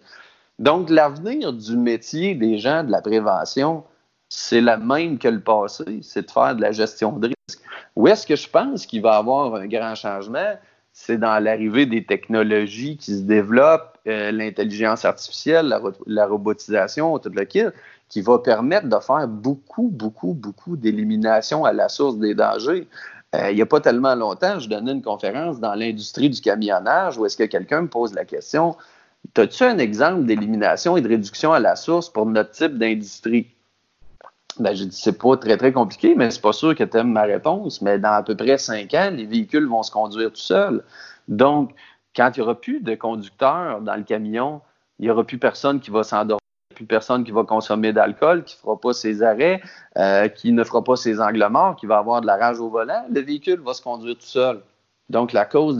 Donc, 0.58 0.90
l'avenir 0.90 1.52
du 1.52 1.76
métier 1.76 2.34
des 2.34 2.58
gens 2.58 2.84
de 2.84 2.92
la 2.92 3.00
prévention, 3.00 3.82
c'est 4.28 4.60
la 4.60 4.76
même 4.76 5.18
que 5.18 5.28
le 5.28 5.40
passé, 5.40 6.00
c'est 6.02 6.26
de 6.26 6.30
faire 6.30 6.54
de 6.54 6.60
la 6.60 6.70
gestion 6.70 7.12
de 7.18 7.28
risque. 7.28 7.60
Où 7.96 8.06
est-ce 8.08 8.26
que 8.26 8.36
je 8.36 8.48
pense 8.48 8.86
qu'il 8.86 9.02
va 9.02 9.14
y 9.14 9.18
avoir 9.18 9.54
un 9.54 9.66
grand 9.66 9.94
changement? 9.94 10.54
C'est 10.92 11.18
dans 11.18 11.42
l'arrivée 11.42 11.86
des 11.86 12.04
technologies 12.04 12.98
qui 12.98 13.16
se 13.16 13.22
développent, 13.22 13.98
euh, 14.06 14.30
l'intelligence 14.30 15.04
artificielle, 15.04 15.66
la, 15.66 15.80
la, 16.06 16.26
robotisation, 16.26 17.18
tout 17.18 17.30
le 17.34 17.44
kit 17.44 17.64
qui 18.12 18.20
va 18.20 18.38
permettre 18.38 18.88
de 18.88 18.98
faire 19.00 19.26
beaucoup, 19.26 19.88
beaucoup, 19.90 20.34
beaucoup 20.34 20.76
d'élimination 20.76 21.64
à 21.64 21.72
la 21.72 21.88
source 21.88 22.18
des 22.18 22.34
dangers. 22.34 22.86
Euh, 23.34 23.50
il 23.50 23.56
n'y 23.56 23.62
a 23.62 23.66
pas 23.66 23.80
tellement 23.80 24.14
longtemps, 24.14 24.58
je 24.58 24.68
donnais 24.68 24.92
une 24.92 25.00
conférence 25.00 25.58
dans 25.60 25.74
l'industrie 25.74 26.28
du 26.28 26.38
camionnage 26.42 27.16
où 27.16 27.24
est-ce 27.24 27.38
que 27.38 27.44
quelqu'un 27.44 27.80
me 27.80 27.88
pose 27.88 28.12
la 28.12 28.26
question 28.26 28.76
As-tu 29.38 29.64
un 29.64 29.78
exemple 29.78 30.26
d'élimination 30.26 30.98
et 30.98 31.00
de 31.00 31.08
réduction 31.08 31.54
à 31.54 31.58
la 31.58 31.74
source 31.74 32.10
pour 32.10 32.26
notre 32.26 32.50
type 32.50 32.76
d'industrie? 32.76 33.46
Ben, 34.58 34.74
j'ai 34.74 34.84
dit, 34.84 35.00
c'est 35.00 35.18
pas 35.18 35.38
très, 35.38 35.56
très 35.56 35.72
compliqué, 35.72 36.14
mais 36.14 36.30
c'est 36.30 36.42
pas 36.42 36.52
sûr 36.52 36.74
que 36.74 36.84
tu 36.84 36.98
aimes 36.98 37.12
ma 37.12 37.22
réponse. 37.22 37.80
Mais 37.80 37.98
dans 37.98 38.12
à 38.12 38.22
peu 38.22 38.36
près 38.36 38.58
cinq 38.58 38.92
ans, 38.92 39.10
les 39.10 39.24
véhicules 39.24 39.66
vont 39.66 39.82
se 39.82 39.90
conduire 39.90 40.28
tout 40.28 40.36
seuls. 40.36 40.84
Donc, 41.28 41.70
quand 42.14 42.30
il 42.36 42.40
n'y 42.40 42.42
aura 42.42 42.60
plus 42.60 42.80
de 42.80 42.94
conducteur 42.94 43.80
dans 43.80 43.96
le 43.96 44.02
camion, 44.02 44.60
il 44.98 45.06
n'y 45.06 45.10
aura 45.10 45.24
plus 45.24 45.38
personne 45.38 45.80
qui 45.80 45.90
va 45.90 46.02
s'endormir 46.02 46.41
plus 46.72 46.86
personne 46.86 47.24
qui 47.24 47.30
va 47.30 47.44
consommer 47.44 47.92
d'alcool, 47.92 48.44
qui 48.44 48.56
ne 48.56 48.60
fera 48.60 48.80
pas 48.80 48.92
ses 48.92 49.22
arrêts, 49.22 49.60
euh, 49.96 50.28
qui 50.28 50.52
ne 50.52 50.64
fera 50.64 50.82
pas 50.82 50.96
ses 50.96 51.20
angles 51.20 51.46
morts, 51.50 51.76
qui 51.76 51.86
va 51.86 51.98
avoir 51.98 52.20
de 52.20 52.26
la 52.26 52.36
rage 52.36 52.60
au 52.60 52.68
volant, 52.68 53.04
le 53.10 53.20
véhicule 53.20 53.60
va 53.60 53.74
se 53.74 53.82
conduire 53.82 54.16
tout 54.16 54.26
seul. 54.26 54.60
Donc, 55.10 55.32
la 55.32 55.44
cause 55.44 55.78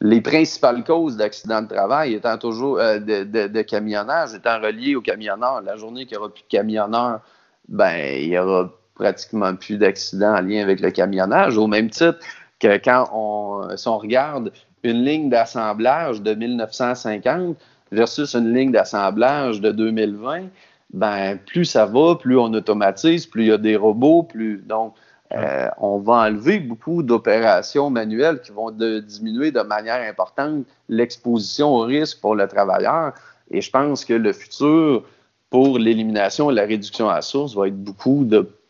les 0.00 0.20
principales 0.20 0.82
causes 0.82 1.16
d'accidents 1.16 1.62
de 1.62 1.68
travail 1.68 2.14
étant 2.14 2.38
toujours 2.38 2.78
euh, 2.80 2.98
de, 2.98 3.62
camionnage 3.62 4.34
étant 4.34 4.60
reliées 4.60 4.96
aux 4.96 5.00
camionneurs. 5.00 5.62
La 5.62 5.76
journée 5.76 6.06
qu'il 6.06 6.16
n'y 6.16 6.24
aura 6.24 6.32
plus 6.32 6.42
de 6.42 6.48
camionneurs, 6.48 7.20
ben, 7.68 8.20
il 8.20 8.30
n'y 8.30 8.38
aura 8.38 8.70
pratiquement 8.94 9.54
plus 9.54 9.78
d'accidents 9.78 10.34
en 10.34 10.40
lien 10.40 10.62
avec 10.62 10.80
le 10.80 10.90
camionnage. 10.90 11.56
Au 11.56 11.68
même 11.68 11.88
titre 11.88 12.18
que 12.58 12.76
quand 12.78 13.08
on, 13.12 13.76
si 13.76 13.86
on 13.86 13.98
regarde 13.98 14.52
une 14.82 15.04
ligne 15.04 15.30
d'assemblage 15.30 16.22
de 16.22 16.34
1950, 16.34 17.56
versus 17.90 18.34
une 18.34 18.52
ligne 18.52 18.72
d'assemblage 18.72 19.60
de 19.60 19.70
2020, 19.70 20.44
ben 20.92 21.38
plus 21.46 21.64
ça 21.64 21.86
va, 21.86 22.14
plus 22.16 22.38
on 22.38 22.52
automatise, 22.54 23.26
plus 23.26 23.44
il 23.44 23.48
y 23.48 23.52
a 23.52 23.58
des 23.58 23.76
robots, 23.76 24.22
plus 24.22 24.58
donc 24.58 24.94
euh, 25.34 25.68
on 25.78 25.98
va 25.98 26.28
enlever 26.28 26.58
beaucoup 26.58 27.02
d'opérations 27.02 27.90
manuelles 27.90 28.40
qui 28.40 28.50
vont 28.50 28.70
diminuer 28.70 29.50
de 29.50 29.60
manière 29.60 30.08
importante 30.08 30.64
l'exposition 30.88 31.74
au 31.74 31.80
risque 31.80 32.20
pour 32.20 32.34
le 32.34 32.48
travailleur. 32.48 33.12
Et 33.50 33.60
je 33.60 33.70
pense 33.70 34.04
que 34.04 34.14
le 34.14 34.32
futur 34.32 35.04
pour 35.50 35.78
l'élimination 35.78 36.50
et 36.50 36.54
la 36.54 36.64
réduction 36.64 37.08
à 37.08 37.16
la 37.16 37.22
source 37.22 37.54
va 37.54 37.68
être 37.68 37.82
beaucoup 37.82 38.26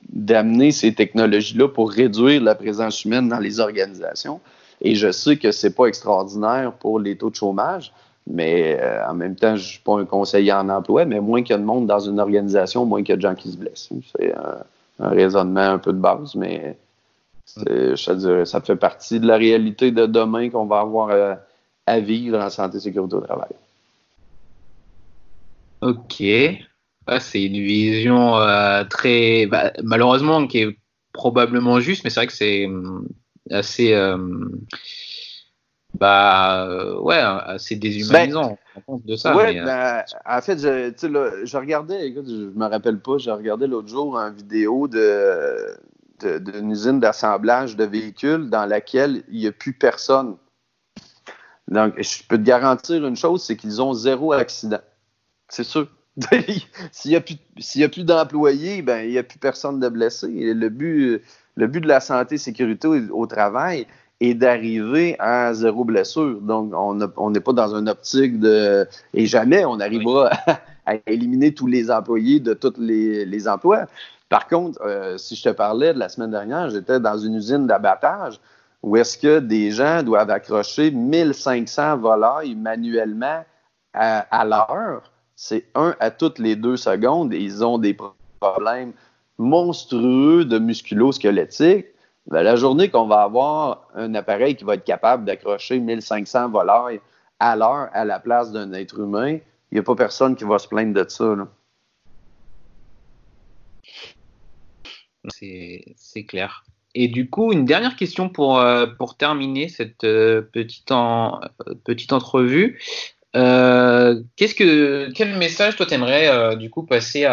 d'amener 0.08 0.72
ces 0.72 0.94
technologies-là 0.94 1.68
pour 1.68 1.90
réduire 1.90 2.42
la 2.42 2.54
présence 2.54 3.04
humaine 3.04 3.28
dans 3.28 3.40
les 3.40 3.60
organisations. 3.60 4.40
Et 4.80 4.94
je 4.94 5.10
sais 5.10 5.36
que 5.36 5.52
c'est 5.52 5.74
pas 5.74 5.86
extraordinaire 5.86 6.72
pour 6.72 7.00
les 7.00 7.16
taux 7.16 7.30
de 7.30 7.34
chômage, 7.34 7.92
mais 8.30 8.78
euh, 8.80 9.08
en 9.08 9.14
même 9.14 9.34
temps, 9.34 9.56
je 9.56 9.62
ne 9.62 9.66
suis 9.66 9.80
pas 9.80 9.98
un 9.98 10.04
conseiller 10.04 10.52
en 10.52 10.68
emploi, 10.68 11.04
mais 11.04 11.20
moins 11.20 11.42
qu'il 11.42 11.52
y 11.52 11.54
a 11.54 11.58
de 11.58 11.64
monde 11.64 11.86
dans 11.86 12.00
une 12.00 12.20
organisation, 12.20 12.84
moins 12.84 13.02
qu'il 13.02 13.10
y 13.10 13.12
a 13.14 13.16
de 13.16 13.22
gens 13.22 13.34
qui 13.34 13.50
se 13.50 13.56
blessent. 13.56 13.88
C'est 14.16 14.34
un, 14.34 14.64
raisonnement 15.00 15.60
un 15.60 15.78
peu 15.78 15.92
de 15.92 15.98
base, 15.98 16.34
mais 16.34 16.76
je 17.56 18.44
ça 18.44 18.60
fait 18.60 18.76
partie 18.76 19.20
de 19.20 19.26
la 19.26 19.36
réalité 19.36 19.92
de 19.92 20.06
demain 20.06 20.50
qu'on 20.50 20.66
va 20.66 20.80
avoir 20.80 21.10
euh, 21.10 21.34
à 21.86 22.00
vivre 22.00 22.38
en 22.38 22.50
santé 22.50 22.76
et 22.76 22.80
sécurité 22.80 23.14
au 23.14 23.20
travail. 23.20 23.50
Ok. 25.80 26.16
c'est 26.18 27.42
une 27.42 27.64
vision 27.64 28.36
euh, 28.36 28.84
très, 28.84 29.46
bah, 29.46 29.72
malheureusement, 29.84 30.46
qui 30.48 30.58
est 30.58 30.78
probablement 31.12 31.80
juste, 31.80 32.02
mais 32.04 32.10
c'est 32.10 32.20
vrai 32.20 32.26
que 32.26 32.32
c'est 32.32 32.66
hum, 32.66 33.06
assez 33.50 33.94
bah 35.94 36.66
euh, 36.66 36.98
ouais, 37.00 37.16
assez 37.16 37.76
déshumanisant 37.76 38.58
ben, 38.86 39.00
de 39.04 39.16
ça. 39.16 39.34
Ouais, 39.34 39.58
euh, 39.58 39.64
ben, 39.64 40.04
en 40.26 40.40
fait, 40.42 40.58
je, 40.58 41.06
là, 41.06 41.30
je 41.44 41.56
regardais, 41.56 42.08
écoute, 42.08 42.26
je 42.28 42.58
me 42.58 42.66
rappelle 42.66 43.00
pas, 43.00 43.18
j'ai 43.18 43.30
regardé 43.30 43.66
l'autre 43.66 43.88
jour 43.88 44.16
une 44.16 44.34
vidéo 44.34 44.88
de 44.88 45.78
d'une 46.20 46.72
usine 46.72 46.98
d'assemblage 46.98 47.76
de 47.76 47.84
véhicules 47.84 48.50
dans 48.50 48.66
laquelle 48.66 49.22
il 49.28 49.38
n'y 49.38 49.46
a 49.46 49.52
plus 49.52 49.72
personne. 49.72 50.36
Donc, 51.68 51.94
je 51.96 52.22
peux 52.26 52.36
te 52.36 52.42
garantir 52.42 53.06
une 53.06 53.16
chose, 53.16 53.44
c'est 53.44 53.56
qu'ils 53.56 53.80
ont 53.80 53.92
zéro 53.94 54.32
accident. 54.32 54.80
C'est 55.48 55.62
sûr. 55.62 55.86
s'il 56.90 57.10
n'y 57.12 57.16
a 57.16 57.20
plus, 57.20 57.36
plus 57.88 58.04
d'employés, 58.04 58.82
ben, 58.82 59.04
il 59.04 59.10
n'y 59.10 59.18
a 59.18 59.22
plus 59.22 59.38
personne 59.38 59.78
de 59.78 59.88
blessé. 59.88 60.26
le 60.28 60.68
but, 60.68 61.22
le 61.54 61.66
but 61.68 61.80
de 61.80 61.86
la 61.86 62.00
santé 62.00 62.34
et 62.34 62.38
sécurité 62.38 62.88
au 62.88 63.26
travail, 63.26 63.86
et 64.20 64.34
d'arriver 64.34 65.16
à 65.18 65.54
zéro 65.54 65.84
blessure. 65.84 66.40
Donc, 66.40 66.72
on 66.74 67.30
n'est 67.30 67.40
pas 67.40 67.52
dans 67.52 67.74
une 67.74 67.88
optique 67.88 68.40
de... 68.40 68.86
Et 69.14 69.26
jamais 69.26 69.64
on 69.64 69.78
arrivera 69.78 70.30
à, 70.86 70.94
éliminer 71.06 71.54
tous 71.54 71.66
les 71.66 71.90
employés 71.90 72.40
de 72.40 72.54
tous 72.54 72.74
les, 72.78 73.48
emplois. 73.48 73.86
Par 74.28 74.48
contre, 74.48 74.80
euh, 74.82 75.16
si 75.18 75.36
je 75.36 75.44
te 75.44 75.48
parlais 75.50 75.94
de 75.94 75.98
la 75.98 76.08
semaine 76.08 76.32
dernière, 76.32 76.68
j'étais 76.70 77.00
dans 77.00 77.16
une 77.16 77.36
usine 77.36 77.66
d'abattage 77.66 78.40
où 78.82 78.96
est-ce 78.96 79.18
que 79.18 79.38
des 79.38 79.70
gens 79.70 80.02
doivent 80.02 80.30
accrocher 80.30 80.90
1500 80.90 81.98
volailles 81.98 82.54
manuellement 82.54 83.44
à, 83.94 84.18
à 84.18 84.44
l'heure. 84.44 85.10
C'est 85.34 85.66
un 85.74 85.94
à 86.00 86.10
toutes 86.10 86.38
les 86.38 86.56
deux 86.56 86.76
secondes 86.76 87.32
et 87.32 87.38
ils 87.38 87.64
ont 87.64 87.78
des 87.78 87.96
problèmes 88.40 88.92
monstrueux 89.38 90.44
de 90.44 90.58
musculo-squelettique. 90.58 91.86
Ben, 92.28 92.42
la 92.42 92.56
journée 92.56 92.90
qu'on 92.90 93.06
va 93.06 93.22
avoir 93.22 93.88
un 93.94 94.14
appareil 94.14 94.54
qui 94.54 94.64
va 94.64 94.74
être 94.74 94.84
capable 94.84 95.24
d'accrocher 95.24 95.78
1500 95.78 96.50
volailles 96.50 97.00
à 97.38 97.56
l'heure 97.56 97.88
à 97.92 98.04
la 98.04 98.18
place 98.20 98.52
d'un 98.52 98.72
être 98.74 98.98
humain, 98.98 99.38
il 99.70 99.74
n'y 99.74 99.78
a 99.78 99.82
pas 99.82 99.94
personne 99.94 100.36
qui 100.36 100.44
va 100.44 100.58
se 100.58 100.68
plaindre 100.68 100.92
de 100.92 101.08
ça. 101.08 101.34
C'est 105.28 106.24
clair. 106.26 106.64
Et 106.94 107.08
du 107.08 107.30
coup, 107.30 107.52
une 107.52 107.64
dernière 107.64 107.96
question 107.96 108.28
pour, 108.28 108.58
euh, 108.58 108.86
pour 108.86 109.16
terminer 109.16 109.68
cette 109.68 110.04
euh, 110.04 110.42
petite, 110.42 110.90
en, 110.90 111.40
petite 111.84 112.12
entrevue. 112.12 112.80
Euh, 113.36 114.22
qu'est-ce 114.36 114.54
que, 114.54 115.10
quel 115.14 115.36
message 115.36 115.76
toi 115.76 115.86
t'aimerais 115.86 116.56
du 116.56 116.70
coup 116.70 116.82
passer 116.82 117.26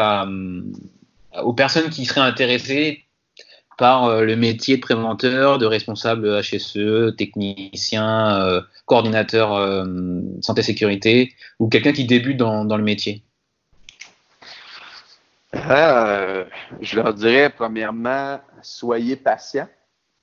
aux 1.42 1.54
personnes 1.54 1.90
qui 1.90 2.06
seraient 2.06 2.22
intéressées 2.22 3.06
par 3.78 4.06
euh, 4.06 4.24
le 4.24 4.36
métier 4.36 4.78
de 4.78 4.82
préventeur, 4.82 5.58
de 5.58 5.66
responsable 5.66 6.42
HSE, 6.42 7.16
technicien, 7.18 8.42
euh, 8.42 8.62
coordinateur 8.86 9.54
euh, 9.56 9.86
santé-sécurité, 10.42 11.34
ou 11.60 11.68
quelqu'un 11.68 11.92
qui 11.92 12.06
débute 12.06 12.38
dans, 12.38 12.64
le 12.64 12.84
métier. 12.84 13.24
Je 15.54 16.96
leur 16.96 17.14
dirais, 17.14 17.50
premièrement, 17.50 18.40
soyez 18.62 19.16
patient, 19.16 19.68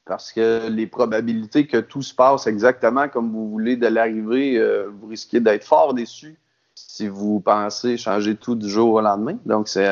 parce 0.05 0.33
que 0.33 0.69
les 0.69 0.87
probabilités 0.87 1.67
que 1.67 1.79
tout 1.79 2.03
se 2.03 2.15
passe 2.15 2.47
exactement 2.47 3.09
comme 3.09 3.31
vous 3.31 3.49
voulez 3.49 3.77
de 3.77 3.87
l'arrivée, 3.87 4.61
vous 4.91 5.07
risquez 5.07 5.41
d'être 5.41 5.65
fort 5.65 5.95
déçu 5.95 6.37
si 6.89 7.09
vous 7.09 7.41
pensez 7.41 7.97
changer 7.97 8.37
tout 8.37 8.55
du 8.55 8.69
jour 8.69 8.95
au 8.95 9.01
lendemain. 9.01 9.39
Donc, 9.47 9.69
c'est 9.69 9.89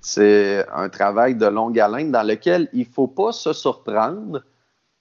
c'est 0.00 0.64
un 0.72 0.88
travail 0.88 1.34
de 1.34 1.46
longue 1.46 1.78
haleine 1.80 2.12
dans 2.12 2.22
lequel 2.22 2.68
il 2.72 2.86
ne 2.86 2.92
faut 2.92 3.08
pas 3.08 3.32
se 3.32 3.52
surprendre 3.52 4.42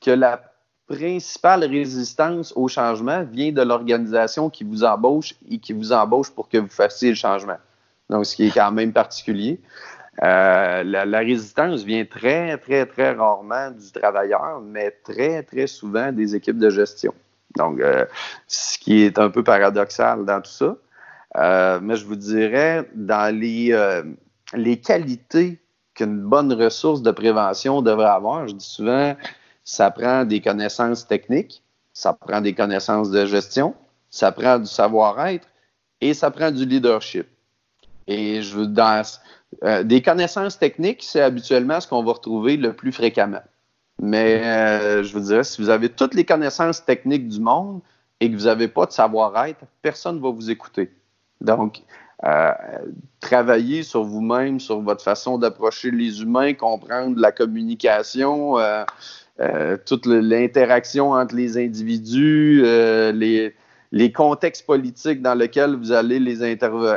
que 0.01 0.11
la 0.11 0.41
principale 0.87 1.63
résistance 1.65 2.53
au 2.55 2.67
changement 2.67 3.23
vient 3.23 3.51
de 3.51 3.61
l'organisation 3.61 4.49
qui 4.49 4.63
vous 4.63 4.83
embauche 4.83 5.33
et 5.49 5.59
qui 5.59 5.73
vous 5.73 5.91
embauche 5.91 6.31
pour 6.31 6.49
que 6.49 6.57
vous 6.57 6.69
fassiez 6.69 7.09
le 7.09 7.15
changement. 7.15 7.57
Donc, 8.09 8.25
ce 8.25 8.35
qui 8.35 8.47
est 8.47 8.51
quand 8.51 8.71
même 8.71 8.93
particulier. 8.93 9.59
Euh, 10.23 10.83
la, 10.83 11.19
résistance 11.19 11.83
vient 11.83 12.05
très, 12.05 12.57
très, 12.57 12.85
très 12.85 13.11
rarement 13.11 13.71
du 13.71 13.91
travailleur, 13.91 14.61
mais 14.61 14.91
très, 15.03 15.43
très 15.43 15.67
souvent 15.67 16.11
des 16.11 16.35
équipes 16.35 16.57
de 16.57 16.69
gestion. 16.69 17.13
Donc, 17.57 17.79
euh, 17.79 18.05
ce 18.47 18.77
qui 18.77 19.01
est 19.01 19.19
un 19.19 19.29
peu 19.29 19.43
paradoxal 19.43 20.23
dans 20.25 20.41
tout 20.41 20.51
ça. 20.51 20.77
Euh, 21.35 21.79
mais 21.81 21.95
je 21.95 22.05
vous 22.05 22.15
dirais, 22.15 22.89
dans 22.95 23.33
les, 23.37 23.77
les 24.53 24.79
qualités 24.79 25.59
qu'une 25.93 26.21
bonne 26.21 26.53
ressource 26.53 27.01
de 27.01 27.11
prévention 27.11 27.81
devrait 27.81 28.05
avoir, 28.05 28.47
je 28.47 28.53
dis 28.53 28.65
souvent, 28.65 29.15
ça 29.63 29.91
prend 29.91 30.25
des 30.25 30.41
connaissances 30.41 31.07
techniques, 31.07 31.63
ça 31.93 32.13
prend 32.13 32.41
des 32.41 32.53
connaissances 32.53 33.09
de 33.09 33.25
gestion, 33.25 33.73
ça 34.09 34.31
prend 34.31 34.59
du 34.59 34.67
savoir-être 34.67 35.47
et 36.01 36.13
ça 36.13 36.31
prend 36.31 36.51
du 36.51 36.65
leadership. 36.65 37.27
Et 38.07 38.41
je 38.41 38.55
veux 38.55 38.67
dans 38.67 39.01
euh, 39.63 39.83
des 39.83 40.01
connaissances 40.01 40.59
techniques, 40.59 41.03
c'est 41.03 41.21
habituellement 41.21 41.79
ce 41.79 41.87
qu'on 41.87 42.03
va 42.03 42.13
retrouver 42.13 42.57
le 42.57 42.73
plus 42.73 42.91
fréquemment. 42.91 43.41
Mais 44.01 44.43
euh, 44.45 45.03
je 45.03 45.13
vous 45.13 45.21
dirais, 45.21 45.43
si 45.43 45.61
vous 45.61 45.69
avez 45.69 45.89
toutes 45.89 46.13
les 46.13 46.25
connaissances 46.25 46.83
techniques 46.83 47.27
du 47.27 47.39
monde 47.39 47.81
et 48.19 48.29
que 48.29 48.35
vous 48.35 48.45
n'avez 48.45 48.67
pas 48.67 48.85
de 48.85 48.91
savoir-être, 48.91 49.59
personne 49.81 50.17
ne 50.17 50.21
va 50.21 50.29
vous 50.29 50.51
écouter. 50.51 50.91
Donc, 51.41 51.81
euh, 52.23 52.51
travailler 53.19 53.83
sur 53.83 54.03
vous-même, 54.03 54.59
sur 54.59 54.81
votre 54.81 55.03
façon 55.03 55.37
d'approcher 55.37 55.91
les 55.91 56.21
humains, 56.21 56.53
comprendre 56.53 57.19
la 57.19 57.31
communication, 57.31 58.57
euh, 59.41 59.75
toute 59.85 60.05
l'interaction 60.05 61.11
entre 61.11 61.35
les 61.35 61.57
individus, 61.57 62.61
euh, 62.63 63.11
les, 63.11 63.53
les, 63.91 64.11
contextes 64.13 64.65
politiques 64.65 65.21
dans 65.21 65.35
lesquels 65.35 65.75
vous 65.75 65.91
allez, 65.91 66.19
les 66.19 66.55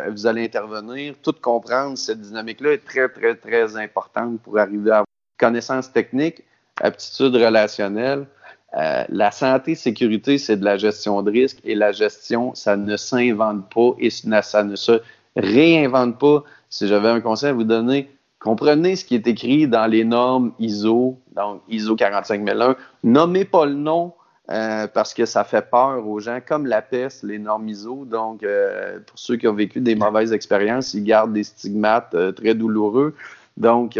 vous 0.09 0.27
allez 0.27 0.45
intervenir, 0.45 1.15
tout 1.21 1.35
comprendre 1.43 1.99
cette 1.99 2.21
dynamique-là 2.21 2.75
est 2.75 2.85
très, 2.85 3.09
très, 3.09 3.35
très 3.35 3.77
importante 3.77 4.41
pour 4.43 4.57
arriver 4.57 4.93
à 4.93 5.05
connaissance 5.37 5.93
technique, 5.93 6.45
aptitude 6.81 7.35
relationnelle. 7.35 8.29
Euh, 8.77 9.05
la 9.09 9.31
santé, 9.31 9.75
sécurité, 9.75 10.37
c'est 10.39 10.57
de 10.57 10.65
la 10.65 10.77
gestion 10.77 11.23
de 11.23 11.31
risque 11.31 11.59
et 11.65 11.75
la 11.75 11.93
gestion, 11.93 12.55
ça 12.55 12.77
ne 12.77 12.97
s'invente 12.97 13.69
pas 13.73 13.95
et 13.99 14.11
ça 14.11 14.63
ne 14.63 14.77
se 14.77 15.01
réinvente 15.37 16.19
pas. 16.19 16.45
Si 16.69 16.87
j'avais 16.87 17.09
un 17.09 17.21
conseil 17.21 17.51
à 17.51 17.53
vous 17.55 17.65
donner, 17.65 18.11
Comprenez 18.41 18.95
ce 18.95 19.05
qui 19.05 19.17
est 19.17 19.27
écrit 19.27 19.67
dans 19.67 19.87
les 19.87 20.05
normes 20.05 20.53
ISO, 20.61 21.19
donc 21.35 21.61
ISO 21.69 21.97
45001. 21.97 22.77
Nommez 23.03 23.45
pas 23.45 23.67
le 23.67 23.75
nom 23.75 24.13
euh, 24.51 24.87
parce 24.87 25.13
que 25.13 25.27
ça 25.27 25.43
fait 25.43 25.69
peur 25.69 26.07
aux 26.07 26.21
gens, 26.21 26.39
comme 26.47 26.67
la 26.67 26.81
peste, 26.81 27.25
les 27.25 27.41
normes 27.41 27.69
ISO. 27.69 28.05
Donc, 28.05 28.45
euh, 28.45 29.01
pour 29.05 29.19
ceux 29.19 29.37
qui 29.37 29.49
ont 29.49 29.55
vécu 29.55 29.81
des 29.81 29.97
mauvaises 29.97 30.33
expériences, 30.33 30.95
ils 30.95 31.03
gardent 31.03 31.33
des 31.33 31.43
stigmates 31.43 32.15
très 32.37 32.55
douloureux. 32.55 33.17
Donc, 33.57 33.99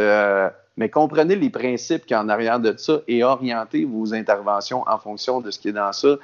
mais 0.79 0.89
comprenez 0.89 1.35
les 1.35 1.51
principes 1.51 2.07
qui 2.07 2.15
en 2.15 2.29
arrière 2.29 2.61
de 2.61 2.73
ça 2.77 3.01
et 3.09 3.25
orientez 3.25 3.85
vos 3.85 4.15
interventions 4.15 4.85
en 4.87 4.99
fonction 4.99 5.41
de 5.41 5.51
ce 5.51 5.59
qui 5.59 5.69
est 5.69 5.73
dans 5.73 5.93
ça. 5.93 6.17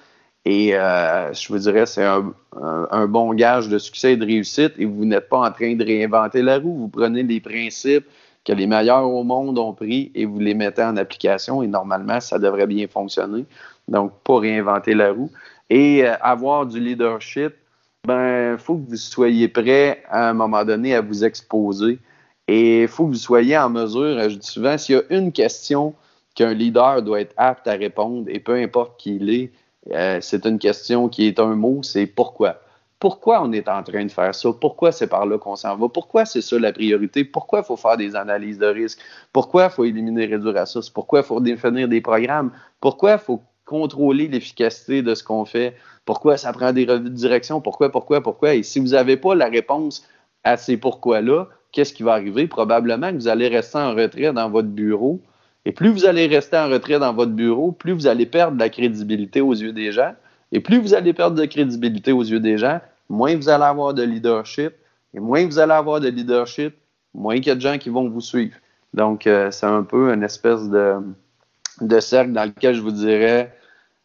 Et 0.44 0.76
euh, 0.76 1.32
je 1.32 1.48
vous 1.48 1.59
dirais, 1.59 1.86
c'est 1.86 2.05
un, 2.05 3.07
bon 3.09 3.34
gage 3.34 3.68
de 3.68 3.78
succès 3.78 4.12
et 4.12 4.16
de 4.16 4.24
réussite. 4.24 4.74
Et 4.78 4.84
vous 4.84 5.05
n'êtes 5.07 5.28
pas 5.28 5.38
en 5.38 5.50
train 5.50 5.74
de 5.74 5.84
réinventer 5.84 6.40
la 6.40 6.59
roue. 6.59 6.76
Vous 6.76 6.88
prenez 6.88 7.24
les 7.24 7.40
principes 7.40 8.07
que 8.44 8.52
les 8.52 8.68
meilleurs 8.68 9.11
au 9.11 9.24
monde 9.24 9.59
ont 9.59 9.72
pris 9.72 10.12
et 10.14 10.24
vous 10.24 10.38
les 10.38 10.55
mettez 10.55 10.84
en 10.84 10.96
application. 10.98 11.64
Et 11.64 11.66
normalement, 11.66 12.20
ça 12.20 12.38
devrait 12.38 12.68
bien 12.68 12.86
fonctionner. 12.86 13.46
Donc, 13.88 14.12
pas 14.22 14.38
réinventer 14.38 14.94
la 14.94 15.11
roue. 15.11 15.32
Et 15.68 16.07
euh, 16.07 16.14
avoir 16.20 16.64
du 16.64 16.78
leadership, 16.78 17.55
ben, 18.07 18.57
faut 18.57 18.76
que 18.76 18.90
vous 18.90 18.96
soyez 18.96 19.48
prêt 19.48 20.05
à 20.11 20.28
un 20.28 20.34
moment 20.34 20.64
donné 20.64 20.94
à 20.94 21.00
vous 21.00 21.24
exposer. 21.24 21.98
Et 22.49 22.82
il 22.82 22.88
faut 22.88 23.07
que 23.07 23.12
vous 23.12 23.18
soyez 23.18 23.57
en 23.57 23.70
mesure, 23.70 24.28
je 24.28 24.36
dis 24.36 24.47
souvent, 24.47 24.76
s'il 24.76 24.97
y 24.97 24.99
a 24.99 25.03
une 25.11 25.32
question 25.32 25.95
qu'un 26.34 26.53
leader 26.53 27.03
doit 27.03 27.20
être 27.20 27.34
apte 27.36 27.66
à 27.68 27.72
répondre, 27.72 28.24
et 28.28 28.40
peu 28.40 28.55
importe 28.55 29.01
qui 29.01 29.16
il 29.16 29.30
est, 29.30 29.53
euh, 29.92 30.18
c'est 30.20 30.47
une 30.47 30.59
question 30.59 31.09
qui 31.09 31.26
est 31.26 31.38
un 31.38 31.55
mot, 31.55 31.82
c'est 31.82 32.07
pourquoi. 32.07 32.61
Pourquoi 32.99 33.42
on 33.42 33.53
est 33.53 33.68
en 33.68 33.82
train 33.82 34.05
de 34.05 34.11
faire 34.11 34.34
ça? 34.34 34.49
Pourquoi 34.59 34.90
c'est 34.90 35.09
par 35.09 35.26
là 35.26 35.36
qu'on 35.36 35.57
s'en 35.57 35.76
va? 35.76 35.88
Pourquoi 35.88 36.24
c'est 36.24 36.40
ça 36.40 36.59
la 36.59 36.72
priorité? 36.72 37.24
Pourquoi 37.24 37.59
il 37.59 37.64
faut 37.64 37.76
faire 37.76 37.99
des 37.99 38.16
analyses 38.16 38.59
de 38.59 38.66
risque? 38.66 38.99
Pourquoi 39.32 39.64
il 39.64 39.70
faut 39.70 39.84
éliminer, 39.84 40.24
réduire 40.24 40.57
à 40.57 40.64
ça? 40.64 40.80
Pourquoi 40.95 41.20
il 41.20 41.24
faut 41.24 41.40
définir 41.40 41.86
des 41.86 42.01
programmes? 42.01 42.51
Pourquoi 42.80 43.12
il 43.12 43.18
faut 43.18 43.42
contrôler 43.66 44.28
l'efficacité 44.28 45.03
de 45.03 45.14
ce 45.14 45.22
qu'on 45.22 45.45
fait? 45.45 45.76
Pourquoi 46.07 46.38
ça 46.38 46.53
prend 46.53 46.72
des 46.72 46.86
revues 46.86 47.11
de 47.11 47.14
direction? 47.14 47.61
Pourquoi, 47.61 47.90
pourquoi, 47.90 48.22
pourquoi? 48.22 48.55
Et 48.55 48.62
si 48.62 48.80
vous 48.80 48.88
n'avez 48.88 49.18
pas 49.18 49.34
la 49.34 49.47
réponse 49.47 50.07
à 50.42 50.57
ces 50.57 50.78
pourquoi-là, 50.78 51.49
qu'est-ce 51.75 51.93
qui 51.93 52.03
va 52.03 52.12
arriver? 52.12 52.47
Probablement 52.47 53.11
que 53.11 53.16
vous 53.16 53.29
allez 53.29 53.49
rester 53.49 53.79
en 53.79 53.95
retrait 53.95 54.33
dans 54.33 54.49
votre 54.49 54.68
bureau 54.68 55.20
et 55.64 55.72
plus 55.72 55.91
vous 55.91 56.07
allez 56.07 56.27
rester 56.27 56.57
en 56.57 56.68
retrait 56.68 56.99
dans 56.99 57.12
votre 57.12 57.33
bureau, 57.33 57.72
plus 57.72 57.93
vous 57.93 58.07
allez 58.07 58.27
perdre 58.27 58.55
de 58.57 58.61
la 58.61 58.68
crédibilité 58.68 59.41
aux 59.41 59.55
yeux 59.55 59.72
des 59.72 59.93
gens. 59.93 60.14
Et 60.53 60.61
plus 60.61 60.79
vous 60.79 60.95
allez 60.95 61.12
perdre 61.12 61.37
de 61.37 61.45
crédibilité 61.47 62.12
aux 62.12 62.22
yeux 62.22 62.41
des 62.41 62.59
gens, 62.59 62.81
moins 63.09 63.35
vous 63.35 63.49
allez 63.49 63.64
avoir 63.64 63.95
de 63.95 64.03
leadership. 64.03 64.72
Et 65.14 65.20
moins 65.20 65.47
vous 65.47 65.59
allez 65.59 65.72
avoir 65.72 66.01
de 66.01 66.09
leadership, 66.09 66.75
moins 67.14 67.37
il 67.37 67.47
y 67.47 67.51
a 67.51 67.55
de 67.55 67.61
gens 67.61 67.79
qui 67.79 67.89
vont 67.89 68.09
vous 68.09 68.20
suivre. 68.20 68.57
Donc, 68.93 69.27
euh, 69.27 69.51
c'est 69.51 69.66
un 69.66 69.85
peu 69.85 70.12
une 70.12 70.22
espèce 70.22 70.68
de, 70.68 70.97
de, 71.81 72.01
cercle 72.01 72.33
dans 72.33 72.45
lequel 72.45 72.75
je 72.75 72.81
vous 72.81 72.91
dirais 72.91 73.57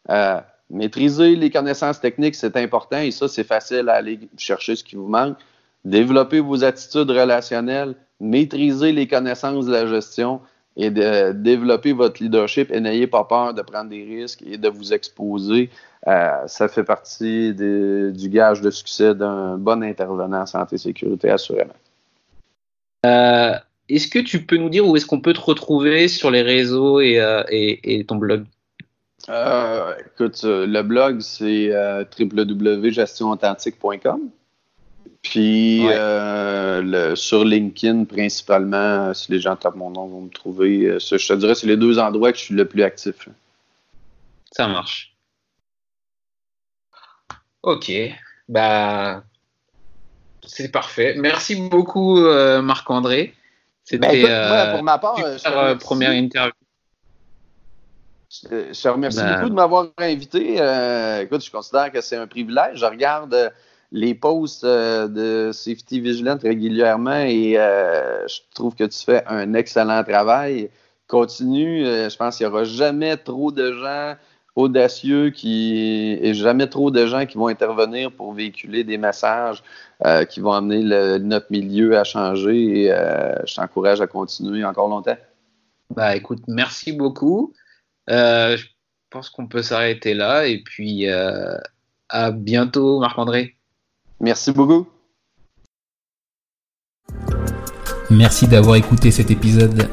euh, 0.08 0.40
maîtriser 0.70 1.36
les 1.36 1.50
connaissances 1.50 2.00
techniques, 2.00 2.36
c'est 2.36 2.56
important 2.56 2.98
et 2.98 3.10
ça, 3.10 3.28
c'est 3.28 3.44
facile 3.44 3.88
à 3.88 3.94
aller 3.94 4.20
chercher 4.36 4.76
ce 4.76 4.84
qui 4.84 4.96
vous 4.96 5.08
manque. 5.08 5.36
Développer 5.84 6.40
vos 6.40 6.64
attitudes 6.64 7.10
relationnelles, 7.10 7.94
maîtriser 8.20 8.92
les 8.92 9.08
connaissances 9.08 9.66
de 9.66 9.72
la 9.72 9.86
gestion, 9.86 10.40
et 10.76 10.90
de 10.90 11.32
développer 11.32 11.92
votre 11.92 12.22
leadership 12.22 12.70
et 12.72 12.80
n'ayez 12.80 13.06
pas 13.06 13.24
peur 13.24 13.54
de 13.54 13.62
prendre 13.62 13.88
des 13.90 14.04
risques 14.04 14.42
et 14.46 14.56
de 14.56 14.68
vous 14.68 14.92
exposer. 14.92 15.70
Euh, 16.06 16.46
ça 16.46 16.68
fait 16.68 16.84
partie 16.84 17.52
du 17.54 18.28
gage 18.28 18.60
de 18.60 18.70
succès 18.70 19.14
d'un 19.14 19.56
bon 19.58 19.82
intervenant 19.82 20.42
en 20.42 20.46
santé 20.46 20.76
et 20.76 20.78
sécurité, 20.78 21.30
assurément. 21.30 21.74
Euh, 23.04 23.54
est-ce 23.88 24.06
que 24.08 24.20
tu 24.20 24.42
peux 24.42 24.56
nous 24.56 24.70
dire 24.70 24.86
où 24.86 24.96
est-ce 24.96 25.06
qu'on 25.06 25.20
peut 25.20 25.32
te 25.32 25.40
retrouver 25.40 26.06
sur 26.08 26.30
les 26.30 26.42
réseaux 26.42 27.00
et, 27.00 27.20
euh, 27.20 27.42
ton 28.06 28.16
blog? 28.16 28.44
écoute, 29.28 30.44
le 30.44 30.82
blog, 30.82 31.20
c'est 31.20 31.70
www.gestionauthentique.com. 32.18 34.30
Puis 35.22 35.86
euh, 35.86 37.14
sur 37.14 37.44
LinkedIn, 37.44 38.04
principalement, 38.04 39.12
si 39.12 39.30
les 39.30 39.40
gens 39.40 39.54
tapent 39.54 39.76
mon 39.76 39.90
nom, 39.90 40.06
vont 40.06 40.22
me 40.22 40.30
trouver. 40.30 40.86
Euh, 40.86 40.98
je 40.98 41.14
te 41.14 41.32
dirais, 41.34 41.54
c'est 41.54 41.66
les 41.66 41.76
deux 41.76 41.98
endroits 41.98 42.32
que 42.32 42.38
je 42.38 42.44
suis 42.44 42.54
le 42.54 42.66
plus 42.66 42.82
actif. 42.82 43.28
Ça 44.50 44.66
marche. 44.66 45.14
Ok. 47.62 47.92
Bah, 48.48 49.22
c'est 50.42 50.72
parfait. 50.72 51.14
Merci 51.18 51.56
beaucoup, 51.68 52.18
euh, 52.18 52.62
Marc-André. 52.62 53.34
C'était 53.84 54.22
ben, 54.22 54.72
pour 54.72 54.82
ma 54.82 54.98
part, 54.98 55.16
première 55.80 56.12
interview. 56.12 56.52
Je 58.30 58.80
te 58.80 58.88
remercie 58.88 59.18
ben. 59.18 59.36
beaucoup 59.36 59.50
de 59.50 59.54
m'avoir 59.54 59.88
invité. 59.98 60.54
écoute, 61.22 61.44
je 61.44 61.50
considère 61.50 61.92
que 61.92 62.00
c'est 62.00 62.16
un 62.16 62.26
privilège. 62.26 62.78
Je 62.78 62.86
regarde 62.86 63.52
les 63.92 64.14
posts 64.14 64.64
euh, 64.64 65.08
de 65.08 65.52
Safety 65.52 66.00
Vigilant 66.00 66.38
régulièrement 66.40 67.22
et 67.22 67.58
euh, 67.58 68.26
je 68.28 68.38
trouve 68.54 68.74
que 68.74 68.84
tu 68.84 69.04
fais 69.04 69.24
un 69.26 69.54
excellent 69.54 70.02
travail. 70.04 70.70
Continue, 71.08 71.84
euh, 71.84 72.08
je 72.08 72.16
pense 72.16 72.36
qu'il 72.36 72.46
n'y 72.46 72.52
aura 72.52 72.64
jamais 72.64 73.16
trop 73.16 73.50
de 73.50 73.72
gens 73.72 74.14
audacieux 74.54 75.30
qui 75.30 76.18
et 76.20 76.34
jamais 76.34 76.68
trop 76.68 76.90
de 76.90 77.06
gens 77.06 77.24
qui 77.26 77.36
vont 77.36 77.48
intervenir 77.48 78.12
pour 78.12 78.32
véhiculer 78.32 78.84
des 78.84 78.98
messages 78.98 79.62
qui 80.28 80.40
vont 80.40 80.52
amener 80.52 80.82
notre 81.20 81.46
milieu 81.50 81.96
à 81.96 82.04
changer 82.04 82.84
et 82.84 82.86
je 82.88 83.54
t'encourage 83.54 84.00
à 84.00 84.06
continuer 84.06 84.64
encore 84.64 84.88
longtemps. 84.88 85.16
Bah 85.94 86.16
écoute, 86.16 86.40
merci 86.48 86.92
beaucoup. 86.92 87.54
je 88.08 88.62
pense 89.08 89.30
qu'on 89.30 89.46
peut 89.46 89.62
s'arrêter 89.62 90.14
là 90.14 90.46
et 90.46 90.58
puis 90.62 91.06
à 91.08 92.30
bientôt 92.32 92.98
Marc-André. 92.98 93.56
Merci 94.20 94.52
beaucoup. 94.52 94.86
Merci 98.10 98.48
d'avoir 98.48 98.76
écouté 98.76 99.10
cet 99.10 99.30
épisode. 99.30 99.88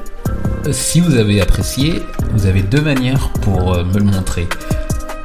Si 0.71 0.99
vous 0.99 1.15
avez 1.15 1.39
apprécié, 1.39 2.01
vous 2.33 2.45
avez 2.45 2.61
deux 2.61 2.81
manières 2.81 3.29
pour 3.41 3.73
euh, 3.73 3.85
me 3.85 3.99
le 3.99 4.05
montrer. 4.05 4.47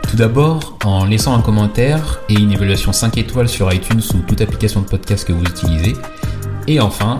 Tout 0.08 0.16
d'abord, 0.16 0.78
en 0.84 1.04
laissant 1.06 1.34
un 1.34 1.40
commentaire 1.40 2.20
et 2.28 2.34
une 2.34 2.52
évaluation 2.52 2.92
5 2.92 3.16
étoiles 3.16 3.48
sur 3.48 3.72
iTunes 3.72 4.02
ou 4.14 4.18
toute 4.18 4.40
application 4.40 4.82
de 4.82 4.86
podcast 4.86 5.26
que 5.26 5.32
vous 5.32 5.42
utilisez. 5.42 5.94
Et 6.68 6.80
enfin, 6.80 7.18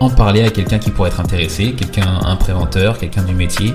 en 0.00 0.10
parler 0.10 0.42
à 0.42 0.50
quelqu'un 0.50 0.78
qui 0.78 0.90
pourrait 0.90 1.08
être 1.08 1.20
intéressé, 1.20 1.72
quelqu'un, 1.72 2.20
un 2.22 2.36
préventeur, 2.36 2.98
quelqu'un 2.98 3.22
du 3.22 3.34
métier, 3.34 3.72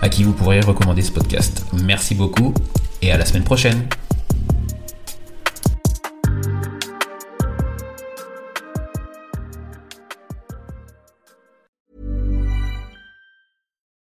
à 0.00 0.08
qui 0.08 0.22
vous 0.22 0.32
pourriez 0.32 0.60
recommander 0.60 1.02
ce 1.02 1.10
podcast. 1.10 1.66
Merci 1.84 2.14
beaucoup 2.14 2.54
et 3.02 3.10
à 3.10 3.18
la 3.18 3.26
semaine 3.26 3.44
prochaine. 3.44 3.88